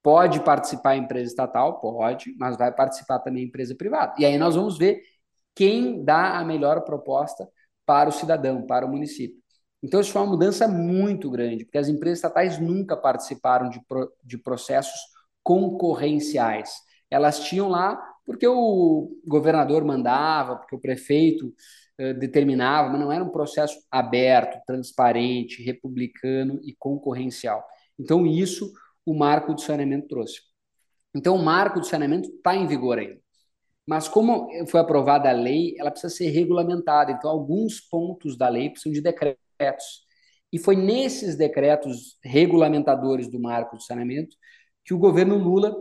Pode 0.01 0.41
participar 0.41 0.91
a 0.91 0.97
empresa 0.97 1.29
estatal? 1.29 1.79
Pode, 1.79 2.35
mas 2.37 2.57
vai 2.57 2.73
participar 2.73 3.19
também 3.19 3.43
a 3.43 3.47
empresa 3.47 3.73
privada. 3.75 4.13
E 4.19 4.25
aí 4.25 4.37
nós 4.37 4.55
vamos 4.55 4.77
ver 4.77 5.01
quem 5.55 6.03
dá 6.03 6.37
a 6.37 6.43
melhor 6.43 6.81
proposta 6.81 7.47
para 7.85 8.09
o 8.09 8.11
cidadão, 8.11 8.65
para 8.65 8.85
o 8.85 8.89
município. 8.89 9.41
Então, 9.81 9.99
isso 9.99 10.11
foi 10.13 10.21
uma 10.21 10.31
mudança 10.31 10.67
muito 10.67 11.29
grande, 11.29 11.65
porque 11.65 11.77
as 11.77 11.89
empresas 11.89 12.19
estatais 12.19 12.57
nunca 12.57 12.95
participaram 12.95 13.69
de, 13.69 13.81
pro, 13.85 14.11
de 14.23 14.37
processos 14.37 14.99
concorrenciais. 15.43 16.73
Elas 17.11 17.41
tinham 17.41 17.67
lá 17.67 18.01
porque 18.25 18.47
o 18.47 19.19
governador 19.25 19.83
mandava, 19.83 20.55
porque 20.57 20.75
o 20.75 20.79
prefeito 20.79 21.53
uh, 21.99 22.13
determinava, 22.19 22.89
mas 22.89 22.99
não 22.99 23.11
era 23.11 23.23
um 23.23 23.29
processo 23.29 23.77
aberto, 23.91 24.61
transparente, 24.65 25.63
republicano 25.63 26.59
e 26.63 26.75
concorrencial. 26.77 27.63
Então, 27.99 28.25
isso 28.25 28.71
o 29.05 29.13
marco 29.13 29.53
do 29.53 29.61
saneamento 29.61 30.07
trouxe. 30.07 30.41
Então, 31.15 31.35
o 31.35 31.43
marco 31.43 31.79
do 31.79 31.85
saneamento 31.85 32.29
está 32.29 32.55
em 32.55 32.65
vigor 32.65 32.97
ainda. 32.97 33.21
Mas 33.85 34.07
como 34.07 34.47
foi 34.67 34.79
aprovada 34.79 35.29
a 35.29 35.33
lei, 35.33 35.75
ela 35.77 35.91
precisa 35.91 36.13
ser 36.13 36.29
regulamentada. 36.29 37.11
Então, 37.11 37.29
alguns 37.29 37.81
pontos 37.81 38.37
da 38.37 38.47
lei 38.47 38.69
precisam 38.69 38.93
de 38.93 39.01
decretos. 39.01 40.05
E 40.51 40.57
foi 40.57 40.75
nesses 40.75 41.35
decretos 41.35 42.17
regulamentadores 42.23 43.27
do 43.27 43.39
marco 43.41 43.75
do 43.75 43.83
saneamento 43.83 44.35
que 44.85 44.93
o 44.93 44.99
governo 44.99 45.37
Lula 45.37 45.75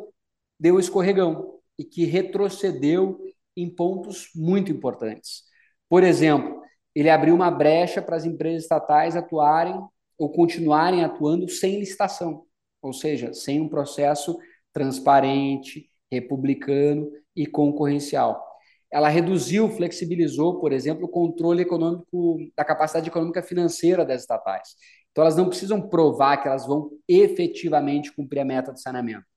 deu 0.59 0.81
escorregão 0.81 1.62
e 1.79 1.85
que 1.85 2.05
retrocedeu 2.05 3.19
em 3.57 3.69
pontos 3.69 4.29
muito 4.35 4.71
importantes. 4.71 5.43
Por 5.89 6.03
exemplo, 6.03 6.63
ele 6.95 7.11
abriu 7.11 7.35
uma 7.35 7.51
brecha 7.51 8.01
para 8.03 8.17
as 8.17 8.25
empresas 8.25 8.63
estatais 8.63 9.17
atuarem 9.17 9.79
ou 10.19 10.31
continuarem 10.31 11.05
atuando 11.05 11.49
sem 11.49 11.79
licitação, 11.79 12.45
ou 12.81 12.93
seja, 12.93 13.33
sem 13.33 13.61
um 13.61 13.69
processo 13.69 14.39
transparente, 14.73 15.91
republicano 16.11 17.11
e 17.35 17.47
concorrencial. 17.47 18.43
Ela 18.91 19.09
reduziu, 19.09 19.71
flexibilizou, 19.71 20.61
por 20.61 20.71
exemplo, 20.71 21.07
o 21.07 21.09
controle 21.09 21.63
econômico 21.63 22.37
da 22.55 22.65
capacidade 22.65 23.09
econômica 23.09 23.43
financeira 23.43 24.05
das 24.05 24.21
estatais. 24.21 24.77
Então, 25.11 25.23
elas 25.23 25.37
não 25.37 25.49
precisam 25.49 25.81
provar 25.89 26.37
que 26.39 26.49
elas 26.49 26.67
vão 26.67 26.91
efetivamente 27.09 28.13
cumprir 28.13 28.41
a 28.41 28.45
meta 28.45 28.73
de 28.73 28.81
saneamento. 28.81 29.32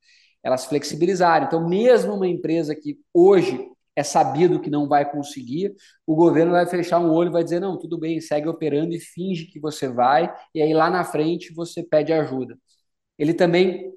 Elas 0.46 0.66
flexibilizaram. 0.66 1.48
Então, 1.48 1.68
mesmo 1.68 2.14
uma 2.14 2.28
empresa 2.28 2.76
que 2.76 3.00
hoje 3.12 3.68
é 3.96 4.04
sabido 4.04 4.60
que 4.60 4.70
não 4.70 4.88
vai 4.88 5.10
conseguir, 5.10 5.74
o 6.06 6.16
governo 6.16 6.52
vai 6.52 6.68
fechar 6.68 7.00
um 7.00 7.12
olho 7.12 7.30
e 7.30 7.34
vai 7.34 7.44
dizer: 7.44 7.60
não, 7.60 7.80
tudo 7.80 7.98
bem, 7.98 8.22
segue 8.22 8.48
operando 8.48 8.94
e 8.94 9.00
finge 9.00 9.46
que 9.46 9.60
você 9.60 9.88
vai, 9.88 10.32
e 10.54 10.62
aí 10.62 10.74
lá 10.74 10.90
na 10.90 11.04
frente 11.04 11.52
você 11.52 11.82
pede 11.82 12.14
ajuda. 12.14 12.56
Ele 13.18 13.34
também 13.34 13.92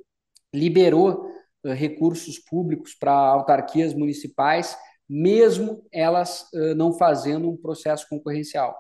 liberou 0.55 1.27
uh, 1.67 1.73
recursos 1.73 2.39
públicos 2.39 2.95
para 2.95 3.13
autarquias 3.13 3.93
municipais, 3.93 4.75
mesmo 5.07 5.85
elas 5.93 6.49
uh, 6.55 6.75
não 6.75 6.93
fazendo 6.95 7.51
um 7.51 7.57
processo 7.57 8.07
concorrencial, 8.09 8.75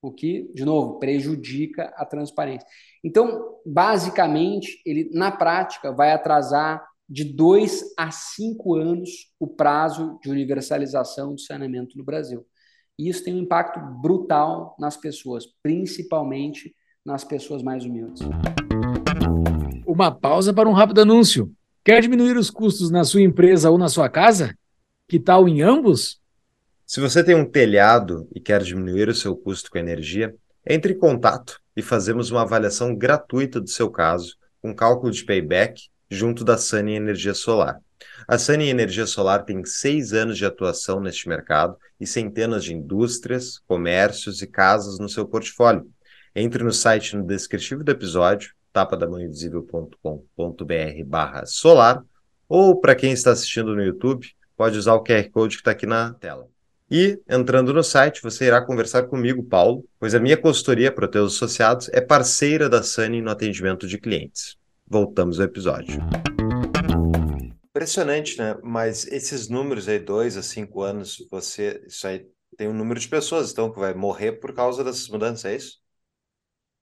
o 0.00 0.10
que, 0.10 0.50
de 0.54 0.64
novo, 0.64 0.98
prejudica 0.98 1.92
a 1.96 2.04
transparência. 2.04 2.66
Então, 3.04 3.58
basicamente, 3.64 4.80
ele 4.84 5.10
na 5.12 5.30
prática 5.30 5.92
vai 5.92 6.10
atrasar 6.12 6.82
de 7.12 7.24
dois 7.24 7.82
a 7.94 8.10
cinco 8.10 8.74
anos 8.74 9.30
o 9.38 9.46
prazo 9.46 10.18
de 10.22 10.30
universalização 10.30 11.34
do 11.34 11.40
saneamento 11.40 11.98
no 11.98 12.02
Brasil. 12.02 12.42
E 12.98 13.06
isso 13.06 13.22
tem 13.22 13.34
um 13.34 13.40
impacto 13.40 13.78
brutal 14.00 14.74
nas 14.80 14.96
pessoas, 14.96 15.44
principalmente 15.62 16.74
nas 17.04 17.22
pessoas 17.22 17.62
mais 17.62 17.84
humildes. 17.84 18.22
Uma 19.86 20.10
pausa 20.10 20.54
para 20.54 20.66
um 20.66 20.72
rápido 20.72 21.02
anúncio. 21.02 21.52
Quer 21.84 22.00
diminuir 22.00 22.38
os 22.38 22.48
custos 22.48 22.90
na 22.90 23.04
sua 23.04 23.20
empresa 23.20 23.70
ou 23.70 23.76
na 23.76 23.90
sua 23.90 24.08
casa? 24.08 24.56
Que 25.06 25.20
tal 25.20 25.46
em 25.46 25.60
ambos? 25.60 26.18
Se 26.86 26.98
você 26.98 27.22
tem 27.22 27.34
um 27.34 27.44
telhado 27.44 28.26
e 28.34 28.40
quer 28.40 28.62
diminuir 28.62 29.10
o 29.10 29.14
seu 29.14 29.36
custo 29.36 29.70
com 29.70 29.76
energia, 29.76 30.34
entre 30.66 30.94
em 30.94 30.98
contato 30.98 31.60
e 31.76 31.82
fazemos 31.82 32.30
uma 32.30 32.40
avaliação 32.40 32.96
gratuita 32.96 33.60
do 33.60 33.68
seu 33.68 33.90
caso, 33.90 34.34
com 34.62 34.74
cálculo 34.74 35.12
de 35.12 35.22
payback 35.26 35.91
junto 36.12 36.44
da 36.44 36.58
Sunny 36.58 36.94
Energia 36.94 37.32
Solar. 37.32 37.80
A 38.28 38.36
Sunny 38.36 38.68
Energia 38.68 39.06
Solar 39.06 39.44
tem 39.44 39.64
seis 39.64 40.12
anos 40.12 40.36
de 40.36 40.44
atuação 40.44 41.00
neste 41.00 41.28
mercado 41.28 41.76
e 41.98 42.06
centenas 42.06 42.64
de 42.64 42.74
indústrias, 42.74 43.58
comércios 43.66 44.42
e 44.42 44.46
casas 44.46 44.98
no 44.98 45.08
seu 45.08 45.26
portfólio. 45.26 45.90
Entre 46.34 46.62
no 46.62 46.72
site 46.72 47.16
no 47.16 47.26
descritivo 47.26 47.82
do 47.82 47.90
episódio, 47.90 48.52
tapadamãoinvisível.com.br 48.72 51.04
barra 51.06 51.46
solar, 51.46 52.04
ou 52.48 52.78
para 52.78 52.94
quem 52.94 53.12
está 53.12 53.32
assistindo 53.32 53.74
no 53.74 53.82
YouTube, 53.82 54.28
pode 54.56 54.76
usar 54.76 54.94
o 54.94 55.02
QR 55.02 55.28
Code 55.30 55.56
que 55.56 55.62
está 55.62 55.70
aqui 55.70 55.86
na 55.86 56.12
tela. 56.12 56.46
E, 56.90 57.18
entrando 57.26 57.72
no 57.72 57.82
site, 57.82 58.22
você 58.22 58.44
irá 58.44 58.60
conversar 58.60 59.04
comigo, 59.04 59.42
Paulo, 59.42 59.82
pois 59.98 60.14
a 60.14 60.20
minha 60.20 60.36
consultoria 60.36 60.92
para 60.92 61.08
teus 61.08 61.36
associados 61.36 61.88
é 61.88 62.02
parceira 62.02 62.68
da 62.68 62.82
Sunny 62.82 63.22
no 63.22 63.30
atendimento 63.30 63.86
de 63.86 63.96
clientes 63.96 64.60
voltamos 64.92 65.40
ao 65.40 65.46
episódio. 65.46 66.02
Impressionante, 67.70 68.36
né? 68.36 68.58
Mas 68.62 69.06
esses 69.06 69.48
números 69.48 69.88
aí, 69.88 69.98
dois 69.98 70.36
a 70.36 70.42
cinco 70.42 70.82
anos, 70.82 71.26
você. 71.30 71.82
Isso 71.86 72.06
aí 72.06 72.26
tem 72.58 72.68
um 72.68 72.74
número 72.74 73.00
de 73.00 73.08
pessoas, 73.08 73.50
então, 73.50 73.72
que 73.72 73.80
vai 73.80 73.94
morrer 73.94 74.32
por 74.32 74.54
causa 74.54 74.84
dessas 74.84 75.08
mudanças, 75.08 75.46
é 75.46 75.56
isso? 75.56 75.78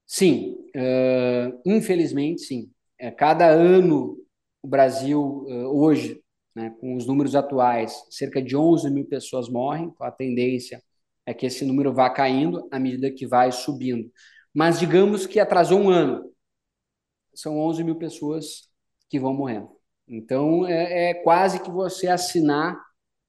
Sim, 0.04 0.56
uh, 0.76 1.60
infelizmente 1.64 2.42
sim. 2.42 2.68
É, 2.98 3.12
cada 3.12 3.48
ano 3.48 4.18
o 4.60 4.66
Brasil, 4.66 5.20
uh, 5.22 5.80
hoje, 5.80 6.20
né, 6.54 6.74
com 6.80 6.96
os 6.96 7.06
números 7.06 7.36
atuais, 7.36 7.94
cerca 8.10 8.42
de 8.42 8.56
11 8.56 8.90
mil 8.90 9.06
pessoas 9.06 9.48
morrem, 9.48 9.84
então 9.84 10.04
a 10.04 10.10
tendência 10.10 10.82
é 11.24 11.32
que 11.32 11.46
esse 11.46 11.64
número 11.64 11.94
vá 11.94 12.10
caindo 12.10 12.66
à 12.72 12.78
medida 12.80 13.08
que 13.12 13.24
vai 13.24 13.52
subindo. 13.52 14.10
Mas 14.52 14.80
digamos 14.80 15.28
que 15.28 15.38
atrasou 15.38 15.80
um 15.80 15.88
ano, 15.88 16.29
são 17.34 17.58
11 17.58 17.84
mil 17.84 17.96
pessoas 17.96 18.68
que 19.08 19.18
vão 19.18 19.34
morrer. 19.34 19.66
Então, 20.06 20.66
é, 20.66 21.10
é 21.10 21.14
quase 21.14 21.60
que 21.60 21.70
você 21.70 22.08
assinar 22.08 22.76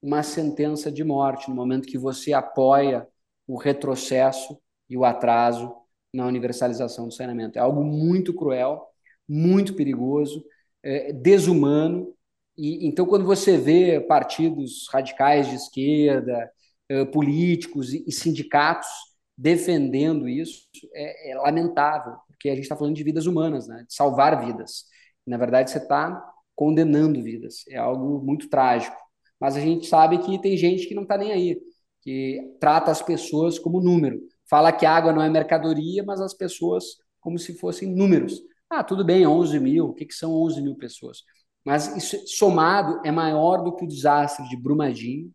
uma 0.01 0.23
sentença 0.23 0.91
de 0.91 1.03
morte 1.03 1.49
no 1.49 1.55
momento 1.55 1.87
que 1.87 1.97
você 1.97 2.33
apoia 2.33 3.07
o 3.47 3.57
retrocesso 3.57 4.59
e 4.89 4.97
o 4.97 5.05
atraso 5.05 5.73
na 6.13 6.25
universalização 6.25 7.07
do 7.07 7.13
saneamento. 7.13 7.57
É 7.57 7.61
algo 7.61 7.83
muito 7.83 8.33
cruel, 8.33 8.87
muito 9.27 9.75
perigoso, 9.75 10.43
é, 10.83 11.13
desumano. 11.13 12.13
E 12.57 12.87
então, 12.87 13.05
quando 13.05 13.25
você 13.25 13.57
vê 13.57 13.99
partidos 14.01 14.87
radicais 14.91 15.47
de 15.47 15.55
esquerda, 15.55 16.51
é, 16.89 17.05
políticos 17.05 17.93
e, 17.93 18.03
e 18.07 18.11
sindicatos 18.11 18.89
defendendo 19.37 20.27
isso, 20.27 20.67
é, 20.93 21.31
é 21.31 21.35
lamentável, 21.35 22.15
porque 22.41 22.49
a 22.49 22.55
gente 22.55 22.63
está 22.63 22.75
falando 22.75 22.95
de 22.95 23.03
vidas 23.03 23.27
humanas, 23.27 23.67
né? 23.67 23.85
de 23.87 23.93
salvar 23.93 24.43
vidas. 24.43 24.85
Na 25.27 25.37
verdade, 25.37 25.69
você 25.69 25.77
está 25.77 26.19
condenando 26.55 27.21
vidas. 27.21 27.63
É 27.69 27.77
algo 27.77 28.19
muito 28.25 28.49
trágico. 28.49 28.97
Mas 29.39 29.55
a 29.55 29.59
gente 29.59 29.85
sabe 29.85 30.17
que 30.17 30.41
tem 30.41 30.57
gente 30.57 30.87
que 30.87 30.95
não 30.95 31.03
está 31.03 31.19
nem 31.19 31.31
aí, 31.31 31.61
que 32.01 32.57
trata 32.59 32.89
as 32.89 32.99
pessoas 32.99 33.59
como 33.59 33.79
número. 33.79 34.19
Fala 34.49 34.71
que 34.71 34.87
água 34.87 35.13
não 35.13 35.21
é 35.21 35.29
mercadoria, 35.29 36.03
mas 36.03 36.19
as 36.19 36.33
pessoas 36.33 36.83
como 37.19 37.37
se 37.37 37.53
fossem 37.59 37.87
números. 37.87 38.41
Ah, 38.67 38.83
tudo 38.83 39.05
bem, 39.05 39.27
11 39.27 39.59
mil. 39.59 39.89
O 39.89 39.93
que, 39.93 40.05
que 40.05 40.13
são 40.15 40.33
11 40.33 40.63
mil 40.63 40.75
pessoas? 40.75 41.19
Mas 41.63 41.95
isso 41.95 42.17
somado 42.27 42.99
é 43.05 43.11
maior 43.11 43.63
do 43.63 43.75
que 43.75 43.85
o 43.85 43.87
desastre 43.87 44.49
de 44.49 44.57
Brumadinho, 44.57 45.31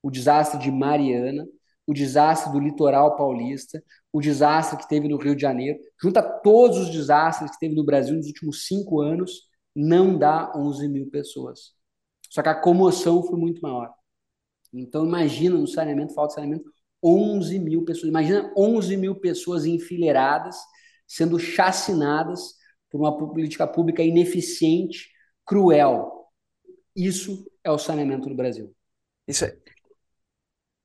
o 0.00 0.08
desastre 0.08 0.60
de 0.60 0.70
Mariana, 0.70 1.44
o 1.86 1.92
desastre 1.92 2.52
do 2.52 2.58
litoral 2.58 3.16
paulista, 3.16 3.82
o 4.12 4.20
desastre 4.20 4.78
que 4.78 4.88
teve 4.88 5.08
no 5.08 5.16
Rio 5.16 5.34
de 5.34 5.42
Janeiro, 5.42 5.78
junta 6.00 6.22
todos 6.22 6.78
os 6.78 6.90
desastres 6.90 7.50
que 7.50 7.58
teve 7.58 7.74
no 7.74 7.84
Brasil 7.84 8.16
nos 8.16 8.26
últimos 8.26 8.66
cinco 8.66 9.00
anos, 9.00 9.42
não 9.74 10.16
dá 10.16 10.52
11 10.56 10.88
mil 10.88 11.10
pessoas. 11.10 11.72
Só 12.30 12.42
que 12.42 12.48
a 12.48 12.54
comoção 12.54 13.22
foi 13.22 13.38
muito 13.38 13.60
maior. 13.60 13.92
Então, 14.72 15.04
imagina 15.04 15.56
no 15.56 15.66
saneamento, 15.66 16.14
falta 16.14 16.28
de 16.28 16.34
saneamento, 16.34 16.72
11 17.02 17.58
mil 17.58 17.84
pessoas. 17.84 18.08
Imagina 18.08 18.52
11 18.56 18.96
mil 18.96 19.14
pessoas 19.14 19.64
enfileiradas, 19.66 20.56
sendo 21.06 21.38
chacinadas 21.38 22.54
por 22.90 23.00
uma 23.00 23.16
política 23.16 23.66
pública 23.66 24.02
ineficiente, 24.02 25.10
cruel. 25.44 26.28
Isso 26.96 27.48
é 27.62 27.70
o 27.70 27.78
saneamento 27.78 28.28
no 28.28 28.36
Brasil. 28.36 28.74
Isso 29.26 29.44
é, 29.44 29.56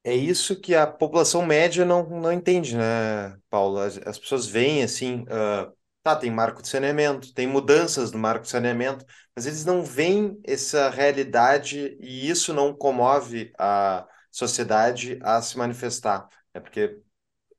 é 0.09 0.15
isso 0.15 0.59
que 0.59 0.75
a 0.75 0.87
população 0.87 1.45
média 1.45 1.85
não, 1.85 2.07
não 2.09 2.31
entende, 2.31 2.75
né, 2.75 3.37
Paulo? 3.49 3.79
As, 3.79 3.97
as 4.05 4.17
pessoas 4.17 4.47
veem 4.47 4.83
assim, 4.83 5.21
uh, 5.23 5.71
tá, 6.03 6.15
tem 6.15 6.31
marco 6.31 6.61
de 6.61 6.67
saneamento, 6.67 7.33
tem 7.33 7.47
mudanças 7.47 8.11
no 8.11 8.19
marco 8.19 8.43
de 8.43 8.49
saneamento, 8.49 9.05
mas 9.35 9.45
eles 9.45 9.65
não 9.65 9.83
veem 9.83 10.39
essa 10.43 10.89
realidade 10.89 11.97
e 12.01 12.29
isso 12.29 12.53
não 12.53 12.73
comove 12.73 13.51
a 13.57 14.07
sociedade 14.31 15.19
a 15.21 15.41
se 15.41 15.57
manifestar. 15.57 16.27
É 16.53 16.59
porque, 16.59 16.99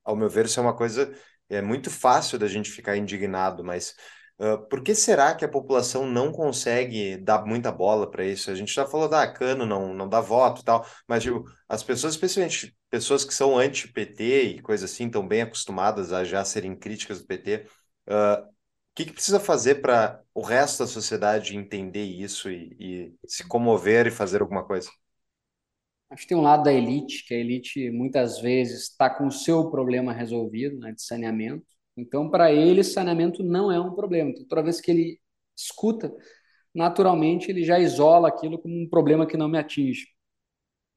ao 0.05 0.17
meu 0.17 0.29
ver, 0.29 0.47
isso 0.47 0.59
é 0.59 0.63
uma 0.63 0.77
coisa 0.77 1.13
é 1.49 1.61
muito 1.61 1.91
fácil 1.91 2.39
da 2.39 2.47
gente 2.47 2.71
ficar 2.71 2.97
indignado, 2.97 3.65
mas 3.65 3.95
uh, 4.41 4.67
por 4.69 4.83
que 4.83 4.95
será 4.95 5.35
que 5.35 5.45
a 5.45 5.49
população 5.49 6.07
não 6.07 6.33
consegue 6.33 7.17
dar 7.19 7.45
muita 7.45 7.71
bola 7.71 8.11
para 8.11 8.25
isso? 8.25 8.51
A 8.51 8.55
gente 8.55 8.73
já 8.73 8.87
falou 8.87 9.09
da 9.09 9.23
ah, 9.23 9.33
cano, 9.33 9.67
não, 9.67 9.95
não 9.95 10.09
dá 10.09 10.21
voto 10.21 10.63
e 10.63 10.65
tal, 10.65 10.87
mas 11.07 11.23
tipo, 11.23 11.45
as 11.69 11.83
pessoas, 11.83 12.15
especialmente 12.15 12.77
pessoas 12.89 13.25
que 13.25 13.35
são 13.35 13.59
anti-PT 13.59 14.43
e 14.43 14.63
coisas 14.63 14.91
assim, 14.91 15.07
estão 15.07 15.27
bem 15.27 15.43
acostumadas 15.43 16.13
a 16.13 16.25
já 16.25 16.45
serem 16.45 16.75
críticas 16.75 17.21
do 17.21 17.27
PT, 17.27 17.67
uh, 18.09 18.51
o 18.91 18.95
que, 18.95 19.05
que 19.05 19.13
precisa 19.13 19.39
fazer 19.39 19.77
para 19.77 20.21
o 20.35 20.43
resto 20.43 20.81
da 20.81 20.87
sociedade 20.87 21.57
entender 21.57 22.05
isso 22.05 22.51
e, 22.51 22.77
e 22.81 23.15
se 23.27 23.47
comover 23.47 24.07
e 24.09 24.11
fazer 24.11 24.43
alguma 24.43 24.65
coisa? 24.65 24.91
Acho 26.11 26.23
que 26.23 26.29
tem 26.29 26.37
um 26.37 26.43
lado 26.43 26.65
da 26.65 26.73
elite, 26.73 27.25
que 27.25 27.33
a 27.33 27.39
elite 27.39 27.89
muitas 27.91 28.41
vezes 28.41 28.91
está 28.91 29.09
com 29.09 29.29
o 29.29 29.33
seu 29.33 29.71
problema 29.71 30.13
resolvido, 30.13 30.77
né, 30.81 30.93
de 30.93 31.03
saneamento. 31.03 31.65
Então, 32.01 32.31
para 32.31 32.53
ele, 32.53 32.83
saneamento 32.83 33.43
não 33.43 33.71
é 33.71 33.81
um 33.81 33.95
problema. 33.95 34.31
Então, 34.31 34.45
toda 34.47 34.63
vez 34.63 34.81
que 34.81 34.91
ele 34.91 35.21
escuta, 35.57 36.13
naturalmente 36.75 37.51
ele 37.51 37.65
já 37.65 37.79
isola 37.79 38.29
aquilo 38.29 38.59
como 38.59 38.75
um 38.75 38.89
problema 38.89 39.27
que 39.27 39.37
não 39.37 39.49
me 39.49 39.59
atinge. 39.59 40.07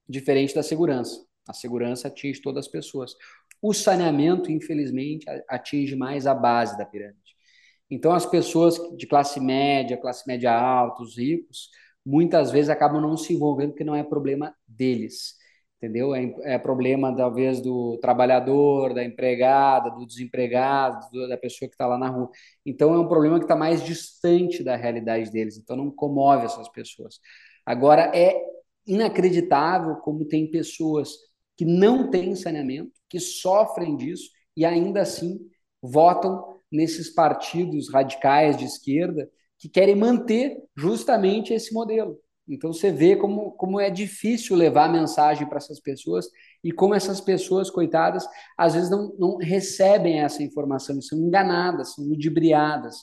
Diferente 0.08 0.56
da 0.56 0.64
segurança. 0.64 1.26
A 1.48 1.54
segurança 1.54 2.08
atinge 2.08 2.42
todas 2.42 2.66
as 2.66 2.72
pessoas. 2.72 3.14
O 3.62 3.74
saneamento, 3.74 4.52
infelizmente, 4.52 5.26
atinge 5.50 5.96
mais 5.96 6.28
a 6.28 6.34
base 6.34 6.78
da 6.78 6.86
pirâmide. 6.86 7.20
Então, 7.90 8.14
as 8.14 8.26
pessoas 8.26 8.78
de 8.98 9.06
classe 9.06 9.40
média, 9.40 9.98
classe 9.98 10.28
média 10.28 10.52
alta, 10.52 11.04
os 11.04 11.18
ricos, 11.18 11.70
muitas 12.06 12.52
vezes 12.52 12.70
acabam 12.70 13.02
não 13.02 13.16
se 13.16 13.34
envolvendo 13.34 13.72
porque 13.72 13.84
não 13.84 13.96
é 13.96 14.04
problema 14.04 14.54
deles, 14.68 15.36
entendeu? 15.84 16.16
É, 16.16 16.34
é 16.44 16.58
problema, 16.58 17.14
talvez, 17.14 17.60
do 17.60 17.98
trabalhador, 17.98 18.94
da 18.94 19.04
empregada, 19.04 19.90
do 19.90 20.06
desempregado, 20.06 21.10
do, 21.12 21.28
da 21.28 21.38
pessoa 21.38 21.68
que 21.68 21.76
está 21.76 21.86
lá 21.86 21.98
na 21.98 22.08
rua. 22.10 22.30
Então, 22.66 22.94
é 22.94 23.00
um 23.00 23.08
problema 23.08 23.38
que 23.38 23.44
está 23.44 23.56
mais 23.56 23.84
distante 23.84 24.64
da 24.64 24.78
realidade 24.78 25.30
deles, 25.30 25.58
então 25.58 25.76
não 25.76 25.92
comove 25.92 26.46
essas 26.46 26.70
pessoas. 26.70 27.20
Agora, 27.66 28.12
é 28.16 28.34
inacreditável 28.88 29.98
como 29.98 30.26
tem 30.26 30.50
pessoas 30.50 31.18
que 31.58 31.66
não 31.66 32.10
têm 32.10 32.34
saneamento, 32.34 32.94
que 33.10 33.20
sofrem 33.20 33.98
disso 33.98 34.30
e 34.56 34.66
ainda 34.66 35.02
assim 35.02 35.38
votam 35.82 36.60
nesses 36.72 37.14
partidos 37.14 37.92
radicais 37.92 38.56
de 38.58 38.66
esquerda 38.66 39.30
que 39.60 39.70
querem 39.70 39.96
manter 39.96 40.58
justamente 40.76 41.54
esse 41.54 41.74
modelo. 41.74 42.18
Então 42.48 42.74
você 42.74 42.92
vê 42.92 43.16
como, 43.16 43.52
como 43.54 43.80
é 43.80 43.90
difícil 43.90 44.56
levar 44.56 44.86
a 44.86 44.92
mensagem 44.92 45.48
para 45.48 45.58
essas 45.58 45.80
pessoas 45.80 46.28
e 46.64 46.72
como 46.72 46.94
essas 46.94 47.22
pessoas, 47.22 47.70
coitadas, 47.70 48.28
às 48.58 48.74
vezes 48.74 48.90
não, 48.90 49.16
não 49.18 49.38
recebem 49.38 50.20
essa 50.20 50.44
informação, 50.44 51.02
são 51.02 51.18
enganadas, 51.20 51.94
são 51.94 52.06
ludibriadas. 52.06 52.98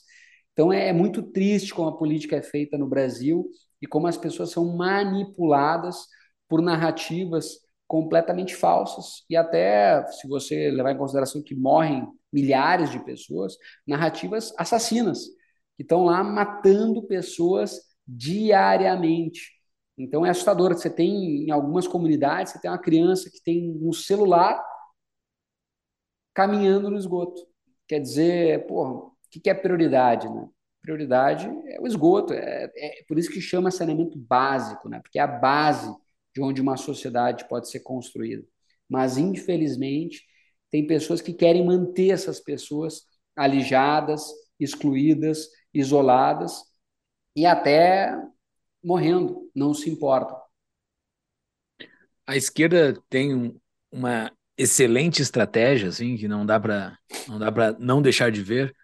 Então 0.53 0.71
é, 0.71 0.89
é 0.89 0.93
muito 0.93 1.23
triste 1.23 1.73
como 1.73 1.89
a 1.89 1.97
política 1.97 2.35
é 2.35 2.41
feita 2.41 2.77
no 2.77 2.87
Brasil 2.87 3.49
e 3.81 3.87
como 3.87 4.07
as 4.07 4.17
pessoas 4.17 4.51
são 4.51 4.75
manipuladas 4.77 6.05
por 6.47 6.61
narrativas 6.61 7.59
completamente 7.87 8.55
falsas 8.55 9.25
e 9.29 9.35
até, 9.35 10.05
se 10.07 10.27
você 10.27 10.69
levar 10.71 10.91
em 10.91 10.97
consideração 10.97 11.41
que 11.43 11.55
morrem 11.55 12.07
milhares 12.31 12.89
de 12.89 13.03
pessoas, 13.03 13.57
narrativas 13.85 14.53
assassinas 14.57 15.25
que 15.75 15.83
estão 15.83 16.05
lá 16.05 16.23
matando 16.23 17.05
pessoas 17.07 17.90
diariamente. 18.11 19.51
Então 19.97 20.25
é 20.25 20.29
assustador. 20.29 20.73
Você 20.73 20.89
tem 20.89 21.45
em 21.45 21.51
algumas 21.51 21.87
comunidades, 21.87 22.53
você 22.53 22.59
tem 22.59 22.69
uma 22.71 22.77
criança 22.79 23.29
que 23.29 23.41
tem 23.43 23.77
um 23.81 23.93
celular 23.93 24.61
caminhando 26.33 26.89
no 26.89 26.97
esgoto. 26.97 27.41
Quer 27.87 27.99
dizer, 27.99 28.67
porra, 28.67 28.91
o 28.91 29.13
que 29.29 29.49
é 29.49 29.53
prioridade, 29.53 30.29
né? 30.29 30.47
Prioridade 30.81 31.47
é 31.67 31.79
o 31.79 31.87
esgoto. 31.87 32.33
É, 32.33 32.71
é 32.75 33.03
por 33.07 33.17
isso 33.17 33.31
que 33.31 33.41
chama 33.41 33.71
saneamento 33.71 34.17
básico, 34.17 34.89
né? 34.89 34.99
Porque 35.01 35.19
é 35.19 35.21
a 35.21 35.27
base 35.27 35.93
de 36.33 36.41
onde 36.41 36.61
uma 36.61 36.77
sociedade 36.77 37.47
pode 37.47 37.69
ser 37.69 37.81
construída. 37.81 38.45
Mas 38.89 39.17
infelizmente 39.17 40.23
tem 40.69 40.87
pessoas 40.87 41.21
que 41.21 41.33
querem 41.33 41.65
manter 41.65 42.11
essas 42.11 42.39
pessoas 42.39 43.03
alijadas, 43.35 44.23
excluídas, 44.59 45.47
isoladas 45.73 46.70
e 47.35 47.45
até 47.45 48.13
morrendo, 48.83 49.49
não 49.55 49.73
se 49.73 49.89
importam. 49.89 50.37
A 52.25 52.35
esquerda 52.35 53.01
tem 53.09 53.59
uma 53.91 54.31
excelente 54.57 55.21
estratégia, 55.21 55.89
assim, 55.89 56.15
que 56.15 56.27
não 56.27 56.45
dá 56.45 56.59
para 56.59 56.97
não 57.27 57.39
dá 57.39 57.51
para 57.51 57.73
não 57.79 58.01
deixar 58.01 58.31
de 58.31 58.41
ver, 58.41 58.75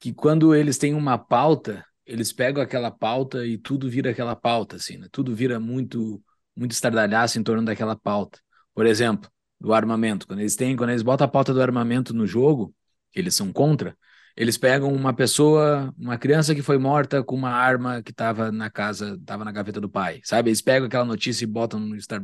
que 0.00 0.12
quando 0.12 0.54
eles 0.54 0.78
têm 0.78 0.94
uma 0.94 1.18
pauta, 1.18 1.84
eles 2.06 2.32
pegam 2.32 2.62
aquela 2.62 2.90
pauta 2.90 3.46
e 3.46 3.58
tudo 3.58 3.88
vira 3.88 4.10
aquela 4.10 4.36
pauta, 4.36 4.76
assim, 4.76 4.98
né? 4.98 5.08
Tudo 5.10 5.34
vira 5.34 5.58
muito 5.60 6.22
muito 6.56 6.72
estardalhaço 6.72 7.38
em 7.38 7.42
torno 7.42 7.64
daquela 7.64 7.96
pauta. 7.96 8.38
Por 8.74 8.86
exemplo, 8.86 9.30
do 9.60 9.72
armamento, 9.72 10.26
quando 10.26 10.40
eles 10.40 10.56
têm, 10.56 10.76
quando 10.76 10.90
eles 10.90 11.02
botam 11.02 11.24
a 11.26 11.28
pauta 11.30 11.52
do 11.54 11.62
armamento 11.62 12.14
no 12.14 12.26
jogo, 12.26 12.74
que 13.12 13.18
eles 13.18 13.34
são 13.34 13.52
contra, 13.52 13.96
eles 14.36 14.58
pegam 14.58 14.92
uma 14.92 15.12
pessoa, 15.12 15.94
uma 15.96 16.18
criança 16.18 16.54
que 16.54 16.62
foi 16.62 16.76
morta 16.76 17.22
com 17.22 17.36
uma 17.36 17.50
arma 17.50 18.02
que 18.02 18.10
estava 18.10 18.50
na 18.50 18.68
casa, 18.68 19.14
estava 19.14 19.44
na 19.44 19.52
gaveta 19.52 19.80
do 19.80 19.88
pai, 19.88 20.20
sabe? 20.24 20.50
Eles 20.50 20.60
pegam 20.60 20.86
aquela 20.86 21.04
notícia 21.04 21.44
e 21.44 21.46
botam 21.46 21.78
no 21.78 22.00
Star... 22.00 22.20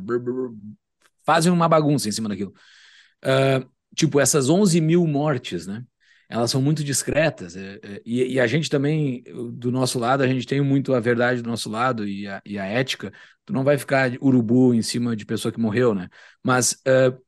Fazem 1.25 1.51
uma 1.51 1.69
bagunça 1.69 2.09
em 2.09 2.11
cima 2.11 2.27
daquilo. 2.27 2.53
Uh, 3.23 3.69
tipo, 3.95 4.19
essas 4.19 4.49
11 4.49 4.81
mil 4.81 5.07
mortes, 5.07 5.67
né? 5.67 5.85
Elas 6.27 6.49
são 6.51 6.61
muito 6.61 6.83
discretas. 6.83 7.55
É, 7.55 7.79
é, 7.83 8.01
e, 8.05 8.33
e, 8.33 8.39
a 8.39 8.47
gente 8.47 8.69
também, 8.69 9.23
do 9.53 9.69
nosso 9.69 9.99
lado, 9.99 10.23
a 10.23 10.27
gente 10.27 10.47
tem 10.47 10.61
muito 10.61 10.93
a 10.93 10.99
verdade 10.99 11.41
do 11.41 11.49
nosso 11.49 11.69
lado 11.69 12.07
e 12.07 12.25
a, 12.25 12.41
e 12.45 12.57
a 12.57 12.65
ética. 12.65 13.11
Tu 13.45 13.51
não 13.51 13.63
vai 13.65 13.77
ficar 13.77 14.11
urubu 14.21 14.73
em 14.73 14.81
cima 14.81 15.15
de 15.15 15.25
pessoa 15.25 15.51
que 15.51 15.59
morreu, 15.59 15.93
né? 15.93 16.09
Mas 16.41 16.73
uh, 16.87 17.21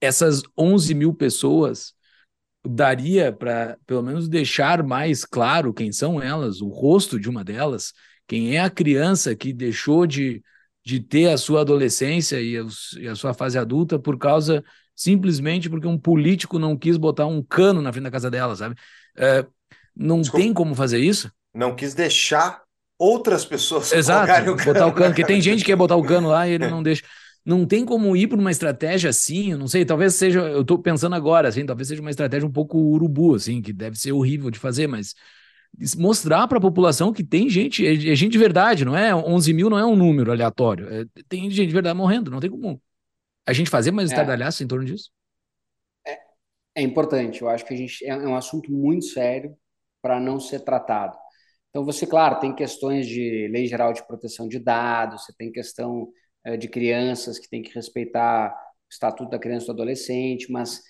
essas 0.00 0.42
11 0.56 0.94
mil 0.94 1.14
pessoas 1.14 1.95
daria 2.68 3.32
para 3.32 3.78
pelo 3.86 4.02
menos 4.02 4.28
deixar 4.28 4.82
mais 4.82 5.24
claro 5.24 5.72
quem 5.72 5.92
são 5.92 6.22
elas, 6.22 6.60
o 6.60 6.68
rosto 6.68 7.18
de 7.18 7.28
uma 7.28 7.44
delas, 7.44 7.92
quem 8.26 8.56
é 8.56 8.60
a 8.60 8.70
criança 8.70 9.34
que 9.34 9.52
deixou 9.52 10.06
de, 10.06 10.42
de 10.84 11.00
ter 11.00 11.30
a 11.30 11.38
sua 11.38 11.60
adolescência 11.62 12.40
e 12.40 12.56
a, 12.56 12.66
e 12.98 13.08
a 13.08 13.14
sua 13.14 13.34
fase 13.34 13.58
adulta 13.58 13.98
por 13.98 14.18
causa 14.18 14.64
simplesmente 14.94 15.68
porque 15.68 15.86
um 15.86 15.98
político 15.98 16.58
não 16.58 16.76
quis 16.76 16.96
botar 16.96 17.26
um 17.26 17.42
cano 17.42 17.82
na 17.82 17.92
frente 17.92 18.04
da 18.04 18.10
casa 18.10 18.30
dela, 18.30 18.56
sabe? 18.56 18.74
É, 19.16 19.44
não 19.94 20.20
Desculpa. 20.20 20.44
tem 20.44 20.54
como 20.54 20.74
fazer 20.74 20.98
isso. 20.98 21.30
Não 21.54 21.74
quis 21.74 21.94
deixar 21.94 22.62
outras 22.98 23.44
pessoas 23.44 23.92
Exato, 23.94 24.50
o 24.50 24.56
botar 24.56 24.86
o 24.86 24.92
cano, 24.92 25.10
porque 25.10 25.24
tem 25.24 25.40
gente 25.40 25.60
que 25.60 25.66
quer 25.66 25.76
botar 25.76 25.96
o 25.96 26.02
cano 26.04 26.28
lá 26.28 26.48
e 26.48 26.52
ele 26.52 26.68
não 26.68 26.82
deixa 26.82 27.04
não 27.46 27.64
tem 27.64 27.84
como 27.84 28.16
ir 28.16 28.26
por 28.26 28.38
uma 28.38 28.50
estratégia 28.50 29.10
assim, 29.10 29.52
eu 29.52 29.58
não 29.58 29.68
sei, 29.68 29.84
talvez 29.84 30.16
seja, 30.16 30.40
eu 30.40 30.62
estou 30.62 30.78
pensando 30.80 31.14
agora, 31.14 31.48
assim, 31.48 31.64
talvez 31.64 31.86
seja 31.86 32.00
uma 32.00 32.10
estratégia 32.10 32.46
um 32.46 32.52
pouco 32.52 32.76
urubu, 32.76 33.36
assim, 33.36 33.62
que 33.62 33.72
deve 33.72 33.96
ser 33.96 34.10
horrível 34.10 34.50
de 34.50 34.58
fazer, 34.58 34.88
mas 34.88 35.14
mostrar 35.96 36.48
para 36.48 36.58
a 36.58 36.60
população 36.60 37.12
que 37.12 37.22
tem 37.22 37.48
gente, 37.48 37.86
é, 37.86 37.92
é, 37.92 38.16
gente 38.16 38.32
de 38.32 38.38
verdade, 38.38 38.84
não 38.84 38.96
é? 38.96 39.14
11 39.14 39.54
mil 39.54 39.70
não 39.70 39.78
é 39.78 39.86
um 39.86 39.94
número 39.94 40.32
aleatório, 40.32 40.92
é, 40.92 41.04
tem 41.28 41.48
gente 41.48 41.68
de 41.68 41.72
verdade 41.72 41.96
morrendo, 41.96 42.32
não 42.32 42.40
tem 42.40 42.50
como 42.50 42.82
a 43.46 43.52
gente 43.52 43.70
fazer 43.70 43.92
mais 43.92 44.10
é. 44.10 44.12
estardalhaço 44.14 44.64
em 44.64 44.66
torno 44.66 44.84
disso. 44.84 45.12
É, 46.04 46.18
é 46.74 46.82
importante, 46.82 47.42
eu 47.42 47.48
acho 47.48 47.64
que 47.64 47.74
a 47.74 47.76
gente 47.76 48.04
é, 48.04 48.08
é 48.08 48.26
um 48.26 48.34
assunto 48.34 48.72
muito 48.72 49.04
sério 49.04 49.56
para 50.02 50.18
não 50.18 50.40
ser 50.40 50.60
tratado. 50.60 51.16
Então, 51.70 51.84
você, 51.84 52.06
claro, 52.06 52.40
tem 52.40 52.52
questões 52.52 53.06
de 53.06 53.48
lei 53.52 53.66
geral 53.66 53.92
de 53.92 54.04
proteção 54.04 54.48
de 54.48 54.58
dados, 54.58 55.24
você 55.24 55.32
tem 55.36 55.52
questão 55.52 56.08
de 56.54 56.68
crianças 56.68 57.38
que 57.38 57.48
tem 57.48 57.62
que 57.62 57.74
respeitar 57.74 58.50
o 58.52 58.92
estatuto 58.92 59.30
da 59.30 59.38
criança 59.38 59.64
e 59.64 59.66
do 59.68 59.72
adolescente, 59.72 60.52
mas 60.52 60.82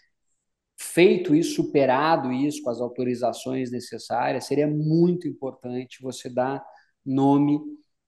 feito 0.78 1.34
isso, 1.34 1.54
superado 1.54 2.32
isso 2.32 2.62
com 2.62 2.70
as 2.70 2.80
autorizações 2.80 3.70
necessárias, 3.70 4.46
seria 4.46 4.66
muito 4.66 5.26
importante 5.26 6.02
você 6.02 6.28
dar 6.28 6.64
nome 7.04 7.60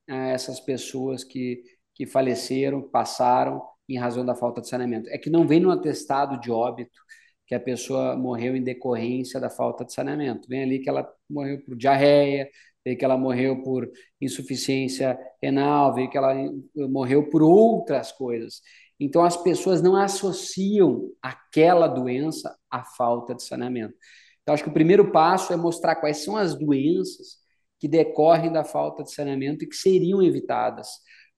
a 0.09 0.29
essas 0.29 0.61
pessoas 0.61 1.25
que, 1.25 1.63
que 1.95 2.07
faleceram, 2.07 2.83
passaram 2.83 3.63
em 3.89 3.99
razão 3.99 4.25
da 4.25 4.35
falta 4.35 4.61
de 4.61 4.69
saneamento. 4.69 5.09
É 5.09 5.19
que 5.19 5.31
não 5.31 5.47
vem 5.47 5.61
no 5.61 5.71
atestado 5.71 6.39
de 6.41 6.51
óbito 6.51 6.99
que 7.47 7.55
a 7.55 7.61
pessoa 7.61 8.15
morreu 8.17 8.55
em 8.55 8.63
decorrência 8.63 9.41
da 9.41 9.49
falta 9.49 9.85
de 9.85 9.93
saneamento. 9.93 10.49
Vem 10.49 10.63
ali 10.63 10.81
que 10.81 10.89
ela 10.89 11.11
morreu 11.31 11.63
por 11.65 11.77
diarreia, 11.77 12.49
vê 12.89 12.97
que 12.97 13.05
ela 13.05 13.19
morreu 13.19 13.63
por 13.63 13.91
insuficiência 14.19 15.19
renal, 15.43 15.95
vê 15.95 16.09
que 16.09 16.17
ela 16.17 16.35
morreu 16.75 17.29
por 17.29 17.43
outras 17.43 18.11
coisas. 18.11 18.63
Então 18.99 19.23
as 19.23 19.37
pessoas 19.37 19.83
não 19.83 19.95
associam 19.95 21.11
aquela 21.21 21.87
doença 21.87 22.57
à 22.71 22.83
falta 22.83 23.35
de 23.35 23.43
saneamento. 23.43 23.95
Então 24.43 24.55
acho 24.55 24.65
que 24.65 24.71
o 24.71 24.75
primeiro 24.75 25.13
passo 25.13 25.53
é 25.53 25.57
mostrar 25.57 25.97
quais 25.97 26.25
são 26.25 26.35
as 26.35 26.55
doenças 26.55 27.37
que 27.79 27.87
decorrem 27.87 28.51
da 28.51 28.65
falta 28.65 29.05
de 29.05 29.13
saneamento 29.13 29.65
e 29.65 29.69
que 29.69 29.77
seriam 29.77 30.23
evitadas 30.23 30.89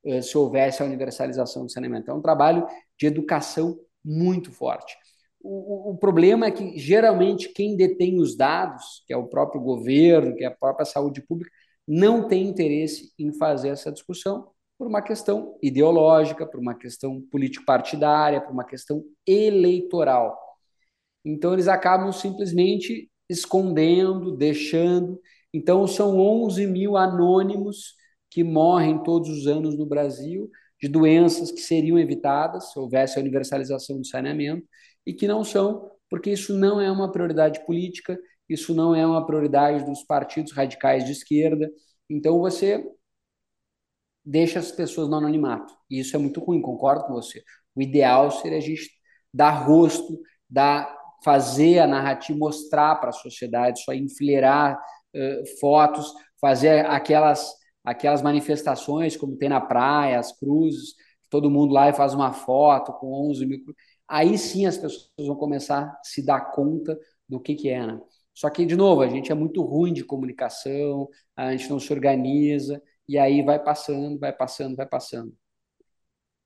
uh, 0.05 0.23
se 0.23 0.39
houvesse 0.39 0.83
a 0.83 0.87
universalização 0.87 1.65
do 1.65 1.73
saneamento. 1.73 2.11
É 2.11 2.15
um 2.15 2.23
trabalho 2.23 2.65
de 2.97 3.07
educação 3.07 3.77
muito 4.05 4.53
forte. 4.53 4.97
O, 5.43 5.93
o, 5.93 5.99
problema 5.99 6.47
é 6.47 6.51
que, 6.51 6.79
geralmente, 6.79 7.49
quem 7.49 7.77
detém 7.77 8.21
os 8.21 8.37
dados, 8.37 9.03
que 9.07 9.13
é 9.13 9.17
o 9.17 9.29
próprio 9.29 9.61
governo, 9.61 10.37
que 10.37 10.45
é 10.45 10.47
a 10.47 10.55
própria 10.55 10.85
saúde 10.85 11.23
pública, 11.23 11.51
não 11.89 12.29
tem 12.29 12.47
interesse 12.47 13.13
em 13.19 13.33
fazer 13.33 13.71
essa 13.71 13.91
discussão 13.91 14.51
por 14.79 14.87
uma 14.87 15.03
questão 15.03 15.59
ideológica, 15.63 16.47
por 16.47 16.61
uma 16.61 16.75
questão 16.75 17.21
político-partidária, 17.31 18.41
por 18.41 18.53
uma 18.53 18.65
questão 18.65 19.03
eleitoral. 19.27 20.39
Então, 21.25 21.53
eles 21.55 21.69
acabam 21.69 22.13
simplesmente 22.13 23.11
escondendo, 23.29 24.37
deixando. 24.37 25.21
Então, 25.53 25.87
são 25.87 26.19
11 26.19 26.67
mil 26.67 26.97
anônimos 26.97 27.95
que 28.31 28.45
morrem 28.45 29.03
todos 29.03 29.29
os 29.31 29.47
anos 29.47 29.77
no 29.77 29.87
Brasil 29.87 30.51
de 30.81 30.89
doenças 30.89 31.51
que 31.51 31.61
seriam 31.61 31.99
evitadas 31.99 32.73
se 32.73 32.79
houvesse 32.79 33.19
a 33.19 33.21
universalização 33.21 33.99
do 33.99 34.07
saneamento 34.07 34.67
e 35.11 35.13
que 35.13 35.27
não 35.27 35.43
são, 35.43 35.91
porque 36.09 36.31
isso 36.31 36.57
não 36.57 36.81
é 36.81 36.89
uma 36.89 37.11
prioridade 37.11 37.67
política, 37.67 38.17
isso 38.49 38.73
não 38.73 38.95
é 38.95 39.05
uma 39.05 39.27
prioridade 39.27 39.85
dos 39.85 40.05
partidos 40.05 40.53
radicais 40.53 41.05
de 41.05 41.11
esquerda. 41.11 41.69
Então 42.09 42.39
você 42.39 42.81
deixa 44.25 44.61
as 44.61 44.71
pessoas 44.71 45.09
no 45.09 45.17
anonimato. 45.17 45.75
E 45.91 45.99
isso 45.99 46.15
é 46.15 46.19
muito 46.19 46.39
ruim, 46.39 46.63
concordo 46.63 47.07
com 47.07 47.15
você. 47.15 47.43
O 47.75 47.83
ideal 47.83 48.31
seria 48.31 48.59
a 48.59 48.61
gente 48.61 48.89
dar 49.35 49.51
rosto, 49.51 50.21
dar, 50.49 50.97
fazer 51.25 51.81
a 51.81 51.89
narrativa, 51.89 52.39
mostrar 52.39 52.95
para 53.01 53.11
a 53.11 53.13
sociedade, 53.13 53.83
só 53.83 53.93
enfileirar 53.93 54.79
uh, 54.79 55.59
fotos, 55.59 56.13
fazer 56.41 56.87
aquelas, 56.87 57.53
aquelas 57.85 58.23
manifestações 58.23 59.17
como 59.17 59.37
tem 59.37 59.49
na 59.49 59.61
praia, 59.61 60.21
as 60.21 60.31
cruzes, 60.39 60.95
todo 61.29 61.51
mundo 61.51 61.73
lá 61.73 61.89
e 61.89 61.93
faz 61.95 62.15
uma 62.15 62.33
foto 62.33 62.93
com 62.93 63.29
11 63.29 63.45
mil. 63.45 63.59
Aí 64.11 64.37
sim 64.37 64.67
as 64.67 64.77
pessoas 64.77 65.09
vão 65.19 65.37
começar 65.37 65.85
a 65.85 66.01
se 66.03 66.21
dar 66.21 66.51
conta 66.51 66.99
do 67.29 67.39
que, 67.39 67.55
que 67.55 67.69
é, 67.69 67.87
né? 67.87 68.01
Só 68.35 68.51
que, 68.51 68.67
de 68.67 68.75
novo, 68.75 69.03
a 69.03 69.09
gente 69.09 69.31
é 69.31 69.35
muito 69.35 69.63
ruim 69.63 69.93
de 69.93 70.03
comunicação, 70.03 71.09
a 71.37 71.53
gente 71.53 71.71
não 71.71 71.79
se 71.79 71.93
organiza, 71.93 72.83
e 73.09 73.17
aí 73.17 73.41
vai 73.43 73.63
passando, 73.63 74.19
vai 74.19 74.33
passando, 74.33 74.75
vai 74.75 74.87
passando. 74.87 75.33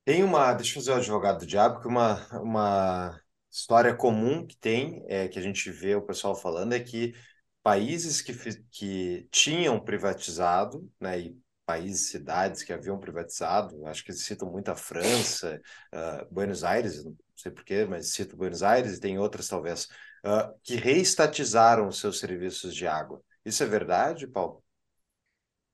Tem 0.04 0.22
uma, 0.22 0.52
deixa 0.52 0.72
eu 0.72 0.82
fazer 0.82 0.90
o 0.90 0.96
advogado 0.96 1.38
do 1.38 1.46
diabo, 1.46 1.80
que 1.80 1.88
uma, 1.88 2.26
uma 2.38 3.18
história 3.50 3.94
comum 3.94 4.46
que 4.46 4.56
tem, 4.58 5.02
é, 5.08 5.28
que 5.28 5.38
a 5.38 5.42
gente 5.42 5.70
vê 5.70 5.94
o 5.94 6.02
pessoal 6.02 6.34
falando, 6.34 6.74
é 6.74 6.80
que 6.80 7.14
países 7.62 8.20
que, 8.20 8.34
que 8.70 9.26
tinham 9.30 9.80
privatizado, 9.80 10.86
né, 11.00 11.18
e 11.18 11.38
países, 11.64 12.10
cidades 12.10 12.62
que 12.62 12.72
haviam 12.72 12.98
privatizado, 12.98 13.86
acho 13.86 14.04
que 14.04 14.12
citam 14.12 14.50
muito 14.50 14.70
a 14.70 14.76
França, 14.76 15.60
uh, 15.94 16.34
Buenos 16.34 16.62
Aires, 16.62 17.02
não 17.34 17.42
sei 17.42 17.52
porquê, 17.52 17.84
mas 17.84 18.12
cito 18.12 18.36
Buenos 18.36 18.62
Aires 18.62 18.96
e 18.96 19.00
tem 19.00 19.18
outras 19.18 19.48
talvez, 19.48 19.84
uh, 20.24 20.54
que 20.62 20.76
reestatizaram 20.76 21.88
os 21.88 21.98
seus 21.98 22.18
serviços 22.18 22.74
de 22.74 22.86
água. 22.86 23.20
Isso 23.44 23.62
é 23.62 23.66
verdade, 23.66 24.26
Paulo? 24.26 24.62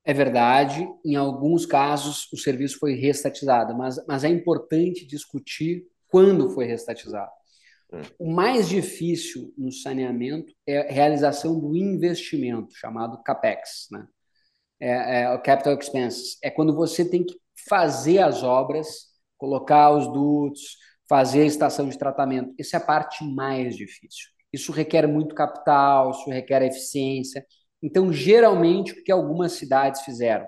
É 0.03 0.13
verdade, 0.13 0.87
em 1.05 1.15
alguns 1.15 1.65
casos 1.65 2.27
o 2.33 2.37
serviço 2.37 2.79
foi 2.79 2.95
reestatizado, 2.95 3.77
mas, 3.77 4.03
mas 4.07 4.23
é 4.23 4.29
importante 4.29 5.05
discutir 5.05 5.85
quando 6.07 6.49
foi 6.49 6.65
reestatizado. 6.65 7.31
Hum. 7.93 8.01
O 8.17 8.33
mais 8.33 8.67
difícil 8.67 9.53
no 9.55 9.71
saneamento 9.71 10.51
é 10.65 10.79
a 10.79 10.91
realização 10.91 11.59
do 11.59 11.75
investimento, 11.75 12.73
chamado 12.75 13.21
CAPEX, 13.21 13.87
né? 13.91 14.07
é, 14.81 15.21
é, 15.21 15.33
o 15.33 15.39
Capital 15.39 15.77
Expenses. 15.77 16.37
É 16.43 16.49
quando 16.49 16.75
você 16.75 17.07
tem 17.07 17.23
que 17.23 17.39
fazer 17.69 18.17
as 18.17 18.41
obras, 18.41 19.11
colocar 19.37 19.91
os 19.91 20.07
dutos, 20.11 20.77
fazer 21.11 21.41
a 21.41 21.45
estação 21.45 21.89
de 21.89 21.97
tratamento. 21.97 22.55
Essa 22.57 22.77
é 22.77 22.79
a 22.79 22.85
parte 22.85 23.21
mais 23.25 23.75
difícil. 23.75 24.29
Isso 24.53 24.71
requer 24.71 25.05
muito 25.07 25.35
capital, 25.35 26.11
isso 26.11 26.29
requer 26.29 26.61
eficiência. 26.61 27.45
Então, 27.83 28.13
geralmente, 28.13 28.93
o 28.93 29.03
que 29.03 29.11
algumas 29.11 29.51
cidades 29.51 30.03
fizeram? 30.03 30.47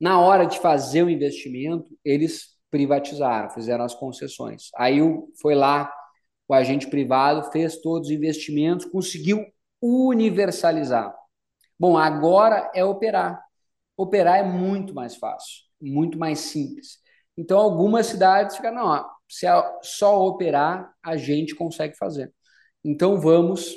Na 0.00 0.20
hora 0.20 0.46
de 0.46 0.60
fazer 0.60 1.02
o 1.02 1.10
investimento, 1.10 1.98
eles 2.04 2.50
privatizaram, 2.70 3.50
fizeram 3.50 3.84
as 3.84 3.92
concessões. 3.92 4.70
Aí 4.76 5.00
foi 5.42 5.56
lá 5.56 5.92
o 6.46 6.54
agente 6.54 6.86
privado, 6.86 7.50
fez 7.50 7.78
todos 7.80 8.06
os 8.08 8.14
investimentos, 8.14 8.86
conseguiu 8.86 9.44
universalizar. 9.82 11.12
Bom, 11.76 11.98
agora 11.98 12.70
é 12.72 12.84
operar. 12.84 13.42
Operar 13.96 14.38
é 14.38 14.44
muito 14.44 14.94
mais 14.94 15.16
fácil, 15.16 15.64
muito 15.82 16.16
mais 16.16 16.38
simples. 16.38 16.98
Então, 17.36 17.58
algumas 17.58 18.06
cidades 18.06 18.54
ficam, 18.54 18.72
não, 18.72 19.17
se 19.28 19.46
só 19.82 20.26
operar, 20.26 20.92
a 21.02 21.16
gente 21.16 21.54
consegue 21.54 21.96
fazer. 21.96 22.32
Então, 22.84 23.20
vamos, 23.20 23.74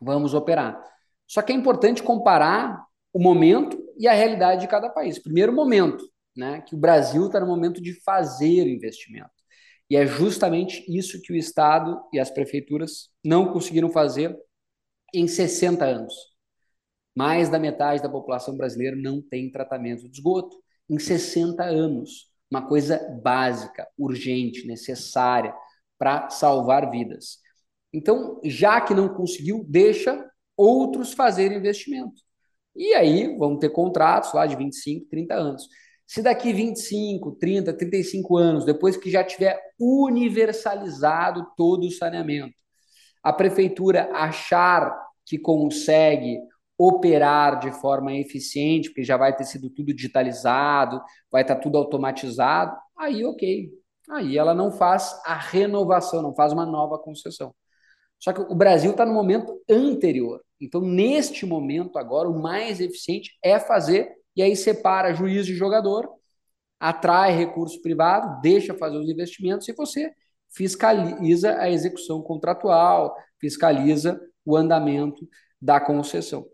vamos 0.00 0.34
operar. 0.34 0.82
Só 1.26 1.42
que 1.42 1.52
é 1.52 1.54
importante 1.54 2.02
comparar 2.02 2.84
o 3.12 3.18
momento 3.20 3.82
e 3.98 4.06
a 4.06 4.12
realidade 4.12 4.62
de 4.62 4.68
cada 4.68 4.90
país. 4.90 5.18
Primeiro 5.18 5.52
momento, 5.52 6.04
né, 6.36 6.60
que 6.60 6.74
o 6.74 6.78
Brasil 6.78 7.26
está 7.26 7.40
no 7.40 7.46
momento 7.46 7.80
de 7.80 7.94
fazer 8.02 8.66
investimento. 8.68 9.30
E 9.88 9.96
é 9.96 10.06
justamente 10.06 10.84
isso 10.88 11.20
que 11.22 11.32
o 11.32 11.36
Estado 11.36 12.00
e 12.12 12.18
as 12.18 12.30
prefeituras 12.30 13.08
não 13.24 13.52
conseguiram 13.52 13.90
fazer 13.90 14.36
em 15.14 15.28
60 15.28 15.84
anos. 15.84 16.14
Mais 17.14 17.48
da 17.48 17.58
metade 17.58 18.02
da 18.02 18.08
população 18.08 18.56
brasileira 18.56 18.96
não 18.96 19.22
tem 19.22 19.50
tratamento 19.50 20.08
de 20.08 20.18
esgoto 20.18 20.56
em 20.90 20.98
60 20.98 21.64
anos. 21.64 22.30
Uma 22.50 22.66
coisa 22.66 22.98
básica, 23.22 23.88
urgente, 23.98 24.66
necessária 24.66 25.54
para 25.98 26.28
salvar 26.30 26.90
vidas. 26.90 27.38
Então, 27.92 28.40
já 28.44 28.80
que 28.80 28.94
não 28.94 29.08
conseguiu, 29.08 29.64
deixa 29.68 30.24
outros 30.56 31.12
fazerem 31.12 31.58
investimento. 31.58 32.22
E 32.74 32.94
aí 32.94 33.36
vamos 33.38 33.58
ter 33.58 33.70
contratos 33.70 34.32
lá 34.32 34.46
de 34.46 34.54
25, 34.54 35.06
30 35.08 35.34
anos. 35.34 35.68
Se 36.06 36.22
daqui 36.22 36.52
25, 36.52 37.32
30, 37.32 37.72
35 37.72 38.36
anos, 38.36 38.64
depois 38.64 38.96
que 38.96 39.10
já 39.10 39.24
tiver 39.24 39.58
universalizado 39.78 41.46
todo 41.56 41.86
o 41.86 41.90
saneamento, 41.90 42.54
a 43.22 43.32
prefeitura 43.32 44.08
achar 44.12 44.94
que 45.24 45.38
consegue 45.38 46.38
operar 46.78 47.58
de 47.58 47.72
forma 47.72 48.14
eficiente, 48.14 48.90
porque 48.90 49.04
já 49.04 49.16
vai 49.16 49.34
ter 49.34 49.44
sido 49.44 49.70
tudo 49.70 49.94
digitalizado, 49.94 51.00
vai 51.30 51.42
estar 51.42 51.56
tudo 51.56 51.78
automatizado, 51.78 52.76
aí 52.98 53.24
ok. 53.24 53.70
Aí 54.10 54.38
ela 54.38 54.54
não 54.54 54.70
faz 54.70 55.18
a 55.24 55.34
renovação, 55.34 56.22
não 56.22 56.34
faz 56.34 56.52
uma 56.52 56.66
nova 56.66 56.98
concessão. 56.98 57.54
Só 58.18 58.32
que 58.32 58.40
o 58.40 58.54
Brasil 58.54 58.92
está 58.92 59.04
no 59.04 59.12
momento 59.12 59.60
anterior. 59.68 60.40
Então, 60.60 60.80
neste 60.80 61.44
momento 61.44 61.98
agora, 61.98 62.28
o 62.28 62.40
mais 62.40 62.80
eficiente 62.80 63.36
é 63.42 63.58
fazer, 63.58 64.10
e 64.34 64.42
aí 64.42 64.56
separa 64.56 65.12
juiz 65.14 65.44
de 65.46 65.54
jogador, 65.54 66.08
atrai 66.78 67.32
recurso 67.32 67.80
privado, 67.82 68.40
deixa 68.40 68.74
fazer 68.74 68.96
os 68.96 69.08
investimentos 69.08 69.68
e 69.68 69.72
você 69.72 70.12
fiscaliza 70.50 71.58
a 71.58 71.70
execução 71.70 72.22
contratual, 72.22 73.14
fiscaliza 73.40 74.20
o 74.44 74.56
andamento 74.56 75.26
da 75.60 75.80
concessão. 75.80 76.46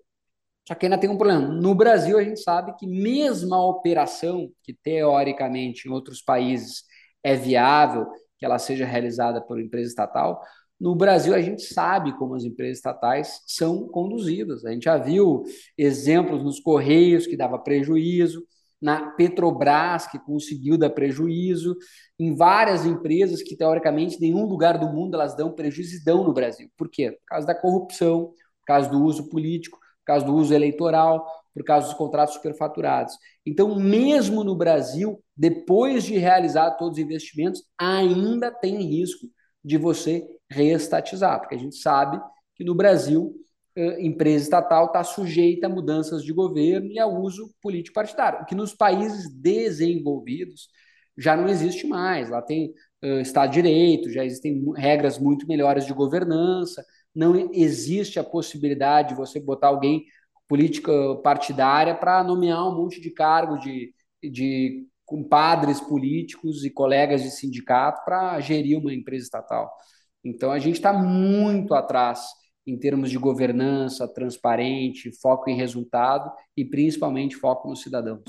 Só 0.66 0.74
que 0.74 0.86
ainda 0.86 0.98
tem 0.98 1.10
um 1.10 1.16
problema. 1.16 1.48
No 1.48 1.74
Brasil, 1.74 2.16
a 2.18 2.22
gente 2.22 2.40
sabe 2.40 2.74
que 2.76 2.86
mesmo 2.86 3.54
a 3.54 3.66
operação, 3.66 4.50
que 4.62 4.72
teoricamente 4.72 5.88
em 5.88 5.90
outros 5.90 6.22
países 6.22 6.84
é 7.22 7.34
viável, 7.34 8.06
que 8.38 8.44
ela 8.44 8.58
seja 8.58 8.84
realizada 8.84 9.40
por 9.40 9.60
empresa 9.60 9.88
estatal, 9.88 10.40
no 10.80 10.96
Brasil 10.96 11.32
a 11.32 11.40
gente 11.40 11.62
sabe 11.62 12.12
como 12.16 12.34
as 12.34 12.42
empresas 12.42 12.78
estatais 12.78 13.40
são 13.46 13.86
conduzidas. 13.86 14.64
A 14.64 14.72
gente 14.72 14.84
já 14.84 14.96
viu 14.96 15.44
exemplos 15.78 16.42
nos 16.42 16.58
Correios 16.58 17.24
que 17.26 17.36
dava 17.36 17.58
prejuízo, 17.58 18.44
na 18.80 19.12
Petrobras 19.12 20.08
que 20.08 20.18
conseguiu 20.18 20.76
dar 20.76 20.90
prejuízo, 20.90 21.76
em 22.18 22.34
várias 22.34 22.84
empresas 22.84 23.42
que 23.42 23.56
teoricamente 23.56 24.16
em 24.16 24.20
nenhum 24.20 24.44
lugar 24.44 24.76
do 24.76 24.88
mundo 24.88 25.14
elas 25.14 25.36
dão 25.36 25.52
prejuízo 25.52 25.96
e 25.96 26.04
dão 26.04 26.24
no 26.24 26.32
Brasil. 26.32 26.68
Por 26.76 26.90
quê? 26.90 27.12
Por 27.12 27.26
causa 27.26 27.46
da 27.46 27.54
corrupção, 27.54 28.26
por 28.26 28.66
causa 28.66 28.90
do 28.90 29.04
uso 29.04 29.28
político 29.28 29.78
por 30.02 30.06
causa 30.06 30.26
do 30.26 30.34
uso 30.34 30.52
eleitoral, 30.52 31.26
por 31.54 31.64
causa 31.64 31.88
dos 31.88 31.96
contratos 31.96 32.34
superfaturados. 32.34 33.16
Então, 33.46 33.74
mesmo 33.78 34.42
no 34.42 34.56
Brasil, 34.56 35.22
depois 35.36 36.04
de 36.04 36.16
realizar 36.18 36.72
todos 36.72 36.98
os 36.98 37.04
investimentos, 37.04 37.62
ainda 37.78 38.50
tem 38.50 38.82
risco 38.82 39.26
de 39.64 39.78
você 39.78 40.26
reestatizar, 40.50 41.40
porque 41.40 41.54
a 41.54 41.58
gente 41.58 41.76
sabe 41.76 42.20
que 42.54 42.64
no 42.64 42.74
Brasil, 42.74 43.34
empresa 43.98 44.44
estatal 44.44 44.86
está 44.86 45.02
sujeita 45.02 45.66
a 45.66 45.70
mudanças 45.70 46.22
de 46.22 46.32
governo 46.32 46.90
e 46.90 46.98
a 46.98 47.06
uso 47.06 47.54
político 47.62 47.94
partidário, 47.94 48.42
o 48.42 48.44
que 48.44 48.54
nos 48.54 48.74
países 48.74 49.32
desenvolvidos 49.32 50.68
já 51.16 51.36
não 51.36 51.48
existe 51.48 51.86
mais. 51.86 52.30
Lá 52.30 52.42
tem 52.42 52.72
uh, 53.02 53.20
Estado 53.20 53.50
de 53.50 53.62
Direito, 53.62 54.10
já 54.10 54.24
existem 54.24 54.62
regras 54.76 55.18
muito 55.18 55.46
melhores 55.46 55.86
de 55.86 55.92
governança, 55.92 56.84
não 57.14 57.50
existe 57.52 58.18
a 58.18 58.24
possibilidade 58.24 59.10
de 59.10 59.14
você 59.14 59.38
botar 59.38 59.68
alguém 59.68 60.04
política 60.48 60.92
partidária 61.22 61.94
para 61.94 62.22
nomear 62.22 62.68
um 62.68 62.76
monte 62.76 63.00
de 63.00 63.10
cargo 63.10 63.58
de, 63.58 63.94
de 64.22 64.86
compadres 65.04 65.80
políticos 65.80 66.64
e 66.64 66.70
colegas 66.70 67.22
de 67.22 67.30
sindicato 67.30 68.04
para 68.04 68.38
gerir 68.40 68.78
uma 68.78 68.92
empresa 68.92 69.24
estatal. 69.24 69.70
Então 70.24 70.50
a 70.50 70.58
gente 70.58 70.76
está 70.76 70.92
muito 70.92 71.74
atrás 71.74 72.24
em 72.66 72.78
termos 72.78 73.10
de 73.10 73.18
governança 73.18 74.06
transparente, 74.06 75.10
foco 75.20 75.50
em 75.50 75.56
resultado 75.56 76.30
e 76.56 76.64
principalmente 76.64 77.36
foco 77.36 77.68
nos 77.68 77.82
cidadãos. 77.82 78.22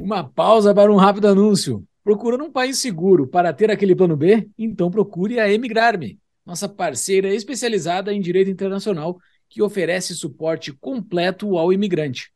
Uma 0.00 0.24
pausa 0.24 0.74
para 0.74 0.92
um 0.92 0.96
rápido 0.96 1.28
anúncio. 1.28 1.84
Procurando 2.02 2.44
um 2.44 2.50
país 2.50 2.78
seguro 2.78 3.26
para 3.26 3.52
ter 3.52 3.70
aquele 3.70 3.94
plano 3.94 4.16
B? 4.16 4.48
Então 4.56 4.90
procure 4.90 5.38
a 5.38 5.52
Emigrar-me, 5.52 6.18
nossa 6.48 6.66
parceira 6.66 7.28
especializada 7.34 8.10
em 8.10 8.22
direito 8.22 8.50
internacional 8.50 9.20
que 9.50 9.60
oferece 9.60 10.14
suporte 10.14 10.72
completo 10.72 11.58
ao 11.58 11.70
imigrante. 11.70 12.32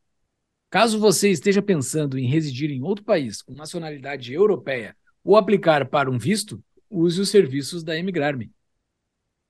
Caso 0.69 0.99
você 0.99 1.31
esteja 1.31 1.63
pensando 1.63 2.19
em 2.19 2.27
residir 2.27 2.69
em 2.69 2.83
outro 2.83 3.03
país 3.03 3.41
com 3.41 3.55
nacionalidade 3.55 4.31
europeia 4.31 4.95
ou 5.23 5.35
aplicar 5.35 5.89
para 5.89 6.11
um 6.11 6.19
visto, 6.19 6.63
use 6.87 7.19
os 7.19 7.29
serviços 7.29 7.83
da 7.83 7.97
Emigrar-me. 7.97 8.51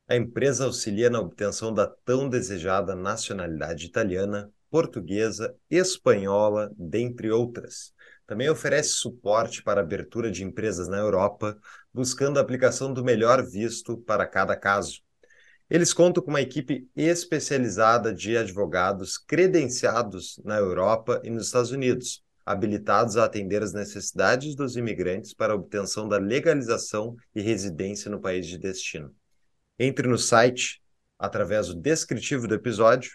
A 0.07 0.15
empresa 0.15 0.63
auxilia 0.63 1.09
na 1.09 1.19
obtenção 1.19 1.73
da 1.73 1.85
tão 1.85 2.29
desejada 2.29 2.95
nacionalidade 2.95 3.85
italiana, 3.85 4.49
portuguesa, 4.69 5.53
espanhola, 5.69 6.71
dentre 6.77 7.29
outras. 7.29 7.93
Também 8.33 8.49
oferece 8.49 8.89
suporte 8.93 9.61
para 9.61 9.81
abertura 9.81 10.31
de 10.31 10.43
empresas 10.43 10.87
na 10.87 10.97
Europa, 10.97 11.55
buscando 11.93 12.39
a 12.39 12.41
aplicação 12.41 12.91
do 12.91 13.03
melhor 13.03 13.45
visto 13.45 13.95
para 13.95 14.25
cada 14.25 14.55
caso. 14.55 15.03
Eles 15.69 15.93
contam 15.93 16.23
com 16.23 16.31
uma 16.31 16.41
equipe 16.41 16.89
especializada 16.95 18.11
de 18.11 18.35
advogados 18.35 19.19
credenciados 19.19 20.41
na 20.43 20.57
Europa 20.57 21.21
e 21.23 21.29
nos 21.29 21.45
Estados 21.45 21.69
Unidos, 21.69 22.23
habilitados 22.43 23.17
a 23.17 23.25
atender 23.25 23.61
as 23.61 23.71
necessidades 23.71 24.55
dos 24.55 24.75
imigrantes 24.75 25.31
para 25.31 25.53
a 25.53 25.55
obtenção 25.55 26.09
da 26.09 26.17
legalização 26.17 27.15
e 27.35 27.39
residência 27.39 28.09
no 28.09 28.19
país 28.19 28.47
de 28.47 28.57
destino. 28.57 29.13
Entre 29.77 30.07
no 30.07 30.17
site 30.17 30.81
através 31.19 31.67
do 31.67 31.75
descritivo 31.75 32.47
do 32.47 32.55
episódio, 32.55 33.11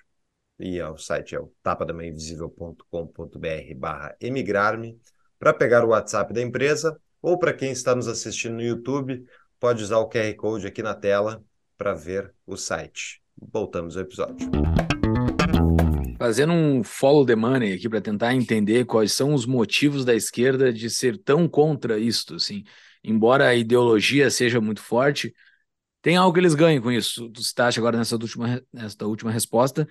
e 0.59 0.83
o 0.83 0.97
site 0.97 1.37
é 1.37 1.41
o 1.41 1.53
tapadamainvisível.com.br 1.63 3.75
barra 3.77 4.17
emigrar-me, 4.21 5.01
para 5.39 5.55
pegar 5.55 5.85
o 5.85 5.91
WhatsApp 5.91 6.33
da 6.33 6.43
empresa, 6.43 6.99
ou 7.23 7.39
para 7.39 7.53
quem 7.53 7.71
está 7.71 7.95
nos 7.95 8.09
assistindo 8.09 8.55
no 8.55 8.63
YouTube, 8.63 9.25
pode 9.61 9.83
usar 9.83 9.99
o 9.99 10.09
QR 10.09 10.35
Code 10.35 10.67
aqui 10.67 10.83
na 10.83 10.95
tela 10.95 11.45
para 11.77 11.95
ver 11.95 12.35
o 12.45 12.57
site. 12.57 13.23
Voltamos 13.41 13.97
ao 13.97 14.03
episódio. 14.03 14.49
Fazendo 16.19 16.53
um 16.53 16.83
follow 16.83 17.25
the 17.25 17.37
money 17.37 17.75
aqui 17.75 17.89
para 17.89 18.01
tentar 18.01 18.35
entender 18.35 18.85
quais 18.85 19.13
são 19.13 19.33
os 19.33 19.47
motivos 19.47 20.05
da 20.05 20.17
esquerda 20.17 20.73
de 20.73 20.91
ser 20.91 21.17
tão 21.17 21.49
contra 21.49 22.01
isto, 22.01 22.35
assim. 22.35 22.65
Embora 23.05 23.47
a 23.47 23.55
ideologia 23.55 24.29
seja 24.29 24.61
muito 24.61 24.83
forte, 24.83 25.33
tem 26.03 26.17
algo 26.17 26.35
que 26.35 26.41
eles 26.41 26.57
ganham 26.57 26.83
com 26.83 26.91
isso. 26.91 27.31
Tu 27.31 27.45
citaste 27.45 27.79
agora 27.79 27.97
nessa 27.97 28.17
última, 28.17 28.61
nessa 28.73 29.07
última 29.07 29.31
resposta 29.31 29.87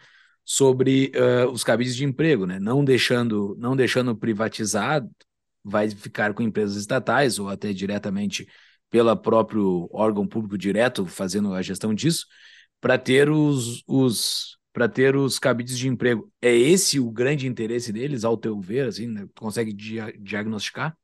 sobre 0.49 1.11
uh, 1.13 1.51
os 1.51 1.61
cabides 1.61 1.93
de 1.93 2.05
emprego, 2.05 2.45
né? 2.45 2.57
Não 2.57 2.81
deixando, 2.81 3.53
não 3.59 3.75
deixando 3.75 4.15
privatizado, 4.15 5.11
vai 5.61 5.89
ficar 5.89 6.33
com 6.33 6.41
empresas 6.41 6.77
estatais 6.77 7.37
ou 7.37 7.49
até 7.49 7.73
diretamente 7.73 8.47
pelo 8.89 9.13
próprio 9.17 9.89
órgão 9.91 10.25
público 10.25 10.57
direto 10.57 11.05
fazendo 11.05 11.53
a 11.53 11.61
gestão 11.61 11.93
disso, 11.93 12.25
para 12.79 12.97
ter 12.97 13.29
os, 13.29 13.83
os 13.85 14.57
para 14.71 14.87
ter 14.87 15.17
os 15.17 15.37
cabides 15.37 15.77
de 15.77 15.89
emprego. 15.89 16.31
É 16.41 16.55
esse 16.55 16.97
o 16.97 17.11
grande 17.11 17.45
interesse 17.45 17.91
deles, 17.91 18.23
ao 18.23 18.37
teu 18.37 18.57
ver, 18.61 18.87
assim, 18.87 19.07
né? 19.07 19.27
consegue 19.37 19.73
dia 19.73 20.13
diagnosticar? 20.17 20.95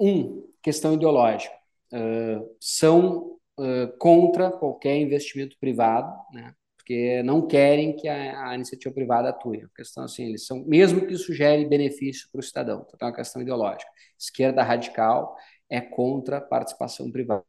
Um, 0.00 0.48
questão 0.62 0.94
ideológica. 0.94 1.54
Uh, 1.92 2.56
são 2.58 3.36
uh, 3.58 3.98
contra 3.98 4.50
qualquer 4.50 4.96
investimento 4.96 5.54
privado, 5.60 6.10
né? 6.32 6.54
Porque 6.80 7.22
não 7.22 7.46
querem 7.46 7.94
que 7.94 8.08
a, 8.08 8.48
a, 8.48 8.54
iniciativa 8.54 8.94
privada 8.94 9.28
atue. 9.28 9.62
A 9.62 9.76
questão 9.76 10.04
assim, 10.04 10.24
eles 10.24 10.46
são, 10.46 10.64
mesmo 10.66 11.06
que 11.06 11.12
isso 11.12 11.32
gere 11.34 11.66
benefício 11.66 12.26
para 12.32 12.40
o 12.40 12.42
cidadão, 12.42 12.86
então 12.86 13.08
é 13.08 13.10
uma 13.10 13.16
questão 13.16 13.42
ideológica. 13.42 13.90
Esquerda 14.18 14.62
radical 14.62 15.36
é 15.68 15.80
contra 15.80 16.38
a 16.38 16.40
participação 16.40 17.10
privada. 17.12 17.44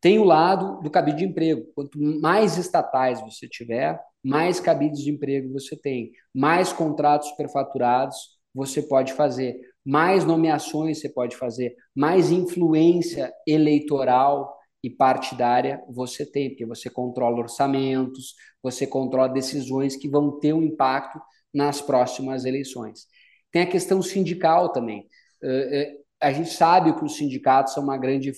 Tem 0.00 0.18
o 0.18 0.24
lado 0.24 0.80
do 0.80 0.90
cabide 0.90 1.18
de 1.18 1.24
emprego. 1.24 1.70
Quanto 1.74 1.98
mais 1.98 2.56
estatais 2.56 3.20
você 3.20 3.46
tiver, 3.46 4.00
mais 4.24 4.60
cabides 4.60 5.00
de 5.00 5.10
emprego 5.10 5.52
você 5.52 5.76
tem, 5.76 6.10
mais 6.34 6.72
contratos 6.72 7.28
superfaturados 7.28 8.16
você 8.54 8.82
pode 8.82 9.12
fazer, 9.12 9.60
mais 9.84 10.24
nomeações 10.24 11.00
você 11.00 11.10
pode 11.10 11.36
fazer, 11.36 11.76
mais 11.94 12.30
influência 12.30 13.30
eleitoral 13.46 14.55
e 14.86 14.90
partidária 14.90 15.82
você 15.88 16.24
tem, 16.24 16.50
porque 16.50 16.64
você 16.64 16.88
controla 16.88 17.40
orçamentos, 17.40 18.36
você 18.62 18.86
controla 18.86 19.28
decisões 19.28 19.96
que 19.96 20.08
vão 20.08 20.38
ter 20.38 20.52
um 20.52 20.62
impacto 20.62 21.20
nas 21.52 21.80
próximas 21.80 22.44
eleições. 22.44 23.08
Tem 23.50 23.62
a 23.62 23.66
questão 23.66 24.00
sindical 24.00 24.70
também. 24.70 25.08
Eh, 25.42 25.68
eh, 25.72 25.96
a 26.20 26.32
gente 26.32 26.50
sabe 26.50 26.94
que 26.94 27.04
os 27.04 27.16
sindicatos 27.16 27.74
são 27.74 27.82
uma 27.82 27.98
grande 27.98 28.32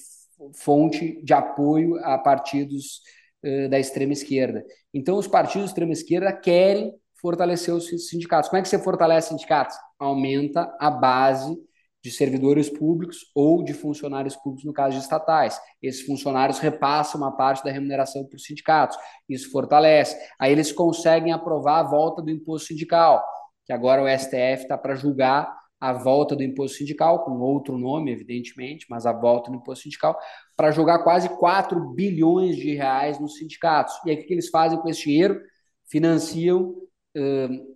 fonte 0.54 1.22
de 1.22 1.34
apoio 1.34 1.96
a 2.02 2.16
partidos 2.16 3.02
eh, 3.42 3.68
da 3.68 3.78
extrema 3.78 4.14
esquerda. 4.14 4.64
Então, 4.94 5.18
os 5.18 5.28
partidos 5.28 5.66
da 5.66 5.70
extrema 5.72 5.92
esquerda 5.92 6.32
querem 6.32 6.94
fortalecer 7.20 7.74
os 7.74 8.08
sindicatos. 8.08 8.48
Como 8.48 8.58
é 8.58 8.62
que 8.62 8.68
você 8.68 8.78
fortalece 8.78 9.28
sindicatos? 9.28 9.76
Aumenta 9.98 10.74
a 10.80 10.90
base 10.90 11.58
de 12.02 12.10
servidores 12.10 12.70
públicos 12.70 13.30
ou 13.34 13.62
de 13.62 13.74
funcionários 13.74 14.36
públicos, 14.36 14.64
no 14.64 14.72
caso 14.72 14.96
de 14.96 15.02
estatais. 15.02 15.60
Esses 15.82 16.02
funcionários 16.02 16.58
repassam 16.58 17.20
uma 17.20 17.36
parte 17.36 17.64
da 17.64 17.70
remuneração 17.70 18.24
para 18.24 18.36
os 18.36 18.44
sindicatos. 18.44 18.96
Isso 19.28 19.50
fortalece. 19.50 20.16
Aí 20.38 20.52
eles 20.52 20.70
conseguem 20.70 21.32
aprovar 21.32 21.80
a 21.80 21.82
volta 21.82 22.22
do 22.22 22.30
imposto 22.30 22.68
sindical, 22.68 23.24
que 23.66 23.72
agora 23.72 24.02
o 24.02 24.08
STF 24.08 24.62
está 24.62 24.78
para 24.78 24.94
julgar 24.94 25.52
a 25.80 25.92
volta 25.92 26.34
do 26.34 26.42
imposto 26.42 26.78
sindical, 26.78 27.24
com 27.24 27.38
outro 27.38 27.78
nome, 27.78 28.10
evidentemente, 28.10 28.86
mas 28.90 29.06
a 29.06 29.12
volta 29.12 29.50
do 29.50 29.56
imposto 29.56 29.84
sindical, 29.84 30.18
para 30.56 30.72
jogar 30.72 31.04
quase 31.04 31.28
4 31.38 31.94
bilhões 31.94 32.56
de 32.56 32.74
reais 32.74 33.20
nos 33.20 33.36
sindicatos. 33.36 33.94
E 34.04 34.10
aí 34.10 34.16
o 34.16 34.26
que 34.26 34.32
eles 34.32 34.48
fazem 34.48 34.78
com 34.78 34.88
esse 34.88 35.02
dinheiro? 35.02 35.40
Financiam, 35.88 36.74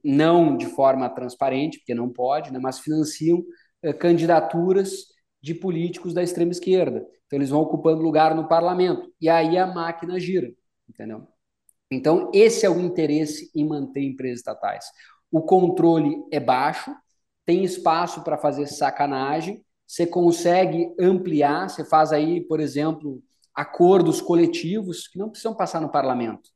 não 0.03 0.57
de 0.57 0.66
forma 0.66 1.09
transparente, 1.11 1.79
porque 1.79 1.95
não 1.95 2.09
pode, 2.09 2.53
né, 2.53 2.59
mas 2.61 2.81
financiam 2.81 3.43
candidaturas 3.99 5.07
de 5.41 5.55
políticos 5.55 6.14
da 6.14 6.22
extrema 6.22 6.53
esquerda. 6.53 7.07
Então 7.26 7.39
eles 7.39 7.51
vão 7.51 7.61
ocupando 7.61 8.03
lugar 8.03 8.35
no 8.35 8.47
parlamento 8.47 9.12
e 9.20 9.28
aí 9.28 9.57
a 9.57 9.66
máquina 9.66 10.20
gira, 10.20 10.53
entendeu? 10.89 11.26
Então 11.91 12.30
esse 12.33 12.64
é 12.64 12.70
o 12.70 12.80
interesse 12.80 13.51
em 13.55 13.66
manter 13.66 14.03
empresas 14.03 14.39
estatais. 14.39 14.87
O 15.30 15.43
controle 15.43 16.16
é 16.30 16.39
baixo, 16.39 16.95
tem 17.45 17.64
espaço 17.64 18.22
para 18.22 18.39
fazer 18.39 18.66
sacanagem, 18.66 19.64
você 19.87 20.07
consegue 20.07 20.95
ampliar, 20.99 21.68
você 21.68 21.85
faz 21.85 22.12
aí, 22.12 22.41
por 22.41 22.61
exemplo, 22.61 23.22
acordos 23.55 24.20
coletivos 24.20 25.09
que 25.09 25.18
não 25.18 25.28
precisam 25.28 25.55
passar 25.55 25.80
no 25.80 25.91
parlamento. 25.91 26.49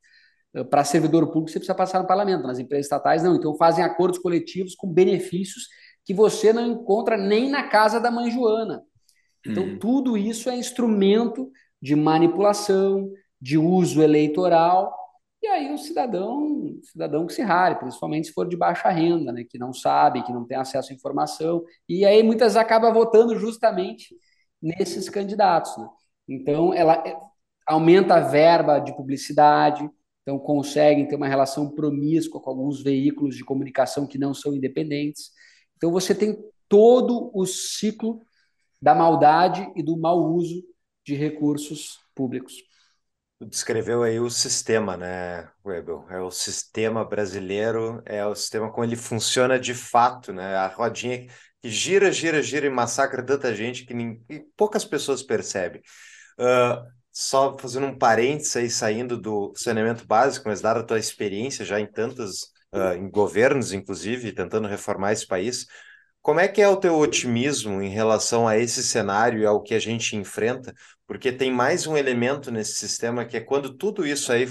Eh, 0.55 0.65
para 0.65 0.85
servidor 0.85 1.27
público, 1.27 1.51
você 1.51 1.59
precisa 1.59 1.75
passar 1.75 2.01
no 2.01 2.07
parlamento, 2.07 2.47
nas 2.47 2.59
empresas 2.59 2.87
estatais, 2.87 3.23
não. 3.23 3.37
Então, 3.37 3.55
fazem 3.57 3.85
acordos 3.85 4.19
coletivos 4.19 4.75
com 4.75 4.91
benefícios 4.91 5.69
que 6.07 6.15
você 6.15 6.53
não 6.53 6.67
encontra 6.67 7.19
nem 7.19 7.51
na 7.51 7.65
casa 7.65 8.01
da 8.01 8.11
mãe 8.11 8.31
Joana. 8.31 8.83
Então, 9.45 9.65
hum. 9.65 9.79
tudo 9.79 10.17
isso 10.17 10.49
é 10.49 10.57
instrumento 10.57 11.51
de 11.83 11.95
manipulação, 11.95 13.11
de 13.41 13.59
uso 13.59 14.01
eleitoral, 14.01 14.97
e 15.43 15.47
aí 15.49 15.73
o 15.73 15.79
cidadão, 15.79 16.79
cidadão 16.83 17.27
que 17.27 17.33
se 17.33 17.43
rare, 17.43 17.79
principalmente 17.79 18.29
se 18.29 18.33
for 18.33 18.49
de 18.49 18.57
baixa 18.57 18.89
renda, 18.89 19.33
né, 19.33 19.45
que 19.49 19.59
não 19.59 19.73
sabe, 19.73 20.23
que 20.23 20.33
não 20.33 20.47
tem 20.47 20.57
acesso 20.57 20.93
à 20.93 20.95
informação, 20.95 21.63
e 21.89 22.05
aí 22.05 22.23
muitas 22.23 22.57
acabam 22.57 22.93
votando 22.93 23.39
justamente 23.39 24.17
nesses 24.63 25.09
candidatos. 25.09 25.77
Né? 25.77 25.89
Então, 26.29 26.73
ela 26.73 26.95
é, 27.07 27.17
aumenta 27.67 28.15
a 28.15 28.21
verba 28.21 28.79
de 28.79 28.97
publicidade, 28.97 29.89
então 30.23 30.39
conseguem 30.39 31.07
ter 31.07 31.17
uma 31.17 31.29
relação 31.29 31.71
promíscua 31.71 32.41
com 32.41 32.51
alguns 32.51 32.83
veículos 32.83 33.37
de 33.37 33.45
comunicação 33.45 34.07
que 34.07 34.19
não 34.19 34.35
são 34.35 34.55
independentes. 34.55 35.31
Então 35.77 35.91
você 35.91 36.15
tem 36.15 36.37
todo 36.69 37.31
o 37.35 37.47
ciclo 37.47 38.21
da 38.81 38.95
maldade 38.95 39.71
e 39.75 39.83
do 39.83 39.97
mau 39.97 40.33
uso 40.35 40.63
de 41.05 41.15
recursos 41.15 41.99
públicos. 42.15 42.55
Descreveu 43.41 44.03
aí 44.03 44.19
o 44.19 44.31
sistema, 44.31 44.97
né, 44.97 45.51
Webel? 45.65 46.07
É 46.09 46.19
o 46.21 46.31
sistema 46.31 47.05
brasileiro, 47.05 48.03
é 48.07 48.25
o 48.25 48.35
sistema 48.35 48.73
como 48.73 48.85
ele 48.85 48.97
funciona 48.97 49.59
de 49.59 49.75
fato, 49.75 50.33
né? 50.33 50.57
A 50.57 50.69
rodinha 50.69 51.27
que 51.61 51.69
gira, 51.69 52.11
gira, 52.11 52.43
gira 52.43 52.67
e 52.67 52.71
massacra 52.71 53.23
tanta 53.23 53.55
gente 53.55 53.85
que, 53.85 53.93
nem, 53.93 54.19
que 54.21 54.47
poucas 54.57 54.87
pessoas 54.87 55.23
percebem. 55.23 55.83
Uh, 56.39 56.83
só 57.13 57.57
fazendo 57.59 57.87
um 57.87 57.99
parênteses 57.99 58.57
aí, 58.57 58.71
saindo 58.71 59.19
do 59.19 59.53
saneamento 59.55 60.07
básico, 60.07 60.49
mas 60.49 60.63
dada 60.63 60.81
a 60.81 60.85
tua 60.85 60.99
experiência 60.99 61.65
já 61.65 61.79
em 61.79 61.87
tantos 61.87 62.53
uh, 62.75 62.95
em 62.97 63.11
governos, 63.11 63.73
inclusive, 63.73 64.33
tentando 64.33 64.69
reformar 64.69 65.13
esse 65.13 65.27
país, 65.27 65.67
como 66.27 66.41
é 66.41 66.49
que 66.49 66.61
é 66.61 66.69
o 66.69 66.77
teu 66.77 66.99
otimismo 66.99 67.81
em 67.81 67.89
relação 67.89 68.49
a 68.49 68.59
esse 68.59 68.83
cenário 68.83 69.41
e 69.41 69.47
ao 69.47 69.63
que 69.63 69.75
a 69.75 69.79
gente 69.79 70.17
enfrenta? 70.17 70.75
Porque 71.07 71.31
tem 71.31 71.53
mais 71.53 71.87
um 71.87 71.97
elemento 71.97 72.51
nesse 72.51 72.75
sistema 72.75 73.25
que 73.25 73.37
é 73.37 73.41
quando 73.41 73.77
tudo 73.77 74.05
isso 74.05 74.33
aí 74.33 74.49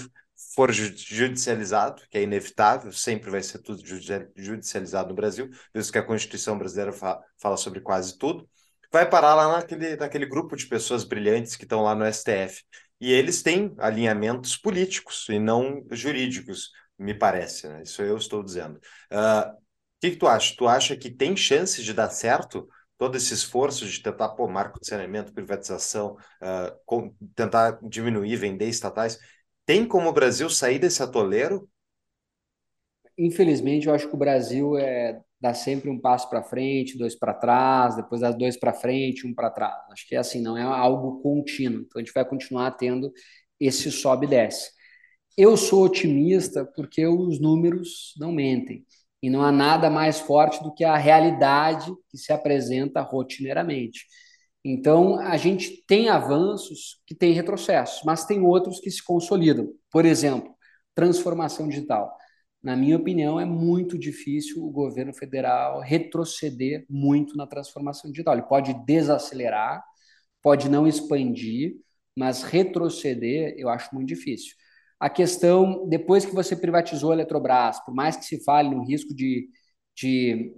for 0.56 0.72
judicializado, 0.72 2.02
que 2.10 2.18
é 2.18 2.24
inevitável, 2.24 2.94
sempre 2.94 3.30
vai 3.30 3.44
ser 3.44 3.60
tudo 3.60 3.82
judicializado 4.38 5.10
no 5.10 5.16
Brasil, 5.16 5.50
visto 5.74 5.92
que 5.92 5.98
a 5.98 6.04
Constituição 6.04 6.58
brasileira 6.58 6.94
fala 6.94 7.58
sobre 7.58 7.82
quase 7.82 8.18
tudo, 8.18 8.48
vai 8.90 9.10
parar 9.10 9.36
lá 9.36 9.58
naquele, 9.58 9.98
naquele 9.98 10.26
grupo 10.26 10.56
de 10.56 10.68
pessoas 10.68 11.04
brilhantes 11.04 11.58
que 11.58 11.64
estão 11.64 11.84
lá 11.84 11.94
no 11.94 12.06
STF. 12.06 12.64
E 13.02 13.12
eles 13.12 13.44
têm 13.44 13.76
alinhamentos 13.78 14.56
políticos 14.56 15.26
e 15.30 15.38
não 15.38 15.86
jurídicos, 15.92 16.70
me 16.98 17.14
parece, 17.14 17.68
né? 17.68 17.84
Isso 17.84 18.02
eu 18.02 18.18
estou 18.18 18.44
dizendo. 18.44 18.80
Uh, 19.12 19.52
o 19.52 19.58
que, 20.02 20.12
que 20.12 20.18
tu 20.18 20.28
acha? 20.28 20.56
Tu 20.58 20.68
acha 20.68 20.96
que 20.96 21.10
tem 21.10 21.36
chance 21.36 21.84
de 21.84 21.94
dar 21.94 22.10
certo 22.10 22.68
todo 22.98 23.18
esse 23.18 23.34
esforço 23.34 23.86
de 23.86 24.02
tentar 24.02 24.30
pôr 24.30 24.50
marco 24.50 24.80
de 24.80 24.88
saneamento, 24.88 25.34
privatização, 25.34 26.16
uh, 26.42 26.78
com, 26.86 27.14
tentar 27.36 27.80
diminuir, 27.84 28.36
vender 28.36 28.68
estatais? 28.68 29.20
Tem 29.66 29.86
como 29.86 30.10
o 30.10 30.14
Brasil 30.14 30.50
sair 30.50 30.80
desse 30.80 31.02
atoleiro? 31.02 31.70
Infelizmente, 33.18 33.88
eu 33.88 33.94
acho 33.94 34.08
que 34.08 34.16
o 34.16 34.20
Brasil 34.20 34.78
é 34.78 35.22
dá 35.40 35.54
sempre 35.54 35.92
um 35.92 36.00
passo 36.00 36.28
para 36.28 36.42
frente, 36.42 36.98
dois 36.98 37.16
para 37.16 37.34
trás, 37.34 37.96
depois 37.96 38.22
dá 38.22 38.32
dois 38.32 38.58
para 38.58 38.74
frente, 38.74 39.28
um 39.28 39.34
para 39.34 39.52
trás. 39.52 39.76
Acho 39.92 40.08
que 40.08 40.16
é 40.16 40.18
assim, 40.18 40.42
não 40.42 40.58
é 40.58 40.64
algo 40.64 41.22
contínuo. 41.22 41.82
Então 41.82 42.02
a 42.02 42.04
gente 42.04 42.14
vai 42.14 42.26
continuar 42.26 42.72
tendo 42.72 43.12
esse 43.60 43.92
sobe 43.92 44.26
e 44.26 44.30
desce. 44.30 44.72
Eu 45.38 45.58
sou 45.58 45.84
otimista 45.84 46.66
porque 46.66 47.06
os 47.06 47.40
números 47.40 48.14
não 48.18 48.32
mentem. 48.32 48.86
E 49.22 49.30
não 49.30 49.42
há 49.42 49.52
nada 49.52 49.90
mais 49.90 50.20
forte 50.20 50.64
do 50.64 50.74
que 50.74 50.84
a 50.84 50.96
realidade 50.98 51.92
que 52.10 52.18
se 52.18 52.32
apresenta 52.32 53.02
rotineiramente. 53.02 54.06
Então, 54.64 55.20
a 55.20 55.38
gente 55.38 55.84
tem 55.88 56.10
avanços 56.10 57.02
que 57.06 57.16
têm 57.16 57.34
retrocessos, 57.34 58.04
mas 58.06 58.26
tem 58.26 58.42
outros 58.42 58.80
que 58.80 58.90
se 58.90 59.04
consolidam. 59.04 59.70
Por 59.92 60.06
exemplo, 60.06 60.56
transformação 60.94 61.68
digital. 61.68 62.16
Na 62.64 62.76
minha 62.76 62.96
opinião, 62.98 63.40
é 63.40 63.46
muito 63.46 63.98
difícil 63.98 64.64
o 64.64 64.72
governo 64.72 65.14
federal 65.14 65.82
retroceder 65.82 66.86
muito 66.90 67.36
na 67.38 67.46
transformação 67.46 68.12
digital. 68.12 68.34
Ele 68.36 68.48
pode 68.48 68.74
desacelerar, 68.86 69.84
pode 70.42 70.70
não 70.70 70.88
expandir, 70.88 71.76
mas 72.18 72.42
retroceder 72.44 73.54
eu 73.58 73.70
acho 73.70 73.94
muito 73.94 74.08
difícil. 74.08 74.56
A 75.00 75.10
questão, 75.10 75.88
depois 75.88 76.26
que 76.26 76.34
você 76.34 76.56
privatizou 76.56 77.12
a 77.12 77.16
Eletrobras, 77.16 77.80
por 77.86 77.94
mais 77.94 78.16
que 78.16 78.26
se 78.26 78.44
fale 78.44 78.70
no 78.74 78.86
risco 78.86 79.14
de, 79.14 79.50
de 79.96 80.54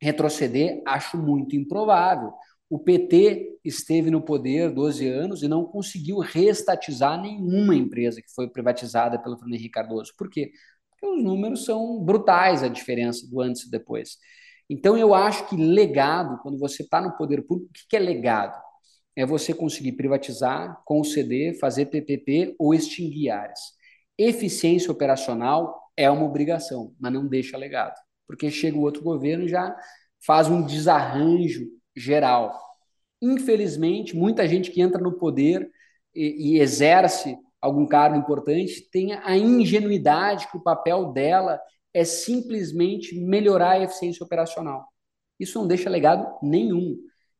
retroceder, 0.00 0.82
acho 0.86 1.16
muito 1.18 1.56
improvável. 1.56 2.32
O 2.70 2.78
PT 2.78 3.58
esteve 3.64 4.10
no 4.10 4.22
poder 4.22 4.72
12 4.72 5.06
anos 5.06 5.42
e 5.42 5.48
não 5.48 5.64
conseguiu 5.64 6.18
reestatizar 6.18 7.20
nenhuma 7.20 7.74
empresa 7.74 8.22
que 8.22 8.32
foi 8.34 8.48
privatizada 8.48 9.18
pelo 9.20 9.36
Fernando 9.36 9.54
Henrique 9.54 9.70
Cardoso. 9.70 10.12
Por 10.16 10.30
quê? 10.30 10.50
Porque 10.90 11.06
os 11.06 11.22
números 11.22 11.64
são 11.64 12.02
brutais 12.02 12.62
a 12.62 12.68
diferença 12.68 13.28
do 13.28 13.40
antes 13.40 13.64
e 13.64 13.70
depois. 13.70 14.16
Então, 14.70 14.96
eu 14.96 15.14
acho 15.14 15.46
que 15.48 15.56
legado, 15.56 16.38
quando 16.42 16.58
você 16.58 16.82
está 16.82 17.00
no 17.00 17.16
poder 17.16 17.42
público, 17.46 17.70
o 17.70 17.88
que 17.88 17.96
é 17.96 17.98
legado? 18.00 18.58
É 19.14 19.26
você 19.26 19.52
conseguir 19.52 19.92
privatizar, 19.92 20.80
conceder, 20.84 21.58
fazer 21.58 21.86
PPP 21.86 22.54
ou 22.58 22.74
extinguir 22.74 23.30
áreas. 23.30 23.60
Eficiência 24.16 24.90
operacional 24.90 25.90
é 25.96 26.10
uma 26.10 26.24
obrigação, 26.24 26.94
mas 26.98 27.12
não 27.12 27.26
deixa 27.26 27.56
legado, 27.56 27.94
porque 28.26 28.50
chega 28.50 28.76
o 28.76 28.82
outro 28.82 29.02
governo 29.02 29.44
e 29.44 29.48
já 29.48 29.76
faz 30.24 30.48
um 30.48 30.64
desarranjo 30.64 31.66
geral. 31.94 32.58
Infelizmente, 33.20 34.16
muita 34.16 34.48
gente 34.48 34.70
que 34.70 34.80
entra 34.80 35.00
no 35.00 35.18
poder 35.18 35.70
e, 36.14 36.54
e 36.54 36.60
exerce 36.60 37.36
algum 37.60 37.86
cargo 37.86 38.16
importante 38.16 38.88
tem 38.90 39.12
a 39.12 39.36
ingenuidade 39.36 40.48
que 40.50 40.56
o 40.56 40.62
papel 40.62 41.12
dela 41.12 41.60
é 41.94 42.04
simplesmente 42.04 43.14
melhorar 43.20 43.72
a 43.72 43.80
eficiência 43.82 44.24
operacional. 44.24 44.86
Isso 45.38 45.58
não 45.58 45.66
deixa 45.66 45.90
legado 45.90 46.26
nenhum. 46.42 46.96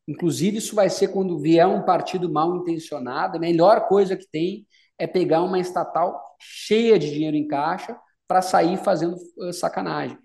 Inclusive, 0.07 0.59
isso 0.59 0.75
vai 0.75 0.91
ser 0.91 1.09
quando 1.09 1.39
vier 1.39 1.67
um 1.67 1.85
partido 1.85 2.31
mal 2.31 2.57
intencionado, 2.57 3.37
a 3.37 3.41
melhor 3.41 3.87
coisa 3.87 4.17
que 4.17 4.27
tem 4.31 4.67
é 4.99 5.07
pegar 5.07 5.43
uma 5.43 5.59
estatal 5.59 6.21
cheia 6.41 6.99
de 6.99 7.11
dinheiro 7.11 7.37
em 7.37 7.47
caixa 7.47 7.97
para 8.27 8.43
sair 8.43 8.77
fazendo 8.79 9.17
sacanagem. 9.53 10.19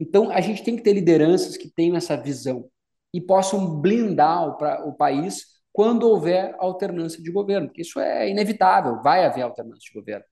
Então, 0.00 0.30
a 0.30 0.40
gente 0.40 0.62
tem 0.62 0.76
que 0.76 0.82
ter 0.82 0.92
lideranças 0.92 1.56
que 1.56 1.70
tenham 1.70 1.96
essa 1.96 2.16
visão 2.16 2.68
e 3.12 3.20
possam 3.20 3.80
blindar 3.80 4.48
o, 4.48 4.88
o 4.88 4.92
país 4.94 5.44
quando 5.72 6.08
houver 6.08 6.54
alternância 6.58 7.22
de 7.22 7.30
governo, 7.30 7.68
porque 7.68 7.82
isso 7.82 8.00
é 8.00 8.28
inevitável, 8.28 9.00
vai 9.02 9.24
haver 9.24 9.42
alternância 9.42 9.80
de 9.92 9.98
governo. 9.98 10.24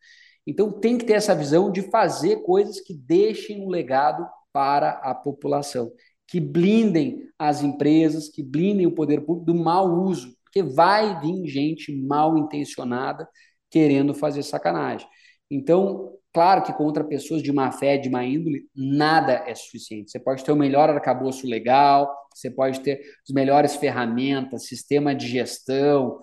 Então 0.46 0.72
tem 0.72 0.96
que 0.96 1.04
ter 1.04 1.14
essa 1.14 1.34
visão 1.34 1.70
de 1.70 1.82
fazer 1.82 2.42
coisas 2.42 2.80
que 2.80 2.94
deixem 2.94 3.64
um 3.64 3.68
legado 3.68 4.26
para 4.52 4.90
a 4.90 5.14
população, 5.14 5.92
que 6.26 6.40
blindem 6.40 7.28
as 7.38 7.62
empresas, 7.62 8.28
que 8.28 8.42
blindem 8.42 8.86
o 8.86 8.94
poder 8.94 9.20
público 9.20 9.46
do 9.46 9.54
mau 9.54 10.02
uso, 10.04 10.36
porque 10.44 10.62
vai 10.62 11.20
vir 11.20 11.46
gente 11.46 11.94
mal 11.94 12.36
intencionada 12.36 13.28
querendo 13.70 14.14
fazer 14.14 14.42
sacanagem. 14.42 15.06
Então, 15.50 16.12
claro 16.32 16.62
que 16.62 16.72
contra 16.72 17.04
pessoas 17.04 17.42
de 17.42 17.52
má 17.52 17.70
fé, 17.70 17.96
de 17.96 18.10
má 18.10 18.24
índole, 18.24 18.68
nada 18.74 19.44
é 19.46 19.54
suficiente. 19.54 20.10
Você 20.10 20.18
pode 20.18 20.44
ter 20.44 20.52
o 20.52 20.56
melhor 20.56 20.90
arcabouço 20.90 21.46
legal, 21.46 22.12
você 22.34 22.50
pode 22.50 22.80
ter 22.80 23.00
as 23.28 23.34
melhores 23.34 23.76
ferramentas, 23.76 24.66
sistema 24.66 25.14
de 25.14 25.28
gestão. 25.28 26.20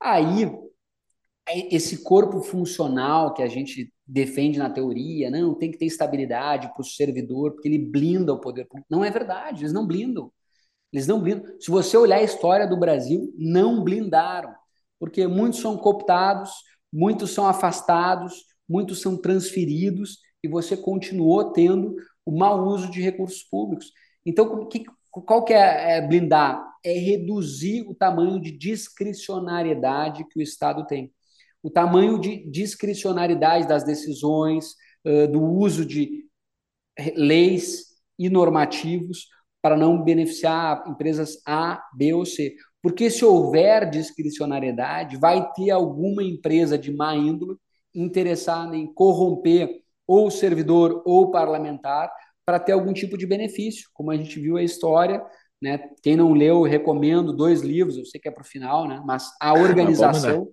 Aí, 0.00 0.50
esse 1.70 2.02
corpo 2.02 2.40
funcional 2.40 3.34
que 3.34 3.42
a 3.42 3.48
gente 3.48 3.92
defende 4.12 4.58
na 4.58 4.68
teoria, 4.68 5.30
não, 5.30 5.54
tem 5.54 5.70
que 5.70 5.78
ter 5.78 5.86
estabilidade 5.86 6.68
para 6.68 6.82
o 6.82 6.84
servidor, 6.84 7.52
porque 7.52 7.66
ele 7.66 7.78
blinda 7.78 8.34
o 8.34 8.40
poder 8.40 8.66
público. 8.66 8.86
Não 8.90 9.02
é 9.02 9.10
verdade, 9.10 9.62
eles 9.62 9.72
não 9.72 9.86
blindam. 9.86 10.30
Eles 10.92 11.06
não 11.06 11.18
blindam. 11.18 11.58
Se 11.58 11.70
você 11.70 11.96
olhar 11.96 12.16
a 12.16 12.22
história 12.22 12.68
do 12.68 12.78
Brasil, 12.78 13.32
não 13.38 13.82
blindaram, 13.82 14.54
porque 15.00 15.26
muitos 15.26 15.60
são 15.60 15.78
cooptados, 15.78 16.50
muitos 16.92 17.30
são 17.30 17.46
afastados, 17.46 18.44
muitos 18.68 19.00
são 19.00 19.16
transferidos 19.16 20.18
e 20.44 20.48
você 20.48 20.76
continuou 20.76 21.50
tendo 21.50 21.96
o 22.26 22.36
mau 22.36 22.66
uso 22.66 22.90
de 22.90 23.00
recursos 23.00 23.42
públicos. 23.42 23.90
Então, 24.26 24.68
que, 24.68 24.84
qual 25.10 25.42
que 25.42 25.54
é, 25.54 25.96
é 25.96 26.06
blindar? 26.06 26.62
É 26.84 26.92
reduzir 26.92 27.88
o 27.88 27.94
tamanho 27.94 28.38
de 28.38 28.52
discricionariedade 28.52 30.26
que 30.28 30.38
o 30.38 30.42
Estado 30.42 30.86
tem. 30.86 31.10
O 31.62 31.70
tamanho 31.70 32.18
de 32.18 32.48
discricionariedade 32.50 33.68
das 33.68 33.84
decisões, 33.84 34.74
do 35.30 35.42
uso 35.42 35.84
de 35.84 36.24
leis 37.16 37.86
e 38.18 38.28
normativos 38.28 39.28
para 39.60 39.76
não 39.76 40.02
beneficiar 40.02 40.84
empresas 40.88 41.40
A, 41.46 41.82
B 41.94 42.12
ou 42.12 42.24
C. 42.24 42.54
Porque 42.82 43.08
se 43.08 43.24
houver 43.24 43.88
discricionariedade, 43.88 45.16
vai 45.16 45.52
ter 45.52 45.70
alguma 45.70 46.22
empresa 46.22 46.76
de 46.76 46.92
má 46.92 47.14
índole 47.14 47.56
interessada 47.94 48.76
em 48.76 48.92
corromper 48.92 49.82
ou 50.06 50.26
o 50.26 50.30
servidor 50.30 51.02
ou 51.06 51.30
parlamentar 51.30 52.10
para 52.44 52.58
ter 52.58 52.72
algum 52.72 52.92
tipo 52.92 53.16
de 53.16 53.24
benefício, 53.24 53.88
como 53.94 54.10
a 54.10 54.16
gente 54.16 54.40
viu 54.40 54.56
a 54.56 54.62
história. 54.62 55.24
Né? 55.60 55.78
Quem 56.02 56.16
não 56.16 56.32
leu, 56.32 56.62
recomendo 56.62 57.32
dois 57.32 57.60
livros, 57.60 57.96
eu 57.96 58.04
sei 58.04 58.20
que 58.20 58.28
é 58.28 58.32
para 58.32 58.42
o 58.42 58.46
final, 58.46 58.88
né? 58.88 59.00
mas 59.06 59.30
a 59.40 59.54
organização 59.54 60.48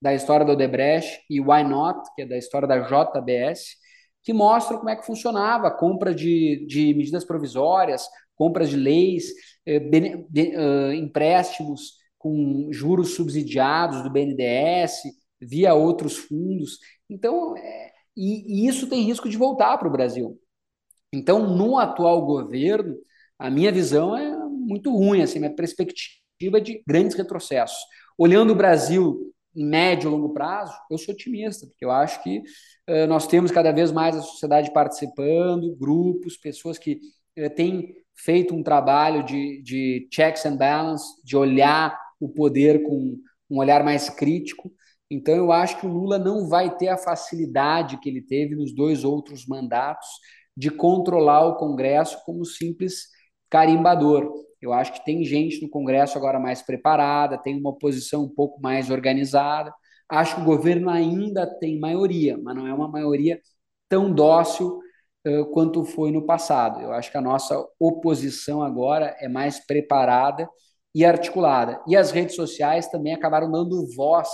da 0.00 0.14
história 0.14 0.46
do 0.46 0.52
Odebrecht 0.52 1.20
e 1.28 1.40
Why 1.40 1.62
Not, 1.62 2.08
que 2.14 2.22
é 2.22 2.26
da 2.26 2.38
história 2.38 2.66
da 2.66 2.78
JBS, 2.78 3.76
que 4.22 4.32
mostram 4.32 4.78
como 4.78 4.90
é 4.90 4.96
que 4.96 5.04
funcionava 5.04 5.68
a 5.68 5.70
compra 5.70 6.14
de, 6.14 6.66
de 6.66 6.94
medidas 6.94 7.24
provisórias, 7.24 8.06
compras 8.34 8.70
de 8.70 8.76
leis, 8.76 9.32
eh, 9.66 9.80
bene, 9.80 10.26
de, 10.30 10.56
uh, 10.56 10.92
empréstimos 10.92 12.00
com 12.18 12.68
juros 12.70 13.14
subsidiados 13.14 14.02
do 14.02 14.10
BNDES, 14.10 15.02
via 15.40 15.74
outros 15.74 16.16
fundos. 16.16 16.78
Então, 17.08 17.56
é, 17.56 17.90
e, 18.16 18.64
e 18.64 18.68
isso 18.68 18.88
tem 18.88 19.02
risco 19.02 19.28
de 19.28 19.38
voltar 19.38 19.78
para 19.78 19.88
o 19.88 19.92
Brasil. 19.92 20.38
Então, 21.12 21.46
no 21.56 21.78
atual 21.78 22.24
governo, 22.24 22.94
a 23.38 23.50
minha 23.50 23.72
visão 23.72 24.16
é 24.16 24.36
muito 24.48 24.94
ruim, 24.94 25.22
assim, 25.22 25.38
minha 25.38 25.54
perspectiva 25.54 26.60
de 26.60 26.82
grandes 26.86 27.16
retrocessos. 27.16 27.78
Olhando 28.18 28.52
o 28.52 28.56
Brasil 28.56 29.32
em 29.54 29.66
médio 29.66 30.08
e 30.08 30.10
longo 30.10 30.32
prazo, 30.32 30.72
eu 30.90 30.98
sou 30.98 31.14
otimista, 31.14 31.66
porque 31.66 31.84
eu 31.84 31.90
acho 31.90 32.22
que 32.22 32.38
uh, 32.88 33.06
nós 33.08 33.26
temos 33.26 33.50
cada 33.50 33.72
vez 33.72 33.90
mais 33.90 34.16
a 34.16 34.22
sociedade 34.22 34.72
participando, 34.72 35.76
grupos, 35.76 36.36
pessoas 36.36 36.78
que 36.78 37.00
uh, 37.38 37.50
têm 37.54 37.94
feito 38.14 38.54
um 38.54 38.62
trabalho 38.62 39.24
de, 39.24 39.62
de 39.62 40.08
checks 40.12 40.44
and 40.46 40.56
balance, 40.56 41.04
de 41.24 41.36
olhar 41.36 41.98
o 42.20 42.28
poder 42.28 42.82
com 42.82 43.16
um 43.50 43.58
olhar 43.58 43.82
mais 43.82 44.08
crítico. 44.08 44.72
Então, 45.10 45.34
eu 45.34 45.50
acho 45.50 45.80
que 45.80 45.86
o 45.86 45.92
Lula 45.92 46.18
não 46.18 46.48
vai 46.48 46.76
ter 46.76 46.88
a 46.88 46.98
facilidade 46.98 47.98
que 47.98 48.08
ele 48.08 48.22
teve 48.22 48.54
nos 48.54 48.72
dois 48.72 49.02
outros 49.02 49.46
mandatos 49.46 50.06
de 50.56 50.70
controlar 50.70 51.46
o 51.46 51.56
Congresso 51.56 52.22
como 52.24 52.44
simples 52.44 53.08
carimbador. 53.48 54.30
Eu 54.60 54.72
acho 54.72 54.92
que 54.92 55.04
tem 55.04 55.24
gente 55.24 55.62
no 55.62 55.68
Congresso 55.68 56.18
agora 56.18 56.38
mais 56.38 56.62
preparada, 56.62 57.38
tem 57.38 57.58
uma 57.58 57.70
oposição 57.70 58.24
um 58.24 58.28
pouco 58.28 58.60
mais 58.60 58.90
organizada. 58.90 59.72
Acho 60.08 60.36
que 60.36 60.42
o 60.42 60.44
governo 60.44 60.90
ainda 60.90 61.46
tem 61.58 61.78
maioria, 61.78 62.36
mas 62.38 62.56
não 62.56 62.66
é 62.66 62.74
uma 62.74 62.88
maioria 62.88 63.40
tão 63.88 64.12
dócil 64.12 64.80
uh, 65.26 65.46
quanto 65.52 65.84
foi 65.84 66.10
no 66.10 66.26
passado. 66.26 66.80
Eu 66.80 66.92
acho 66.92 67.10
que 67.10 67.16
a 67.16 67.22
nossa 67.22 67.64
oposição 67.78 68.62
agora 68.62 69.16
é 69.20 69.28
mais 69.28 69.64
preparada 69.66 70.48
e 70.94 71.04
articulada. 71.04 71.80
E 71.86 71.96
as 71.96 72.10
redes 72.10 72.34
sociais 72.36 72.88
também 72.88 73.14
acabaram 73.14 73.50
dando 73.50 73.86
voz 73.94 74.28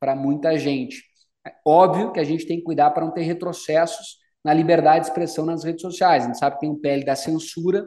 para 0.00 0.16
muita 0.16 0.58
gente. 0.58 1.02
É 1.46 1.52
óbvio 1.66 2.12
que 2.12 2.20
a 2.20 2.24
gente 2.24 2.46
tem 2.46 2.58
que 2.58 2.64
cuidar 2.64 2.90
para 2.90 3.04
não 3.04 3.12
ter 3.12 3.22
retrocessos 3.22 4.18
na 4.44 4.52
liberdade 4.52 5.04
de 5.04 5.10
expressão 5.10 5.46
nas 5.46 5.64
redes 5.64 5.82
sociais. 5.82 6.24
A 6.24 6.26
gente 6.26 6.38
sabe 6.38 6.56
que 6.56 6.60
tem 6.60 6.70
um 6.70 6.80
PL 6.80 7.04
da 7.04 7.16
censura 7.16 7.84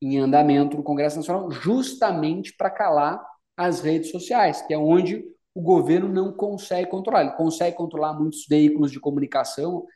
em 0.00 0.18
andamento 0.18 0.76
no 0.76 0.82
Congresso 0.82 1.16
Nacional 1.16 1.50
justamente 1.50 2.54
para 2.56 2.70
calar 2.70 3.24
as 3.56 3.80
redes 3.80 4.10
sociais, 4.10 4.62
que 4.62 4.74
é 4.74 4.78
onde 4.78 5.24
o 5.54 5.62
governo 5.62 6.08
não 6.08 6.32
consegue 6.32 6.90
controlar. 6.90 7.22
Ele 7.22 7.36
consegue 7.36 7.76
controlar 7.76 8.12
muitos 8.12 8.44
veículos 8.48 8.90
de 8.90 8.98
comunicação, 8.98 9.86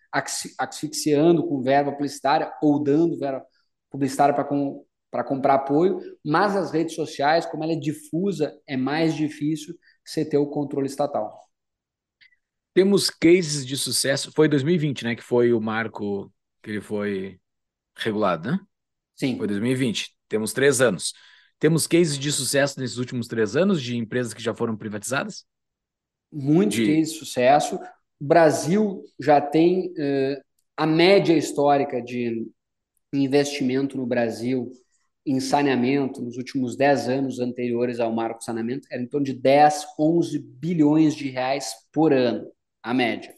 asfixiando 0.58 1.46
com 1.46 1.60
verba 1.60 1.92
publicitária 1.92 2.52
ou 2.62 2.82
dando 2.82 3.18
verba 3.18 3.44
publicitária 3.90 4.34
para 4.34 4.44
com, 4.44 4.84
comprar 5.26 5.54
apoio, 5.54 6.00
mas 6.24 6.54
as 6.54 6.70
redes 6.70 6.94
sociais, 6.94 7.44
como 7.44 7.64
ela 7.64 7.72
é 7.72 7.76
difusa, 7.76 8.56
é 8.66 8.76
mais 8.76 9.14
difícil 9.14 9.74
você 10.04 10.24
ter 10.24 10.38
o 10.38 10.46
controle 10.46 10.86
estatal. 10.86 11.36
Temos 12.72 13.10
cases 13.10 13.66
de 13.66 13.76
sucesso. 13.76 14.30
Foi 14.32 14.48
2020, 14.48 15.04
né? 15.04 15.16
Que 15.16 15.22
foi 15.22 15.52
o 15.52 15.60
marco 15.60 16.32
que 16.62 16.70
ele 16.70 16.80
foi 16.80 17.40
regulado, 17.96 18.52
né? 18.52 18.60
Sim. 19.18 19.36
Foi 19.36 19.46
2020. 19.48 20.14
Temos 20.28 20.52
três 20.52 20.80
anos. 20.80 21.12
Temos 21.58 21.86
cases 21.86 22.16
de 22.16 22.30
sucesso 22.30 22.78
nesses 22.78 22.98
últimos 22.98 23.26
três 23.26 23.56
anos 23.56 23.82
de 23.82 23.96
empresas 23.96 24.32
que 24.32 24.42
já 24.42 24.54
foram 24.54 24.76
privatizadas? 24.76 25.44
Muitos 26.32 26.76
de... 26.76 26.86
cases 26.86 27.12
de 27.12 27.18
sucesso. 27.18 27.76
O 28.20 28.24
Brasil 28.24 29.02
já 29.18 29.40
tem 29.40 29.88
uh, 29.88 30.42
a 30.76 30.86
média 30.86 31.36
histórica 31.36 32.00
de 32.00 32.46
investimento 33.12 33.96
no 33.96 34.06
Brasil 34.06 34.70
em 35.26 35.40
saneamento 35.40 36.22
nos 36.22 36.36
últimos 36.36 36.76
10 36.76 37.08
anos 37.08 37.40
anteriores 37.40 38.00
ao 38.00 38.12
marco 38.12 38.38
de 38.38 38.44
saneamento 38.44 38.86
era 38.90 39.02
em 39.02 39.06
torno 39.06 39.26
de 39.26 39.34
10, 39.34 39.86
11 39.98 40.38
bilhões 40.38 41.14
de 41.14 41.28
reais 41.28 41.74
por 41.92 42.12
ano 42.12 42.50
a 42.82 42.94
média. 42.94 43.34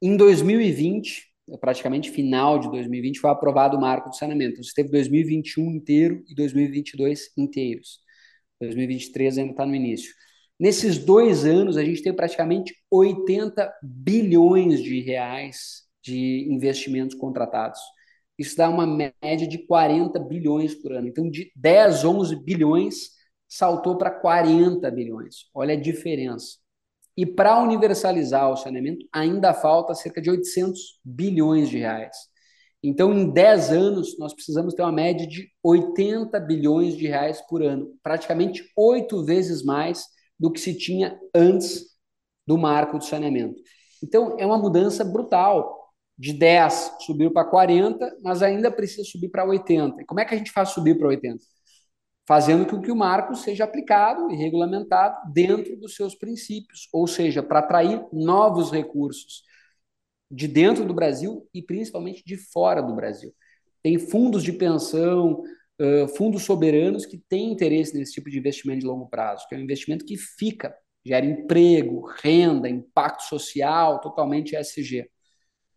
Em 0.00 0.16
2020, 0.16 1.31
praticamente 1.60 2.10
final 2.10 2.58
de 2.58 2.70
2020, 2.70 3.18
foi 3.20 3.30
aprovado 3.30 3.76
o 3.76 3.80
marco 3.80 4.10
de 4.10 4.16
saneamento. 4.16 4.52
Então, 4.52 4.64
você 4.64 4.74
teve 4.74 4.90
2021 4.90 5.70
inteiro 5.70 6.22
e 6.28 6.34
2022 6.34 7.30
inteiros. 7.36 8.00
2023 8.60 9.38
ainda 9.38 9.50
está 9.52 9.66
no 9.66 9.74
início. 9.74 10.12
Nesses 10.58 10.98
dois 10.98 11.44
anos, 11.44 11.76
a 11.76 11.84
gente 11.84 12.02
tem 12.02 12.14
praticamente 12.14 12.74
80 12.90 13.72
bilhões 13.82 14.82
de 14.82 15.00
reais 15.00 15.82
de 16.02 16.46
investimentos 16.50 17.16
contratados. 17.16 17.80
Isso 18.38 18.56
dá 18.56 18.68
uma 18.68 18.86
média 18.86 19.46
de 19.46 19.58
40 19.66 20.18
bilhões 20.20 20.74
por 20.74 20.92
ano. 20.92 21.08
Então, 21.08 21.28
de 21.28 21.50
10, 21.56 22.04
11 22.04 22.36
bilhões, 22.44 23.10
saltou 23.48 23.98
para 23.98 24.10
40 24.10 24.90
bilhões. 24.90 25.50
Olha 25.54 25.74
a 25.74 25.80
diferença. 25.80 26.61
E 27.16 27.26
para 27.26 27.60
universalizar 27.60 28.50
o 28.50 28.56
saneamento, 28.56 29.06
ainda 29.12 29.52
falta 29.52 29.94
cerca 29.94 30.20
de 30.20 30.30
800 30.30 31.00
bilhões 31.04 31.68
de 31.68 31.78
reais. 31.78 32.16
Então, 32.82 33.12
em 33.12 33.30
10 33.30 33.70
anos, 33.70 34.18
nós 34.18 34.34
precisamos 34.34 34.74
ter 34.74 34.82
uma 34.82 34.90
média 34.90 35.26
de 35.26 35.48
80 35.62 36.40
bilhões 36.40 36.96
de 36.96 37.06
reais 37.06 37.40
por 37.42 37.62
ano, 37.62 37.94
praticamente 38.02 38.64
oito 38.76 39.24
vezes 39.24 39.62
mais 39.62 40.04
do 40.38 40.50
que 40.50 40.58
se 40.58 40.76
tinha 40.76 41.18
antes 41.34 41.84
do 42.46 42.58
marco 42.58 42.98
do 42.98 43.04
saneamento. 43.04 43.60
Então, 44.02 44.36
é 44.38 44.44
uma 44.44 44.58
mudança 44.58 45.04
brutal. 45.04 45.80
De 46.18 46.32
10 46.32 46.98
subiu 47.00 47.32
para 47.32 47.48
40, 47.48 48.18
mas 48.22 48.42
ainda 48.42 48.70
precisa 48.70 49.02
subir 49.02 49.30
para 49.30 49.44
80. 49.44 50.02
E 50.02 50.04
como 50.04 50.20
é 50.20 50.24
que 50.24 50.34
a 50.34 50.38
gente 50.38 50.52
faz 50.52 50.68
subir 50.68 50.96
para 50.98 51.08
80? 51.08 51.42
Fazendo 52.26 52.66
com 52.66 52.80
que 52.80 52.90
o 52.90 52.96
marco 52.96 53.34
seja 53.34 53.64
aplicado 53.64 54.30
e 54.30 54.36
regulamentado 54.36 55.32
dentro 55.32 55.76
dos 55.76 55.96
seus 55.96 56.14
princípios, 56.14 56.88
ou 56.92 57.06
seja, 57.06 57.42
para 57.42 57.58
atrair 57.58 58.04
novos 58.12 58.70
recursos 58.70 59.42
de 60.30 60.46
dentro 60.48 60.84
do 60.84 60.94
Brasil 60.94 61.46
e 61.52 61.60
principalmente 61.60 62.22
de 62.24 62.36
fora 62.36 62.80
do 62.80 62.94
Brasil. 62.94 63.34
Tem 63.82 63.98
fundos 63.98 64.42
de 64.42 64.52
pensão, 64.52 65.42
fundos 66.16 66.44
soberanos 66.44 67.04
que 67.04 67.18
têm 67.18 67.52
interesse 67.52 67.96
nesse 67.96 68.12
tipo 68.12 68.30
de 68.30 68.38
investimento 68.38 68.80
de 68.80 68.86
longo 68.86 69.08
prazo, 69.08 69.46
que 69.48 69.54
é 69.54 69.58
um 69.58 69.62
investimento 69.62 70.04
que 70.04 70.16
fica, 70.16 70.74
gera 71.04 71.26
emprego, 71.26 72.06
renda, 72.22 72.68
impacto 72.68 73.24
social, 73.24 74.00
totalmente 74.00 74.54
ESG. 74.54 75.10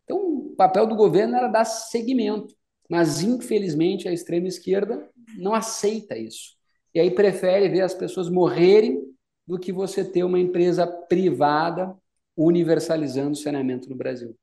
Então, 0.04 0.20
o 0.20 0.56
papel 0.56 0.86
do 0.86 0.96
governo 0.96 1.36
era 1.36 1.48
dar 1.48 1.66
seguimento, 1.66 2.56
mas 2.90 3.22
infelizmente 3.22 4.08
a 4.08 4.14
extrema 4.14 4.48
esquerda 4.48 5.10
não 5.38 5.54
aceita 5.54 6.18
isso. 6.18 6.56
E 6.94 7.00
aí 7.00 7.12
prefere 7.12 7.68
ver 7.70 7.82
as 7.82 7.94
pessoas 7.94 8.30
morrerem 8.30 9.02
do 9.48 9.60
que 9.60 9.72
você 9.72 10.04
ter 10.04 10.24
uma 10.24 10.40
empresa 10.40 10.88
privada 10.88 11.96
universalizando 12.36 13.32
o 13.32 13.36
saneamento 13.36 13.90
no 13.90 13.96
Brasil. 13.96 14.36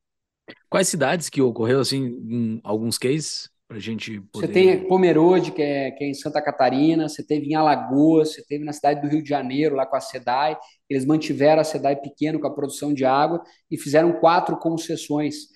Quais 0.68 0.88
cidades 0.88 1.28
que 1.28 1.40
ocorreu 1.40 1.80
assim 1.80 2.04
em 2.04 2.60
alguns 2.62 2.98
cases 2.98 3.50
para 3.66 3.78
a 3.78 3.80
gente 3.80 4.20
poder... 4.32 4.46
Você 4.46 4.52
tem 4.52 4.86
Pomerode, 4.86 5.52
que 5.52 5.62
é, 5.62 5.90
que 5.92 6.04
é 6.04 6.08
em 6.08 6.14
Santa 6.14 6.42
Catarina, 6.42 7.08
você 7.08 7.22
teve 7.22 7.46
em 7.46 7.54
Alagoas, 7.54 8.34
você 8.34 8.44
teve 8.44 8.64
na 8.64 8.72
cidade 8.72 9.00
do 9.00 9.08
Rio 9.08 9.22
de 9.22 9.28
Janeiro, 9.28 9.74
lá 9.74 9.86
com 9.86 9.96
a 9.96 10.00
SEDAI, 10.00 10.58
eles 10.90 11.06
mantiveram 11.06 11.62
a 11.62 11.64
SEDAI 11.64 11.96
pequeno 11.96 12.38
com 12.38 12.46
a 12.46 12.54
produção 12.54 12.92
de 12.92 13.04
água 13.04 13.42
e 13.70 13.78
fizeram 13.78 14.12
quatro 14.12 14.58
concessões. 14.58 15.46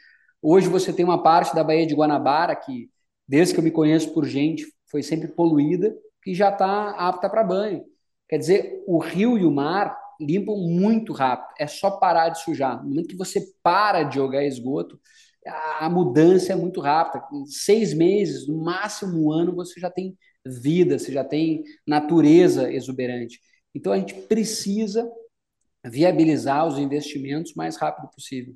Hoje 0.42 0.68
você 0.68 0.92
tem 0.92 1.04
uma 1.04 1.22
parte 1.22 1.54
da 1.54 1.64
Baía 1.64 1.86
de 1.86 1.94
Guanabara 1.94 2.54
que, 2.54 2.90
desde 3.26 3.54
que 3.54 3.60
eu 3.60 3.64
me 3.64 3.70
conheço 3.70 4.12
por 4.12 4.24
gente, 4.24 4.66
foi 4.90 5.02
sempre 5.02 5.28
poluída, 5.28 5.96
que 6.22 6.34
já 6.34 6.50
está 6.50 6.90
apta 6.90 7.28
para 7.28 7.44
banho. 7.44 7.84
Quer 8.28 8.38
dizer, 8.38 8.84
o 8.86 8.98
rio 8.98 9.38
e 9.38 9.44
o 9.44 9.50
mar 9.50 9.96
limpam 10.20 10.56
muito 10.56 11.12
rápido. 11.12 11.54
É 11.58 11.66
só 11.66 11.90
parar 11.90 12.30
de 12.30 12.42
sujar. 12.42 12.82
No 12.82 12.90
momento 12.90 13.08
que 13.08 13.16
você 13.16 13.44
para 13.62 14.02
de 14.02 14.16
jogar 14.16 14.44
esgoto, 14.44 14.98
a 15.78 15.88
mudança 15.88 16.52
é 16.52 16.56
muito 16.56 16.80
rápida. 16.80 17.24
Em 17.32 17.46
seis 17.46 17.94
meses, 17.94 18.48
no 18.48 18.62
máximo 18.64 19.26
um 19.26 19.30
ano, 19.32 19.54
você 19.54 19.78
já 19.78 19.90
tem 19.90 20.16
vida, 20.44 20.98
você 20.98 21.12
já 21.12 21.24
tem 21.24 21.62
natureza 21.86 22.72
exuberante. 22.72 23.40
Então 23.74 23.92
a 23.92 23.98
gente 23.98 24.14
precisa 24.14 25.08
viabilizar 25.84 26.66
os 26.66 26.78
investimentos 26.78 27.52
o 27.52 27.58
mais 27.58 27.76
rápido 27.76 28.08
possível. 28.10 28.54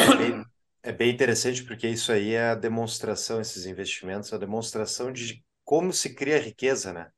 É 0.00 0.10
bem, 0.10 0.44
é 0.82 0.92
bem 0.92 1.10
interessante 1.10 1.64
porque 1.64 1.88
isso 1.88 2.12
aí 2.12 2.34
é 2.34 2.50
a 2.50 2.54
demonstração, 2.54 3.40
esses 3.40 3.66
investimentos, 3.66 4.32
a 4.32 4.38
demonstração 4.38 5.12
de 5.12 5.44
como 5.64 5.92
se 5.92 6.14
cria 6.14 6.38
riqueza, 6.40 6.92
né? 6.92 7.10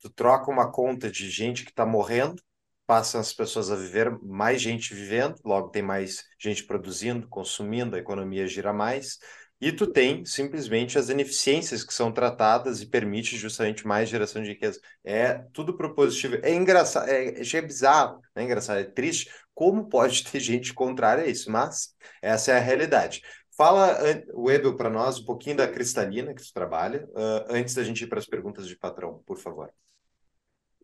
Tu 0.00 0.10
troca 0.10 0.50
uma 0.50 0.70
conta 0.70 1.10
de 1.10 1.30
gente 1.30 1.64
que 1.64 1.70
está 1.70 1.86
morrendo, 1.86 2.42
passam 2.86 3.20
as 3.20 3.32
pessoas 3.32 3.70
a 3.70 3.76
viver, 3.76 4.10
mais 4.22 4.62
gente 4.62 4.94
vivendo, 4.94 5.36
logo 5.44 5.70
tem 5.70 5.82
mais 5.82 6.24
gente 6.38 6.64
produzindo, 6.64 7.28
consumindo, 7.28 7.96
a 7.96 7.98
economia 7.98 8.46
gira 8.46 8.72
mais, 8.72 9.18
e 9.60 9.72
tu 9.72 9.86
tem 9.86 10.24
simplesmente 10.24 10.98
as 10.98 11.08
ineficiências 11.08 11.82
que 11.82 11.94
são 11.94 12.12
tratadas 12.12 12.82
e 12.82 12.86
permite 12.86 13.36
justamente 13.36 13.86
mais 13.86 14.08
geração 14.08 14.42
de 14.42 14.50
riqueza. 14.50 14.80
É 15.02 15.44
tudo 15.52 15.76
propositivo. 15.76 16.36
É 16.42 16.52
engraçado, 16.52 17.08
é, 17.08 17.40
é 17.40 17.62
bizarro, 17.62 18.20
é 18.34 18.42
engraçado, 18.42 18.80
é 18.80 18.84
triste. 18.84 19.30
Como 19.54 19.88
pode 19.88 20.24
ter 20.24 20.40
gente 20.40 20.74
contrária 20.74 21.24
a 21.24 21.28
isso? 21.28 21.50
Mas 21.50 21.94
essa 22.20 22.52
é 22.52 22.56
a 22.56 22.60
realidade. 22.60 23.22
Fala, 23.56 23.98
Webel, 24.34 24.76
para 24.76 24.90
nós 24.90 25.18
um 25.18 25.24
pouquinho 25.24 25.56
da 25.56 25.66
cristalina 25.66 26.34
que 26.34 26.42
tu 26.42 26.52
trabalha, 26.52 27.08
uh, 27.12 27.46
antes 27.48 27.74
da 27.74 27.82
gente 27.82 28.04
ir 28.04 28.06
para 28.06 28.18
as 28.18 28.26
perguntas 28.26 28.68
de 28.68 28.76
patrão, 28.76 29.22
por 29.24 29.38
favor. 29.38 29.72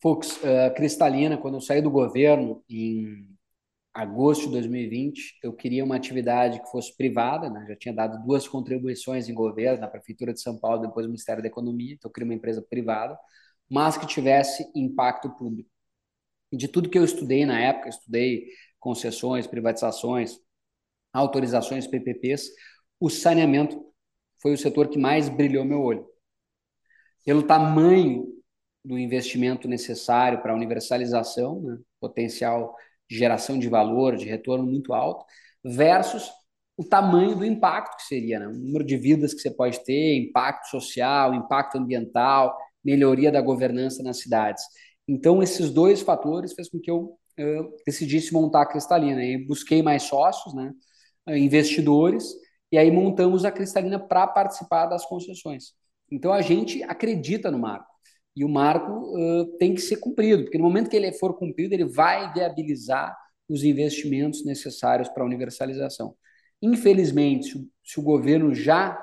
Fux, 0.01 0.39
uh, 0.39 0.75
cristalina, 0.75 1.37
quando 1.37 1.55
eu 1.55 1.61
saí 1.61 1.83
do 1.83 1.91
governo 1.91 2.65
em 2.71 3.32
agosto 3.93 4.47
de 4.47 4.53
2020, 4.53 5.39
eu 5.43 5.53
queria 5.53 5.85
uma 5.85 5.97
atividade 5.97 6.61
que 6.63 6.71
fosse 6.71 6.97
privada, 6.97 7.51
né? 7.51 7.67
já 7.69 7.77
tinha 7.77 7.95
dado 7.95 8.23
duas 8.25 8.49
contribuições 8.49 9.29
em 9.29 9.35
governo, 9.35 9.81
na 9.81 9.89
Prefeitura 9.89 10.33
de 10.33 10.41
São 10.41 10.59
Paulo, 10.59 10.81
depois 10.81 11.05
no 11.05 11.11
Ministério 11.11 11.43
da 11.43 11.49
Economia, 11.49 11.95
então 11.95 12.09
eu 12.09 12.13
queria 12.13 12.27
uma 12.27 12.35
empresa 12.35 12.63
privada, 12.63 13.19
mas 13.71 13.99
que 13.99 14.07
tivesse 14.07 14.71
impacto 14.75 15.31
público. 15.37 15.71
De 16.53 16.69
tudo 16.69 16.89
que 16.89 16.99
eu 16.99 17.05
estudei 17.05 17.45
na 17.45 17.61
época, 17.61 17.89
estudei 17.89 18.47
concessões, 18.79 19.47
privatizações, 19.47 20.39
autorizações, 21.13 21.87
PPPs, 21.87 22.51
o 22.99 23.11
saneamento 23.11 23.85
foi 24.41 24.53
o 24.53 24.59
setor 24.59 24.89
que 24.89 24.99
mais 24.99 25.29
brilhou 25.29 25.65
meu 25.65 25.81
olho. 25.81 26.07
Pelo 27.25 27.43
tamanho 27.43 28.27
do 28.85 28.99
investimento 28.99 29.69
necessário 29.69 30.43
para 30.43 30.53
a 30.53 30.57
universalização, 30.57 31.63
né, 31.63 31.79
potencial 32.01 32.75
de 33.13 33.19
geração 33.19 33.59
de 33.59 33.69
valor, 33.69 34.17
de 34.17 34.25
retorno 34.25 34.65
muito 34.65 34.95
alto, 34.95 35.25
versus 35.63 36.31
o 36.77 36.83
tamanho 36.83 37.37
do 37.37 37.45
impacto 37.45 37.99
que 37.99 38.05
seria, 38.05 38.41
né? 38.41 38.49
o 38.49 38.53
número 38.53 38.85
de 38.85 38.97
vidas 38.97 39.35
que 39.35 39.41
você 39.41 39.51
pode 39.51 39.85
ter, 39.85 40.17
impacto 40.17 40.71
social, 40.71 41.35
impacto 41.35 41.77
ambiental, 41.77 42.57
melhoria 42.83 43.31
da 43.31 43.41
governança 43.41 44.03
nas 44.03 44.19
cidades. 44.19 44.65
Então, 45.07 45.43
esses 45.43 45.71
dois 45.71 46.01
fatores 46.01 46.55
fez 46.55 46.71
com 46.71 46.81
que 46.81 46.91
eu, 46.91 47.19
eu 47.37 47.77
decidisse 47.87 48.33
montar 48.33 48.63
a 48.63 48.67
Cristalina. 48.67 49.23
E 49.23 49.47
busquei 49.47 49.83
mais 49.83 50.05
sócios, 50.05 50.55
né? 50.55 50.73
investidores, 51.29 52.25
e 52.73 52.79
aí 52.79 52.91
montamos 52.91 53.45
a 53.45 53.53
Cristalina 53.53 53.99
para 53.99 54.27
participar 54.27 54.87
das 54.87 55.05
concessões. 55.05 55.75
Então, 56.11 56.33
a 56.33 56.41
gente 56.41 56.83
acredita 56.85 57.51
no 57.51 57.59
marco. 57.59 57.92
E 58.35 58.45
o 58.45 58.49
marco 58.49 58.93
uh, 58.93 59.45
tem 59.59 59.75
que 59.75 59.81
ser 59.81 59.97
cumprido, 59.97 60.45
porque 60.45 60.59
no 60.59 60.65
momento 60.65 60.89
que 60.89 60.97
ele 60.97 61.13
for 61.13 61.35
cumprido, 61.35 61.75
ele 61.75 61.85
vai 61.85 62.33
viabilizar 62.33 63.17
os 63.49 63.63
investimentos 63.63 64.45
necessários 64.45 65.09
para 65.09 65.23
a 65.23 65.27
universalização. 65.27 66.15
Infelizmente, 66.61 67.49
se 67.49 67.59
o, 67.59 67.69
se 67.85 68.01
o 68.01 68.03
governo 68.03 68.55
já 68.55 68.99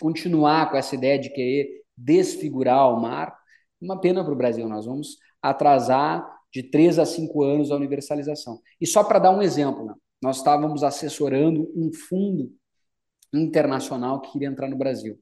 continuar 0.00 0.70
com 0.70 0.76
essa 0.76 0.94
ideia 0.94 1.18
de 1.18 1.30
querer 1.30 1.82
desfigurar 1.96 2.88
o 2.90 3.00
marco, 3.00 3.36
uma 3.80 4.00
pena 4.00 4.24
para 4.24 4.32
o 4.32 4.36
Brasil. 4.36 4.68
Nós 4.68 4.86
vamos 4.86 5.18
atrasar 5.42 6.26
de 6.52 6.62
três 6.62 6.98
a 6.98 7.04
cinco 7.04 7.42
anos 7.42 7.70
a 7.70 7.76
universalização. 7.76 8.60
E 8.80 8.86
só 8.86 9.04
para 9.04 9.18
dar 9.18 9.30
um 9.30 9.42
exemplo, 9.42 9.84
né? 9.84 9.94
nós 10.22 10.38
estávamos 10.38 10.82
assessorando 10.82 11.70
um 11.74 11.92
fundo 11.92 12.52
internacional 13.32 14.20
que 14.20 14.32
queria 14.32 14.48
entrar 14.48 14.68
no 14.68 14.76
Brasil. 14.76 15.18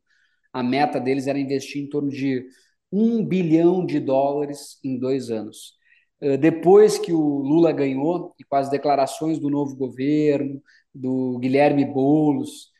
A 0.52 0.62
meta 0.62 1.00
deles 1.00 1.26
era 1.26 1.38
investir 1.38 1.82
em 1.82 1.88
torno 1.88 2.10
de 2.10 2.46
um 2.92 3.24
bilhão 3.24 3.84
de 3.86 3.98
dólares 3.98 4.78
em 4.84 4.98
dois 4.98 5.30
anos. 5.30 5.74
Eh, 6.20 6.36
depois 6.36 6.98
que 6.98 7.12
o 7.12 7.38
Lula 7.38 7.72
ganhou, 7.72 8.34
e 8.38 8.44
com 8.44 8.56
as 8.56 8.68
declarações 8.70 9.38
do 9.38 9.50
novo 9.50 9.74
governo, 9.76 10.62
do 10.94 11.38
Guilherme 11.38 11.84
Boulos, 11.84 12.70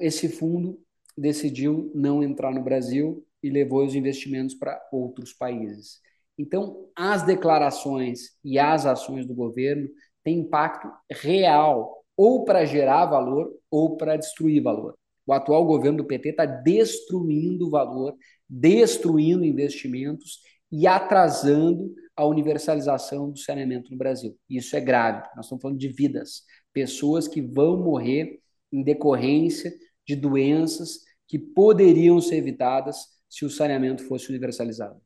esse 0.00 0.28
fundo 0.28 0.80
decidiu 1.16 1.90
não 1.94 2.22
entrar 2.22 2.52
no 2.52 2.62
Brasil 2.62 3.24
e 3.42 3.50
levou 3.50 3.84
os 3.84 3.94
investimentos 3.94 4.54
para 4.54 4.80
outros 4.92 5.32
países. 5.32 6.00
Então, 6.36 6.88
as 6.94 7.22
declarações 7.24 8.36
e 8.44 8.58
as 8.58 8.86
ações 8.86 9.26
do 9.26 9.34
governo 9.34 9.88
têm 10.24 10.40
impacto 10.40 10.88
real, 11.10 12.04
ou 12.16 12.44
para 12.44 12.64
gerar 12.64 13.06
valor 13.06 13.52
ou 13.70 13.96
para 13.96 14.16
destruir 14.16 14.60
valor. 14.62 14.96
O 15.26 15.32
atual 15.32 15.64
governo 15.64 15.98
do 15.98 16.04
PT 16.04 16.30
está 16.30 16.46
destruindo 16.46 17.70
valor, 17.70 18.16
destruindo 18.48 19.44
investimentos 19.44 20.40
e 20.70 20.86
atrasando 20.86 21.94
a 22.16 22.24
universalização 22.24 23.30
do 23.30 23.38
saneamento 23.38 23.90
no 23.90 23.96
Brasil. 23.96 24.36
Isso 24.48 24.76
é 24.76 24.80
grave. 24.80 25.26
Nós 25.36 25.46
estamos 25.46 25.62
falando 25.62 25.78
de 25.78 25.88
vidas, 25.88 26.42
pessoas 26.72 27.28
que 27.28 27.40
vão 27.40 27.76
morrer 27.76 28.40
em 28.72 28.82
decorrência 28.82 29.72
de 30.06 30.16
doenças 30.16 31.00
que 31.26 31.38
poderiam 31.38 32.20
ser 32.20 32.36
evitadas 32.36 32.96
se 33.28 33.44
o 33.44 33.50
saneamento 33.50 34.02
fosse 34.04 34.30
universalizado. 34.30 35.00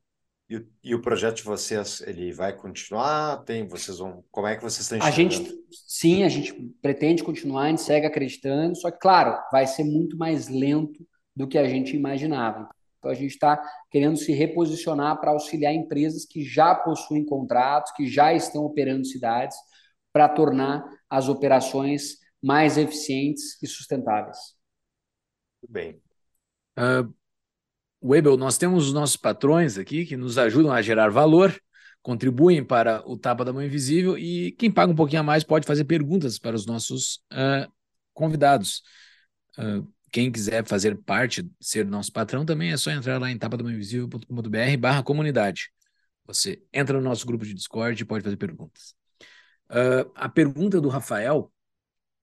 E, 0.49 0.65
e, 0.83 0.95
o 0.95 1.01
projeto 1.01 1.37
de 1.37 1.43
vocês, 1.43 2.01
ele 2.05 2.31
vai 2.31 2.55
continuar? 2.55 3.43
Tem, 3.43 3.67
vocês 3.67 3.97
vão, 3.97 4.23
como 4.29 4.47
é 4.47 4.55
que 4.55 4.61
vocês 4.61 4.81
estão 4.81 5.01
A 5.01 5.11
gente, 5.11 5.51
sim, 5.87 6.23
a 6.23 6.29
gente 6.29 6.53
pretende 6.81 7.23
continuar, 7.23 7.63
a 7.63 7.69
gente 7.69 7.81
segue 7.81 8.05
acreditando, 8.05 8.75
só 8.75 8.91
que, 8.91 8.99
claro, 8.99 9.37
vai 9.51 9.65
ser 9.65 9.83
muito 9.83 10.17
mais 10.17 10.49
lento 10.49 11.05
do 11.35 11.47
que 11.47 11.57
a 11.57 11.67
gente 11.67 11.95
imaginava. 11.95 12.69
Então, 13.03 13.11
a 13.11 13.15
gente 13.15 13.31
está 13.31 13.61
querendo 13.91 14.15
se 14.15 14.31
reposicionar 14.31 15.19
para 15.19 15.31
auxiliar 15.31 15.73
empresas 15.73 16.25
que 16.25 16.41
já 16.41 16.73
possuem 16.73 17.25
contratos, 17.25 17.91
que 17.91 18.07
já 18.07 18.33
estão 18.33 18.63
operando 18.63 19.05
cidades, 19.05 19.57
para 20.13 20.29
tornar 20.29 20.87
as 21.09 21.27
operações 21.27 22.19
mais 22.41 22.77
eficientes 22.77 23.61
e 23.61 23.67
sustentáveis. 23.67 24.37
Muito 25.61 25.73
bem. 25.73 26.01
Uh, 26.77 27.13
Webel, 28.01 28.37
nós 28.37 28.57
temos 28.57 28.87
os 28.87 28.93
nossos 28.93 29.17
patrões 29.17 29.77
aqui 29.77 30.05
que 30.05 30.15
nos 30.15 30.37
ajudam 30.37 30.71
a 30.71 30.81
gerar 30.81 31.09
valor, 31.09 31.53
contribuem 32.01 32.63
para 32.63 33.03
o 33.05 33.17
Tapa 33.17 33.43
da 33.43 33.51
Mão 33.51 33.63
Invisível 33.63 34.17
e 34.17 34.53
quem 34.53 34.71
paga 34.71 34.93
um 34.93 34.95
pouquinho 34.95 35.21
a 35.21 35.23
mais 35.23 35.43
pode 35.43 35.67
fazer 35.67 35.83
perguntas 35.83 36.39
para 36.39 36.55
os 36.55 36.65
nossos 36.65 37.17
uh, 37.33 37.69
convidados. 38.13 38.81
Uh, 39.57 39.92
quem 40.13 40.31
quiser 40.31 40.63
fazer 40.63 40.95
parte, 40.95 41.49
ser 41.59 41.87
nosso 41.87 42.13
patrão, 42.13 42.45
também 42.45 42.71
é 42.71 42.77
só 42.77 42.91
entrar 42.91 43.19
lá 43.19 43.31
em 43.31 43.37
tapadamãoinvisível.com.br 43.37 44.77
barra 44.79 45.01
comunidade. 45.01 45.71
Você 46.25 46.61
entra 46.71 46.99
no 46.99 47.03
nosso 47.03 47.25
grupo 47.25 47.43
de 47.43 47.55
Discord 47.55 47.99
e 47.99 48.05
pode 48.05 48.23
fazer 48.23 48.37
perguntas. 48.37 48.93
Uh, 49.71 50.05
a 50.13 50.29
pergunta 50.29 50.79
do 50.79 50.87
Rafael 50.87 51.51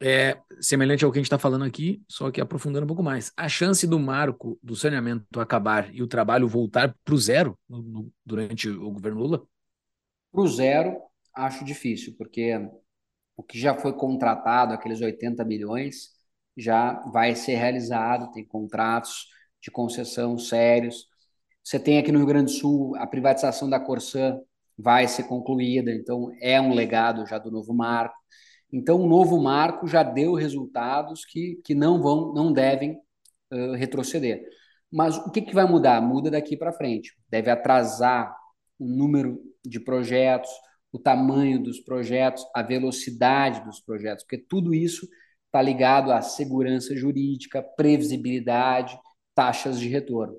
é 0.00 0.38
semelhante 0.60 1.04
ao 1.04 1.10
que 1.10 1.18
a 1.18 1.20
gente 1.20 1.26
está 1.26 1.38
falando 1.38 1.64
aqui, 1.64 2.00
só 2.08 2.30
que 2.30 2.40
aprofundando 2.40 2.84
um 2.84 2.86
pouco 2.86 3.02
mais. 3.02 3.32
A 3.36 3.48
chance 3.48 3.84
do 3.88 3.98
marco 3.98 4.56
do 4.62 4.76
saneamento 4.76 5.40
acabar 5.40 5.92
e 5.92 6.00
o 6.00 6.06
trabalho 6.06 6.46
voltar 6.46 6.94
para 7.04 7.14
o 7.14 7.18
zero 7.18 7.58
no, 7.68 7.82
no, 7.82 8.12
durante 8.24 8.68
o 8.68 8.92
governo 8.92 9.18
Lula? 9.18 9.42
Para 10.30 10.42
o 10.42 10.46
zero, 10.46 10.96
acho 11.34 11.64
difícil, 11.64 12.14
porque 12.16 12.54
o 13.36 13.42
que 13.42 13.58
já 13.58 13.74
foi 13.74 13.92
contratado, 13.92 14.72
aqueles 14.72 15.00
80 15.00 15.44
milhões, 15.44 16.19
já 16.56 17.00
vai 17.12 17.34
ser 17.34 17.54
realizado, 17.56 18.30
tem 18.32 18.44
contratos 18.44 19.28
de 19.62 19.70
concessão 19.70 20.38
sérios. 20.38 21.06
Você 21.62 21.78
tem 21.78 21.98
aqui 21.98 22.10
no 22.10 22.18
Rio 22.18 22.26
Grande 22.26 22.52
do 22.52 22.58
Sul 22.58 22.96
a 22.96 23.06
privatização 23.06 23.68
da 23.68 23.78
Corsã 23.78 24.38
vai 24.76 25.06
ser 25.06 25.24
concluída, 25.24 25.92
então 25.92 26.30
é 26.40 26.60
um 26.60 26.72
legado 26.72 27.26
já 27.26 27.38
do 27.38 27.50
novo 27.50 27.74
marco. 27.74 28.14
Então 28.72 29.00
o 29.00 29.08
novo 29.08 29.40
marco 29.42 29.86
já 29.86 30.02
deu 30.02 30.34
resultados 30.34 31.24
que, 31.24 31.60
que 31.64 31.74
não 31.74 32.00
vão, 32.00 32.32
não 32.32 32.52
devem 32.52 32.98
uh, 33.52 33.72
retroceder. 33.72 34.42
Mas 34.90 35.16
o 35.18 35.30
que, 35.30 35.42
que 35.42 35.54
vai 35.54 35.66
mudar? 35.66 36.00
Muda 36.00 36.30
daqui 36.30 36.56
para 36.56 36.72
frente. 36.72 37.14
Deve 37.28 37.50
atrasar 37.50 38.34
o 38.78 38.86
número 38.86 39.40
de 39.64 39.78
projetos, 39.78 40.50
o 40.92 40.98
tamanho 40.98 41.62
dos 41.62 41.78
projetos, 41.80 42.44
a 42.54 42.62
velocidade 42.62 43.64
dos 43.64 43.80
projetos, 43.80 44.24
porque 44.24 44.38
tudo 44.38 44.74
isso 44.74 45.06
está 45.50 45.60
ligado 45.60 46.12
à 46.12 46.22
segurança 46.22 46.96
jurídica, 46.96 47.60
previsibilidade, 47.60 48.96
taxas 49.34 49.80
de 49.80 49.88
retorno. 49.88 50.34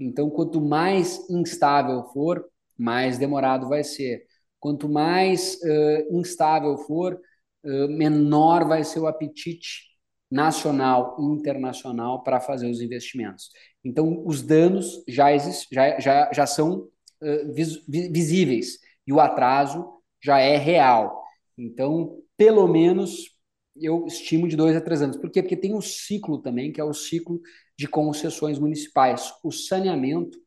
Então, 0.00 0.30
quanto 0.30 0.60
mais 0.60 1.28
instável 1.28 2.02
for, 2.12 2.44
mais 2.76 3.18
demorado 3.18 3.68
vai 3.68 3.84
ser. 3.84 4.24
Quanto 4.58 4.88
mais 4.88 5.58
uh, 5.62 6.18
instável 6.18 6.78
for, 6.78 7.14
uh, 7.14 7.88
menor 7.88 8.66
vai 8.66 8.82
ser 8.82 9.00
o 9.00 9.06
apetite 9.06 9.82
nacional 10.30 11.16
e 11.20 11.22
internacional 11.22 12.22
para 12.24 12.40
fazer 12.40 12.68
os 12.68 12.80
investimentos. 12.80 13.50
Então, 13.84 14.24
os 14.26 14.42
danos 14.42 15.04
já, 15.06 15.32
exist, 15.32 15.68
já, 15.70 16.00
já, 16.00 16.32
já 16.32 16.46
são 16.46 16.88
uh, 17.22 17.52
vis, 17.52 17.84
visíveis 17.86 18.78
e 19.06 19.12
o 19.12 19.20
atraso 19.20 19.86
já 20.22 20.38
é 20.38 20.56
real. 20.56 21.22
Então, 21.56 22.18
pelo 22.36 22.66
menos 22.66 23.33
eu 23.76 24.06
estimo 24.06 24.48
de 24.48 24.56
dois 24.56 24.76
a 24.76 24.80
três 24.80 25.02
anos. 25.02 25.16
Por 25.16 25.30
quê? 25.30 25.42
Porque 25.42 25.56
tem 25.56 25.74
um 25.74 25.80
ciclo 25.80 26.40
também, 26.40 26.72
que 26.72 26.80
é 26.80 26.84
o 26.84 26.94
ciclo 26.94 27.40
de 27.78 27.88
concessões 27.88 28.58
municipais. 28.58 29.32
O 29.42 29.50
saneamento 29.50 30.38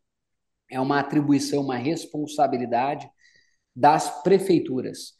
é 0.69 0.79
uma 0.79 0.99
atribuição, 0.99 1.63
uma 1.63 1.77
responsabilidade 1.77 3.09
das 3.75 4.23
prefeituras. 4.23 5.17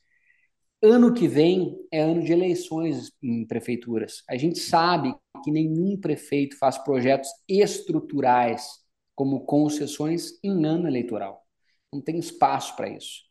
Ano 0.82 1.14
que 1.14 1.28
vem 1.28 1.76
é 1.92 2.02
ano 2.02 2.24
de 2.24 2.32
eleições 2.32 3.12
em 3.22 3.46
prefeituras. 3.46 4.24
A 4.30 4.38
gente 4.38 4.60
sabe 4.60 5.14
que 5.44 5.52
nenhum 5.52 6.00
prefeito 6.00 6.58
faz 6.58 6.78
projetos 6.78 7.30
estruturais 7.48 8.86
como 9.16 9.46
concessões 9.46 10.40
em 10.44 10.66
ano 10.66 10.88
eleitoral. 10.88 11.44
Não 11.92 12.02
tem 12.02 12.20
espaço 12.20 12.76
para 12.76 12.90
isso. 12.90 13.24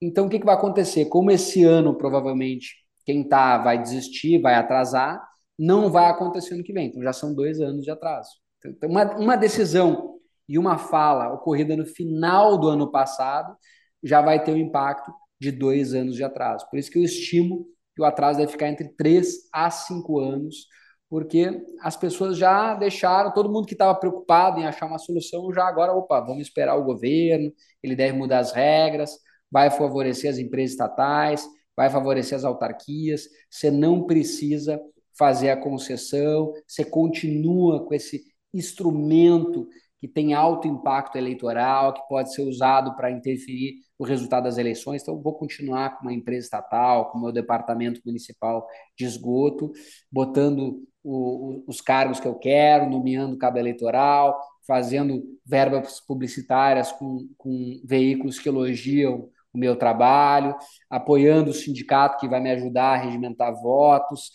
Então, 0.00 0.26
o 0.26 0.28
que, 0.28 0.38
que 0.38 0.46
vai 0.46 0.54
acontecer? 0.54 1.06
Como 1.06 1.30
esse 1.30 1.62
ano 1.62 1.96
provavelmente 1.96 2.74
quem 3.10 3.28
tá 3.28 3.58
vai 3.58 3.80
desistir, 3.80 4.40
vai 4.40 4.54
atrasar, 4.54 5.20
não 5.58 5.90
vai 5.90 6.08
acontecer 6.08 6.54
ano 6.54 6.62
que 6.62 6.72
vem. 6.72 6.86
Então 6.86 7.02
já 7.02 7.12
são 7.12 7.34
dois 7.34 7.60
anos 7.60 7.84
de 7.84 7.90
atraso. 7.90 8.30
Então, 8.64 8.88
uma, 8.88 9.16
uma 9.16 9.36
decisão 9.36 10.18
e 10.48 10.58
uma 10.58 10.78
fala 10.78 11.32
ocorrida 11.32 11.76
no 11.76 11.86
final 11.86 12.58
do 12.58 12.68
ano 12.68 12.90
passado 12.90 13.56
já 14.02 14.20
vai 14.20 14.42
ter 14.42 14.52
um 14.52 14.56
impacto 14.56 15.12
de 15.40 15.50
dois 15.50 15.94
anos 15.94 16.14
de 16.14 16.22
atraso. 16.22 16.66
Por 16.70 16.78
isso 16.78 16.90
que 16.90 16.98
eu 16.98 17.02
estimo 17.02 17.66
que 17.94 18.02
o 18.02 18.04
atraso 18.04 18.38
deve 18.38 18.52
ficar 18.52 18.68
entre 18.68 18.88
três 18.90 19.48
a 19.52 19.70
cinco 19.70 20.20
anos, 20.20 20.66
porque 21.08 21.60
as 21.82 21.96
pessoas 21.96 22.36
já 22.36 22.74
deixaram, 22.74 23.32
todo 23.32 23.50
mundo 23.50 23.66
que 23.66 23.74
estava 23.74 23.98
preocupado 23.98 24.60
em 24.60 24.66
achar 24.66 24.86
uma 24.86 24.98
solução, 24.98 25.52
já 25.52 25.66
agora, 25.66 25.92
opa, 25.92 26.20
vamos 26.20 26.42
esperar 26.42 26.76
o 26.76 26.84
governo, 26.84 27.52
ele 27.82 27.96
deve 27.96 28.16
mudar 28.16 28.38
as 28.38 28.52
regras, 28.52 29.18
vai 29.50 29.70
favorecer 29.70 30.30
as 30.30 30.38
empresas 30.38 30.72
estatais, 30.72 31.44
vai 31.80 31.88
favorecer 31.88 32.36
as 32.36 32.44
autarquias, 32.44 33.26
você 33.48 33.70
não 33.70 34.04
precisa 34.04 34.78
fazer 35.18 35.48
a 35.48 35.56
concessão, 35.56 36.52
você 36.66 36.84
continua 36.84 37.86
com 37.86 37.94
esse 37.94 38.22
instrumento 38.52 39.66
que 39.98 40.06
tem 40.06 40.34
alto 40.34 40.68
impacto 40.68 41.16
eleitoral, 41.16 41.94
que 41.94 42.06
pode 42.06 42.34
ser 42.34 42.42
usado 42.42 42.94
para 42.96 43.10
interferir 43.10 43.76
no 43.98 44.04
resultado 44.04 44.44
das 44.44 44.58
eleições. 44.58 45.00
Então, 45.00 45.22
vou 45.22 45.32
continuar 45.32 45.96
com 45.96 46.02
uma 46.02 46.12
empresa 46.12 46.44
estatal, 46.44 47.10
com 47.10 47.16
o 47.16 47.22
meu 47.22 47.32
departamento 47.32 48.02
municipal 48.04 48.66
de 48.94 49.06
esgoto, 49.06 49.72
botando 50.12 50.82
o, 51.02 51.64
os 51.66 51.80
cargos 51.80 52.20
que 52.20 52.28
eu 52.28 52.34
quero, 52.34 52.90
nomeando 52.90 53.38
cabo 53.38 53.56
eleitoral, 53.58 54.38
fazendo 54.66 55.22
verbas 55.46 55.98
publicitárias 55.98 56.92
com, 56.92 57.26
com 57.38 57.80
veículos 57.86 58.38
que 58.38 58.50
elogiam 58.50 59.30
o 59.52 59.58
meu 59.58 59.76
trabalho, 59.76 60.56
apoiando 60.88 61.50
o 61.50 61.54
sindicato 61.54 62.18
que 62.18 62.28
vai 62.28 62.40
me 62.40 62.50
ajudar 62.50 62.94
a 62.94 62.96
regimentar 62.96 63.52
votos, 63.54 64.30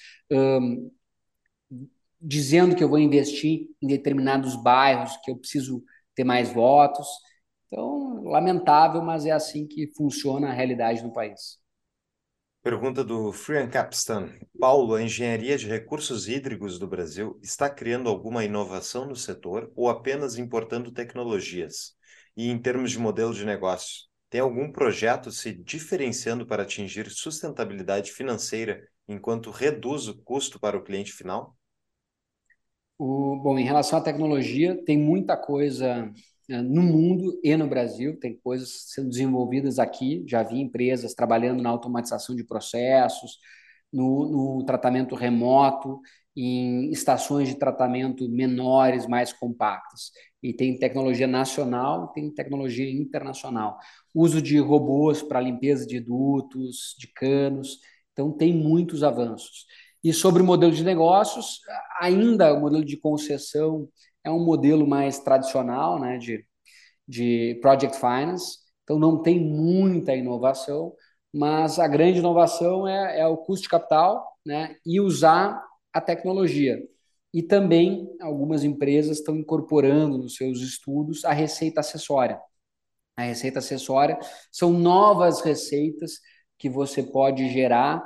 dizendo 2.20 2.76
que 2.76 2.84
eu 2.84 2.90
vou 2.90 3.00
investir 3.00 3.68
em 3.82 3.88
determinados 3.88 4.56
bairros, 4.56 5.18
que 5.24 5.32
eu 5.32 5.38
preciso 5.38 5.84
ter 6.16 6.24
mais 6.24 6.52
votos. 6.52 7.08
Então, 7.68 8.24
lamentável, 8.24 9.02
mas 9.02 9.26
é 9.26 9.32
assim 9.32 9.68
que 9.68 9.92
funciona 9.96 10.50
a 10.50 10.54
realidade 10.54 11.04
no 11.04 11.12
país. 11.14 11.60
Pergunta 12.64 13.04
do 13.04 13.32
Frian 13.32 13.70
Capstan. 13.70 14.34
Paulo, 14.60 14.96
a 14.96 15.02
engenharia 15.04 15.56
de 15.56 15.68
recursos 15.68 16.28
hídricos 16.28 16.80
do 16.80 16.88
Brasil 16.88 17.40
está 17.44 17.70
criando 17.70 18.10
alguma 18.10 18.44
inovação 18.44 19.06
no 19.06 19.16
setor 19.16 19.72
ou 19.76 19.88
apenas 19.88 20.38
importando 20.40 20.92
tecnologias? 20.92 21.96
E 22.36 22.50
em 22.50 22.60
termos 22.60 22.90
de 22.90 22.98
modelo 22.98 23.36
de 23.36 23.46
negócio, 23.46 24.06
tem 24.36 24.42
algum 24.42 24.70
projeto 24.70 25.32
se 25.32 25.54
diferenciando 25.54 26.46
para 26.46 26.64
atingir 26.64 27.10
sustentabilidade 27.10 28.12
financeira 28.12 28.86
enquanto 29.08 29.50
reduz 29.50 30.10
o 30.10 30.22
custo 30.24 30.60
para 30.60 30.78
o 30.78 30.84
cliente 30.84 31.14
final? 31.14 31.56
O, 33.00 33.38
bom, 33.42 33.58
em 33.58 33.64
relação 33.64 33.98
à 33.98 34.02
tecnologia, 34.02 34.78
tem 34.84 34.98
muita 34.98 35.38
coisa 35.38 36.12
eh, 36.50 36.62
no 36.62 36.82
mundo 36.82 37.40
e 37.42 37.56
no 37.56 37.66
Brasil, 37.66 38.20
tem 38.20 38.38
coisas 38.44 38.88
sendo 38.90 39.08
desenvolvidas 39.08 39.80
aqui. 39.80 40.26
Já 40.28 40.44
vi 40.44 40.60
empresas 40.60 41.14
trabalhando 41.14 41.64
na 41.64 41.70
automatização 41.70 42.36
de 42.36 42.44
processos, 42.44 43.40
no, 43.90 44.58
no 44.58 44.66
tratamento 44.66 45.16
remoto, 45.16 46.02
em 46.36 46.92
estações 46.92 47.48
de 47.48 47.56
tratamento 47.56 48.28
menores, 48.30 49.08
mais 49.08 49.32
compactas. 49.32 50.12
E 50.46 50.54
tem 50.54 50.78
tecnologia 50.78 51.26
nacional, 51.26 52.10
tem 52.10 52.30
tecnologia 52.30 52.88
internacional. 52.88 53.80
Uso 54.14 54.40
de 54.40 54.60
robôs 54.60 55.24
para 55.24 55.42
limpeza 55.42 55.88
de 55.88 56.00
dutos, 56.00 56.96
de 57.00 57.08
canos. 57.08 57.80
Então, 58.14 58.32
tem 58.32 58.54
muitos 58.54 59.04
avanços. 59.04 59.66
E 60.04 60.14
sobre 60.14 60.44
o 60.44 60.46
modelo 60.46 60.72
de 60.72 60.84
negócios, 60.84 61.62
ainda 62.00 62.54
o 62.54 62.62
modelo 62.62 62.86
de 62.86 62.96
concessão 62.96 63.90
é 64.24 64.30
um 64.30 64.46
modelo 64.46 64.86
mais 64.86 65.18
tradicional 65.18 66.00
né, 66.00 66.20
de, 66.20 66.46
de 67.08 67.58
project 67.60 67.98
finance, 68.00 68.60
então 68.84 69.00
não 69.00 69.24
tem 69.24 69.40
muita 69.40 70.16
inovação, 70.16 70.94
mas 71.34 71.80
a 71.80 71.88
grande 71.88 72.20
inovação 72.20 72.88
é, 72.88 73.22
é 73.22 73.28
o 73.28 73.38
custo 73.38 73.64
de 73.64 73.70
capital 73.70 74.38
né, 74.46 74.76
e 74.86 75.02
usar 75.02 75.60
a 75.92 76.00
tecnologia. 76.00 76.78
E 77.36 77.44
também 77.44 78.10
algumas 78.22 78.64
empresas 78.64 79.18
estão 79.18 79.36
incorporando 79.36 80.18
nos 80.18 80.38
seus 80.38 80.62
estudos 80.62 81.26
a 81.26 81.34
receita 81.34 81.82
acessória. 81.82 82.40
A 83.18 83.24
receita 83.24 83.60
acessória 83.60 84.18
são 84.50 84.72
novas 84.72 85.42
receitas 85.42 86.14
que 86.58 86.70
você 86.70 87.04
pode 87.04 87.50
gerar 87.50 88.02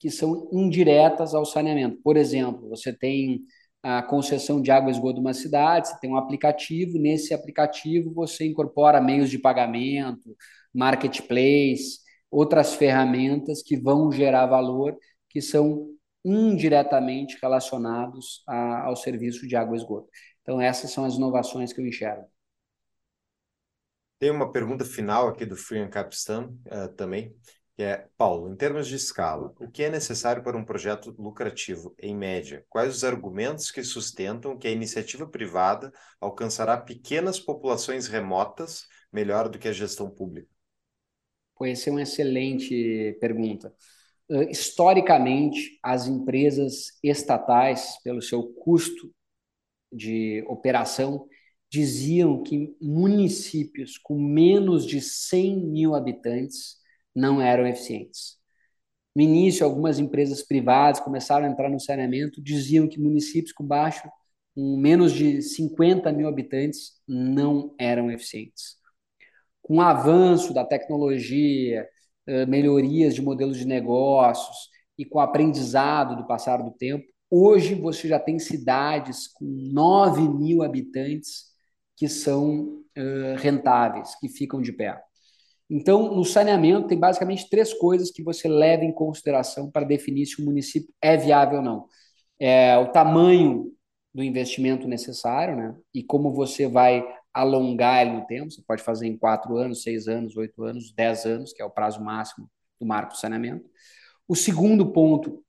que 0.00 0.10
são 0.10 0.48
indiretas 0.52 1.32
ao 1.32 1.46
saneamento. 1.46 2.00
Por 2.02 2.16
exemplo, 2.16 2.68
você 2.68 2.92
tem 2.92 3.42
a 3.84 4.02
concessão 4.02 4.60
de 4.60 4.72
água 4.72 4.90
e 4.90 4.92
esgoto 4.92 5.14
de 5.14 5.20
uma 5.20 5.32
cidade, 5.32 5.86
você 5.86 6.00
tem 6.00 6.10
um 6.10 6.16
aplicativo, 6.16 6.98
nesse 6.98 7.32
aplicativo 7.32 8.12
você 8.12 8.48
incorpora 8.48 9.00
meios 9.00 9.30
de 9.30 9.38
pagamento, 9.38 10.36
marketplace, 10.74 12.00
outras 12.28 12.74
ferramentas 12.74 13.62
que 13.62 13.76
vão 13.76 14.10
gerar 14.10 14.46
valor, 14.46 14.96
que 15.28 15.40
são 15.40 15.88
indiretamente 16.24 17.38
relacionados 17.40 18.42
a, 18.46 18.84
ao 18.84 18.96
serviço 18.96 19.46
de 19.46 19.56
água 19.56 19.76
e 19.76 19.78
esgoto. 19.78 20.08
Então, 20.42 20.60
essas 20.60 20.90
são 20.90 21.04
as 21.04 21.14
inovações 21.14 21.72
que 21.72 21.80
eu 21.80 21.86
enxergo. 21.86 22.26
Tem 24.18 24.30
uma 24.30 24.52
pergunta 24.52 24.84
final 24.84 25.28
aqui 25.28 25.44
do 25.44 25.56
Free 25.56 25.88
Capistan 25.88 26.54
uh, 26.66 26.88
também 26.96 27.34
que 27.74 27.82
é, 27.82 28.06
Paulo, 28.18 28.52
em 28.52 28.56
termos 28.56 28.86
de 28.86 28.96
escala, 28.96 29.52
o 29.58 29.70
que 29.70 29.82
é 29.82 29.90
necessário 29.90 30.42
para 30.42 30.56
um 30.56 30.64
projeto 30.64 31.14
lucrativo, 31.18 31.94
em 31.98 32.14
média? 32.14 32.64
Quais 32.68 32.94
os 32.94 33.04
argumentos 33.04 33.70
que 33.70 33.82
sustentam 33.82 34.58
que 34.58 34.68
a 34.68 34.70
iniciativa 34.70 35.26
privada 35.26 35.92
alcançará 36.20 36.76
pequenas 36.76 37.40
populações 37.40 38.06
remotas 38.06 38.86
melhor 39.10 39.48
do 39.48 39.58
que 39.58 39.68
a 39.68 39.72
gestão 39.72 40.10
pública? 40.10 40.48
Pois 41.56 41.78
essa 41.78 41.88
é 41.88 41.92
uma 41.92 42.02
excelente 42.02 43.16
pergunta. 43.20 43.74
Historicamente, 44.50 45.78
as 45.82 46.06
empresas 46.06 46.98
estatais, 47.02 47.98
pelo 48.02 48.22
seu 48.22 48.42
custo 48.42 49.12
de 49.92 50.42
operação, 50.46 51.26
diziam 51.70 52.42
que 52.42 52.74
municípios 52.80 53.98
com 53.98 54.18
menos 54.18 54.86
de 54.86 55.00
100 55.00 55.66
mil 55.66 55.94
habitantes 55.94 56.76
não 57.14 57.40
eram 57.40 57.66
eficientes. 57.66 58.38
No 59.14 59.22
início, 59.22 59.64
algumas 59.66 59.98
empresas 59.98 60.42
privadas 60.42 61.00
começaram 61.00 61.46
a 61.46 61.50
entrar 61.50 61.68
no 61.68 61.78
saneamento, 61.78 62.42
diziam 62.42 62.88
que 62.88 62.98
municípios 62.98 63.52
com 63.52 63.64
baixo, 63.64 64.08
com 64.54 64.76
menos 64.76 65.12
de 65.12 65.42
50 65.42 66.10
mil 66.12 66.28
habitantes, 66.28 67.00
não 67.06 67.74
eram 67.78 68.10
eficientes. 68.10 68.76
Com 69.60 69.76
o 69.76 69.80
avanço 69.82 70.54
da 70.54 70.64
tecnologia, 70.64 71.86
melhorias 72.48 73.14
de 73.14 73.22
modelos 73.22 73.58
de 73.58 73.66
negócios 73.66 74.68
e 74.98 75.04
com 75.04 75.18
o 75.18 75.22
aprendizado 75.22 76.16
do 76.16 76.26
passar 76.26 76.62
do 76.62 76.70
tempo, 76.70 77.04
hoje 77.30 77.74
você 77.74 78.06
já 78.08 78.18
tem 78.18 78.38
cidades 78.38 79.26
com 79.28 79.44
9 79.44 80.28
mil 80.28 80.62
habitantes 80.62 81.46
que 81.96 82.08
são 82.08 82.82
rentáveis, 83.38 84.14
que 84.20 84.28
ficam 84.28 84.60
de 84.60 84.72
pé. 84.72 85.00
Então, 85.70 86.14
no 86.14 86.24
saneamento, 86.24 86.88
tem 86.88 86.98
basicamente 86.98 87.48
três 87.48 87.72
coisas 87.72 88.10
que 88.10 88.22
você 88.22 88.46
leva 88.46 88.84
em 88.84 88.92
consideração 88.92 89.70
para 89.70 89.86
definir 89.86 90.26
se 90.26 90.42
o 90.42 90.44
município 90.44 90.92
é 91.00 91.16
viável 91.16 91.58
ou 91.58 91.64
não. 91.64 91.86
É 92.38 92.76
o 92.76 92.92
tamanho 92.92 93.72
do 94.14 94.22
investimento 94.22 94.86
necessário, 94.86 95.56
né? 95.56 95.74
E 95.94 96.02
como 96.02 96.30
você 96.34 96.66
vai 96.66 97.02
alongar 97.32 98.02
ele 98.02 98.12
no 98.12 98.26
tempo. 98.26 98.50
Você 98.50 98.62
pode 98.62 98.82
fazer 98.82 99.06
em 99.06 99.16
quatro 99.16 99.56
anos, 99.56 99.82
seis 99.82 100.08
anos, 100.08 100.36
oito 100.36 100.62
anos, 100.64 100.92
dez 100.92 101.24
anos, 101.24 101.52
que 101.52 101.62
é 101.62 101.64
o 101.64 101.70
prazo 101.70 102.02
máximo 102.02 102.50
do 102.80 102.86
marco 102.86 103.12
do 103.12 103.18
saneamento. 103.18 103.68
O 104.28 104.34
segundo 104.34 104.92
ponto 104.92 105.44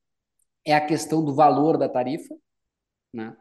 é 0.65 0.73
a 0.73 0.85
questão 0.85 1.23
do 1.23 1.33
valor 1.33 1.77
da 1.77 1.89
tarifa, 1.89 2.35
né? 3.13 3.35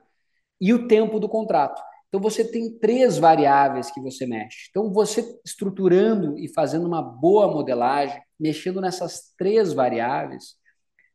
E 0.60 0.72
o 0.72 0.86
tempo 0.86 1.18
do 1.18 1.28
contrato. 1.28 1.82
Então 2.08 2.20
você 2.20 2.44
tem 2.44 2.78
três 2.78 3.16
variáveis 3.18 3.90
que 3.90 4.00
você 4.00 4.26
mexe. 4.26 4.68
Então 4.70 4.92
você 4.92 5.40
estruturando 5.44 6.38
e 6.38 6.46
fazendo 6.46 6.86
uma 6.86 7.00
boa 7.00 7.48
modelagem, 7.48 8.20
mexendo 8.38 8.80
nessas 8.80 9.32
três 9.36 9.72
variáveis, 9.72 10.56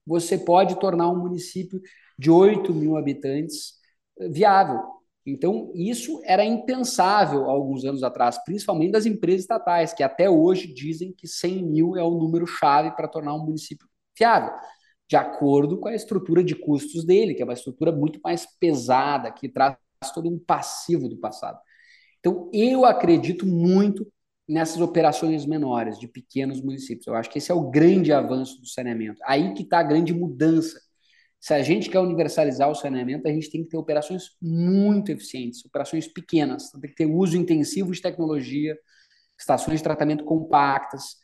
você 0.06 0.38
pode 0.38 0.80
tornar 0.80 1.10
um 1.10 1.20
município 1.20 1.80
de 2.18 2.32
8 2.32 2.74
mil 2.74 2.98
habitantes 2.98 3.74
eh, 4.20 4.30
viável. 4.30 4.82
Então, 5.30 5.72
isso 5.76 6.22
era 6.24 6.46
impensável 6.46 7.50
alguns 7.50 7.84
anos 7.84 8.02
atrás, 8.02 8.42
principalmente 8.46 8.94
das 8.94 9.06
empresas 9.06 9.42
estatais, 9.42 9.94
que 9.94 10.02
até 10.02 10.30
hoje 10.30 10.74
dizem 10.74 11.12
que 11.12 11.28
100 11.28 11.64
mil 11.66 11.98
é 11.98 12.04
o 12.04 12.12
número-chave 12.12 12.92
para 12.96 13.10
tornar 13.10 13.36
um 13.36 13.44
município 13.44 13.86
viável, 14.18 14.54
de 15.10 15.18
acordo 15.18 15.78
com 15.80 15.90
a 15.90 15.96
estrutura 15.96 16.42
de 16.42 16.56
custos 16.56 17.06
dele, 17.06 17.34
que 17.34 17.42
é 17.42 17.46
uma 17.46 17.54
estrutura 17.54 17.92
muito 17.92 18.22
mais 18.24 18.46
pesada, 18.58 19.30
que 19.30 19.50
traz 19.50 19.76
todo 20.14 20.30
um 20.30 20.40
passivo 20.40 21.10
do 21.10 21.18
passado. 21.18 21.60
Então, 22.20 22.50
eu 22.54 22.86
acredito 22.86 23.46
muito 23.46 24.08
nessas 24.48 24.80
operações 24.80 25.46
menores, 25.46 26.00
de 26.00 26.08
pequenos 26.08 26.62
municípios. 26.62 27.06
Eu 27.06 27.16
acho 27.16 27.30
que 27.30 27.38
esse 27.38 27.52
é 27.52 27.56
o 27.56 27.70
grande 27.70 28.14
avanço 28.14 28.62
do 28.62 28.68
saneamento. 28.68 29.20
Aí 29.26 29.54
que 29.54 29.64
está 29.64 29.80
a 29.80 29.84
grande 29.84 30.14
mudança. 30.14 30.80
Se 31.40 31.54
a 31.54 31.62
gente 31.62 31.90
quer 31.90 32.00
universalizar 32.00 32.70
o 32.70 32.76
saneamento, 32.76 33.28
a 33.28 33.32
gente 33.32 33.50
tem 33.50 33.64
que 33.64 33.70
ter 33.70 33.78
operações 33.78 34.32
muito 34.42 35.12
eficientes, 35.12 35.64
operações 35.66 36.08
pequenas. 36.08 36.68
Então, 36.68 36.82
tem 36.82 36.90
que 36.90 36.96
ter 36.96 37.06
uso 37.06 37.38
intensivo 37.38 37.92
de 37.92 38.02
tecnologia, 38.02 38.78
estações 39.40 39.80
de 39.80 39.84
tratamento 39.84 40.24
compactas, 40.26 41.18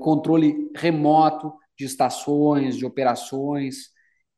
controle 0.00 0.70
remoto 0.76 1.52
de 1.78 1.84
estações, 1.84 2.76
de 2.76 2.86
operações, 2.86 3.92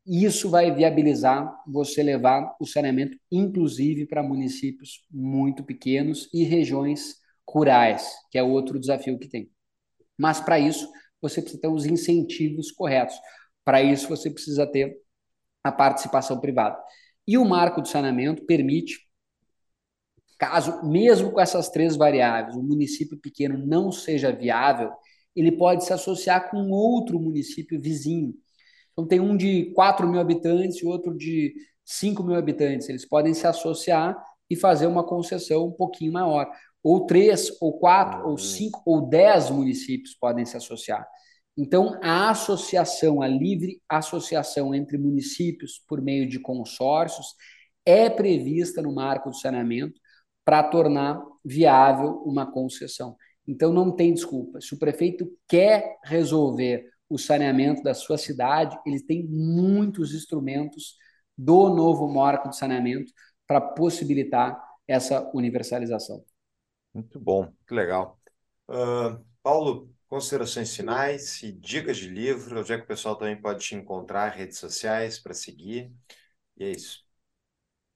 isso 0.09 0.49
vai 0.49 0.73
viabilizar 0.73 1.53
você 1.67 2.01
levar 2.01 2.55
o 2.61 2.65
saneamento, 2.65 3.17
inclusive, 3.29 4.05
para 4.05 4.23
municípios 4.23 5.05
muito 5.11 5.65
pequenos 5.65 6.29
e 6.33 6.45
regiões 6.45 7.15
rurais, 7.49 8.09
que 8.31 8.37
é 8.37 8.43
outro 8.43 8.79
desafio 8.79 9.19
que 9.19 9.27
tem. 9.27 9.51
Mas, 10.17 10.39
para 10.39 10.57
isso, 10.57 10.89
você 11.21 11.41
precisa 11.41 11.61
ter 11.61 11.67
os 11.67 11.85
incentivos 11.85 12.71
corretos. 12.71 13.15
Para 13.67 13.83
isso, 13.83 14.07
você 14.07 14.31
precisa 14.31 14.65
ter 14.65 14.97
a 15.61 15.73
participação 15.73 16.39
privada. 16.39 16.81
E 17.27 17.37
o 17.37 17.43
marco 17.43 17.81
do 17.81 17.87
saneamento 17.89 18.45
permite, 18.45 18.97
caso, 20.39 20.81
mesmo 20.85 21.33
com 21.33 21.41
essas 21.41 21.67
três 21.67 21.97
variáveis, 21.97 22.55
o 22.55 22.63
município 22.63 23.19
pequeno 23.19 23.57
não 23.57 23.91
seja 23.91 24.31
viável, 24.31 24.89
ele 25.35 25.51
pode 25.51 25.83
se 25.83 25.91
associar 25.91 26.49
com 26.49 26.69
outro 26.71 27.19
município 27.19 27.77
vizinho. 27.77 28.33
Então, 28.93 29.05
tem 29.05 29.19
um 29.19 29.35
de 29.35 29.73
4 29.73 30.07
mil 30.07 30.21
habitantes 30.21 30.81
e 30.81 30.85
outro 30.85 31.13
de 31.13 31.53
5 31.83 32.23
mil 32.23 32.37
habitantes. 32.37 32.87
Eles 32.87 33.05
podem 33.05 33.33
se 33.33 33.45
associar 33.45 34.17
e 34.49 34.55
fazer 34.55 34.87
uma 34.87 35.05
concessão 35.05 35.67
um 35.67 35.73
pouquinho 35.73 36.13
maior. 36.13 36.49
Ou 36.81 37.05
três, 37.05 37.51
ou 37.59 37.77
quatro, 37.77 38.23
ou 38.23 38.29
uhum. 38.29 38.37
cinco, 38.37 38.81
ou 38.85 39.09
dez 39.09 39.49
municípios 39.49 40.15
podem 40.15 40.45
se 40.45 40.55
associar. 40.55 41.05
Então, 41.57 41.99
a 42.03 42.29
associação, 42.29 43.21
a 43.21 43.27
livre 43.27 43.81
associação 43.89 44.75
entre 44.75 44.97
municípios 44.97 45.83
por 45.87 45.99
meio 46.01 46.29
de 46.29 46.39
consórcios 46.39 47.33
é 47.83 48.09
prevista 48.09 48.81
no 48.81 48.93
marco 48.93 49.31
do 49.31 49.35
saneamento 49.35 49.99
para 50.45 50.61
tornar 50.63 51.19
viável 51.43 52.21
uma 52.25 52.49
concessão. 52.49 53.15
Então, 53.47 53.73
não 53.73 53.91
tem 53.91 54.13
desculpa. 54.13 54.61
Se 54.61 54.75
o 54.75 54.79
prefeito 54.79 55.27
quer 55.47 55.97
resolver 56.03 56.85
o 57.09 57.17
saneamento 57.17 57.81
da 57.81 57.93
sua 57.93 58.17
cidade, 58.17 58.77
ele 58.85 59.01
tem 59.01 59.25
muitos 59.25 60.13
instrumentos 60.13 60.95
do 61.35 61.69
novo 61.69 62.07
marco 62.07 62.49
de 62.49 62.57
saneamento 62.57 63.11
para 63.47 63.61
possibilitar 63.61 64.61
essa 64.87 65.29
universalização. 65.33 66.23
Muito 66.93 67.19
bom, 67.19 67.51
que 67.67 67.73
legal. 67.73 68.19
Uh, 68.69 69.23
Paulo, 69.41 69.89
considerações 70.07 70.75
finais 70.75 71.41
e 71.43 71.51
dicas 71.51 71.97
de 71.97 72.09
livro, 72.09 72.59
onde 72.59 72.73
é 72.73 72.77
que 72.77 72.83
o 72.83 72.87
pessoal 72.87 73.15
também 73.15 73.39
pode 73.39 73.63
te 73.63 73.75
encontrar, 73.75 74.29
redes 74.29 74.57
sociais 74.57 75.19
para 75.19 75.33
seguir. 75.33 75.91
E 76.57 76.63
é 76.63 76.71
isso. 76.71 77.05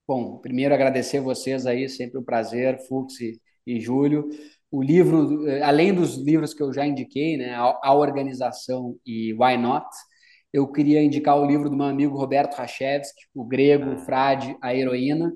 Bom, 0.07 0.37
primeiro 0.39 0.73
agradecer 0.73 1.21
vocês 1.21 1.65
aí, 1.65 1.87
sempre 1.87 2.19
um 2.19 2.23
prazer, 2.23 2.77
Fux 2.87 3.19
e, 3.21 3.39
e 3.65 3.79
Júlio. 3.79 4.27
O 4.69 4.81
livro, 4.83 5.47
eh, 5.47 5.61
além 5.63 5.93
dos 5.93 6.17
livros 6.17 6.53
que 6.53 6.61
eu 6.61 6.73
já 6.73 6.85
indiquei, 6.85 7.37
né, 7.37 7.55
a, 7.55 7.79
a 7.83 7.93
Organização 7.93 8.97
e 9.05 9.33
Why 9.33 9.57
Not, 9.57 9.87
eu 10.53 10.69
queria 10.69 11.01
indicar 11.01 11.37
o 11.37 11.45
livro 11.45 11.69
do 11.69 11.77
meu 11.77 11.85
amigo 11.85 12.17
Roberto 12.17 12.55
Rachevski, 12.55 13.21
O 13.33 13.45
Grego, 13.45 13.91
o 13.91 13.97
Frade, 13.99 14.57
a 14.61 14.75
Heroína. 14.75 15.31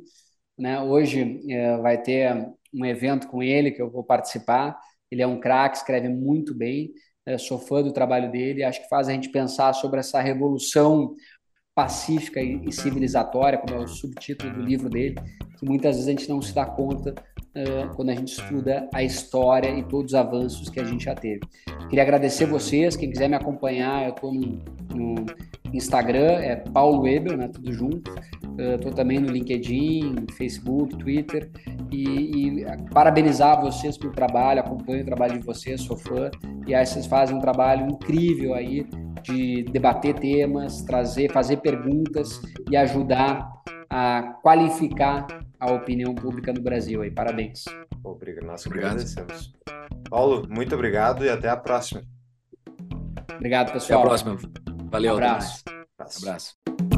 Né? 0.57 0.81
Hoje 0.81 1.41
é, 1.49 1.77
vai 1.77 2.02
ter 2.02 2.34
um 2.73 2.85
evento 2.85 3.27
com 3.27 3.41
ele 3.41 3.72
que 3.72 3.81
eu 3.81 3.89
vou 3.89 4.03
participar. 4.03 4.77
Ele 5.16 5.22
é 5.22 5.28
um 5.28 5.40
craque, 5.40 5.78
escreve 5.78 6.10
muito 6.10 6.54
bem. 6.54 6.92
É, 7.26 7.38
sou 7.38 7.58
fã 7.58 7.82
do 7.82 7.94
trabalho 7.94 8.30
dele. 8.30 8.64
Acho 8.64 8.84
que 8.84 8.90
faz 8.90 9.08
a 9.08 9.14
gente 9.14 9.30
pensar 9.30 9.72
sobre 9.74 10.02
essa 10.02 10.22
revolução 10.22 11.16
pacífica 11.74 12.42
e 12.42 12.72
civilizatória, 12.72 13.58
como 13.58 13.76
é 13.76 13.80
o 13.80 13.88
subtítulo 13.88 14.54
do 14.54 14.62
livro 14.62 14.90
dele, 14.90 15.16
que 15.58 15.66
muitas 15.66 15.96
vezes 15.96 16.08
a 16.08 16.12
gente 16.12 16.30
não 16.30 16.42
se 16.42 16.54
dá 16.54 16.66
conta 16.66 17.14
quando 17.95 18.10
a 18.10 18.15
gente 18.15 18.34
estuda 18.34 18.90
a 18.94 19.03
história 19.03 19.69
e 19.69 19.84
todos 19.84 20.11
os 20.11 20.15
avanços 20.15 20.69
que 20.69 20.80
a 20.80 20.84
gente 20.84 21.06
já 21.06 21.15
teve. 21.15 21.41
Queria 21.90 22.03
agradecer 22.03 22.45
vocês, 22.45 22.95
quem 22.95 23.10
quiser 23.10 23.30
me 23.30 23.36
acompanhar, 23.36 24.03
eu 24.03 24.10
estou 24.10 24.34
no, 24.34 24.61
no, 24.94 25.26
Instagram, 25.73 26.40
é 26.40 26.56
Paulo 26.56 27.02
Weber, 27.02 27.38
né, 27.38 27.48
tudo 27.48 27.72
junto. 27.73 28.14
Estou 28.57 28.91
uh, 28.91 28.95
também 28.95 29.19
no 29.19 29.30
LinkedIn, 29.30 30.26
Facebook, 30.38 30.95
Twitter. 30.98 31.49
E, 31.91 32.61
e, 32.61 32.65
parabenizar 32.94 33.61
vocês 33.61 33.98
pelo 33.98 34.14
trabalho, 34.14 34.61
acompanho 34.61 35.02
o 35.03 35.06
trabalho 35.06 35.40
de 35.40 35.45
vocês, 35.45 35.82
sou 35.82 35.98
fã. 35.98 36.32
E 36.65 36.73
aí 36.73 36.86
vocês 36.86 37.06
fazem 37.06 37.36
um 37.36 37.41
trabalho 37.41 37.88
incrível 37.90 38.53
aí 38.53 38.88
de 39.23 39.64
debater 39.64 40.14
temas, 40.15 40.82
trazer, 40.84 41.32
fazer 41.32 41.57
perguntas 41.57 42.41
e 42.69 42.77
ajudar 42.77 43.52
a 43.90 44.38
qualificar 44.41 45.44
a 45.66 45.74
opinião 45.74 46.14
pública 46.14 46.54
no 46.54 46.62
Brasil. 46.62 47.02
Aí. 47.02 47.12
Parabéns. 47.12 47.66
Obrigado, 48.04 48.46
nós 48.46 48.66
obrigado. 48.66 48.92
agradecemos. 48.92 49.54
Paulo, 50.10 50.48
muito 50.50 50.74
obrigado 50.76 51.26
e 51.26 51.30
até 51.30 51.50
a 51.50 51.58
próxima. 51.58 52.02
Obrigado, 53.36 53.72
pessoal. 53.72 54.00
Até 54.00 54.08
a 54.08 54.10
próxima. 54.10 54.38
Valeu. 54.90 55.14
Um 55.14 55.18
abraço. 55.18 55.64
abraço. 55.98 56.26
abraço. 56.26 56.94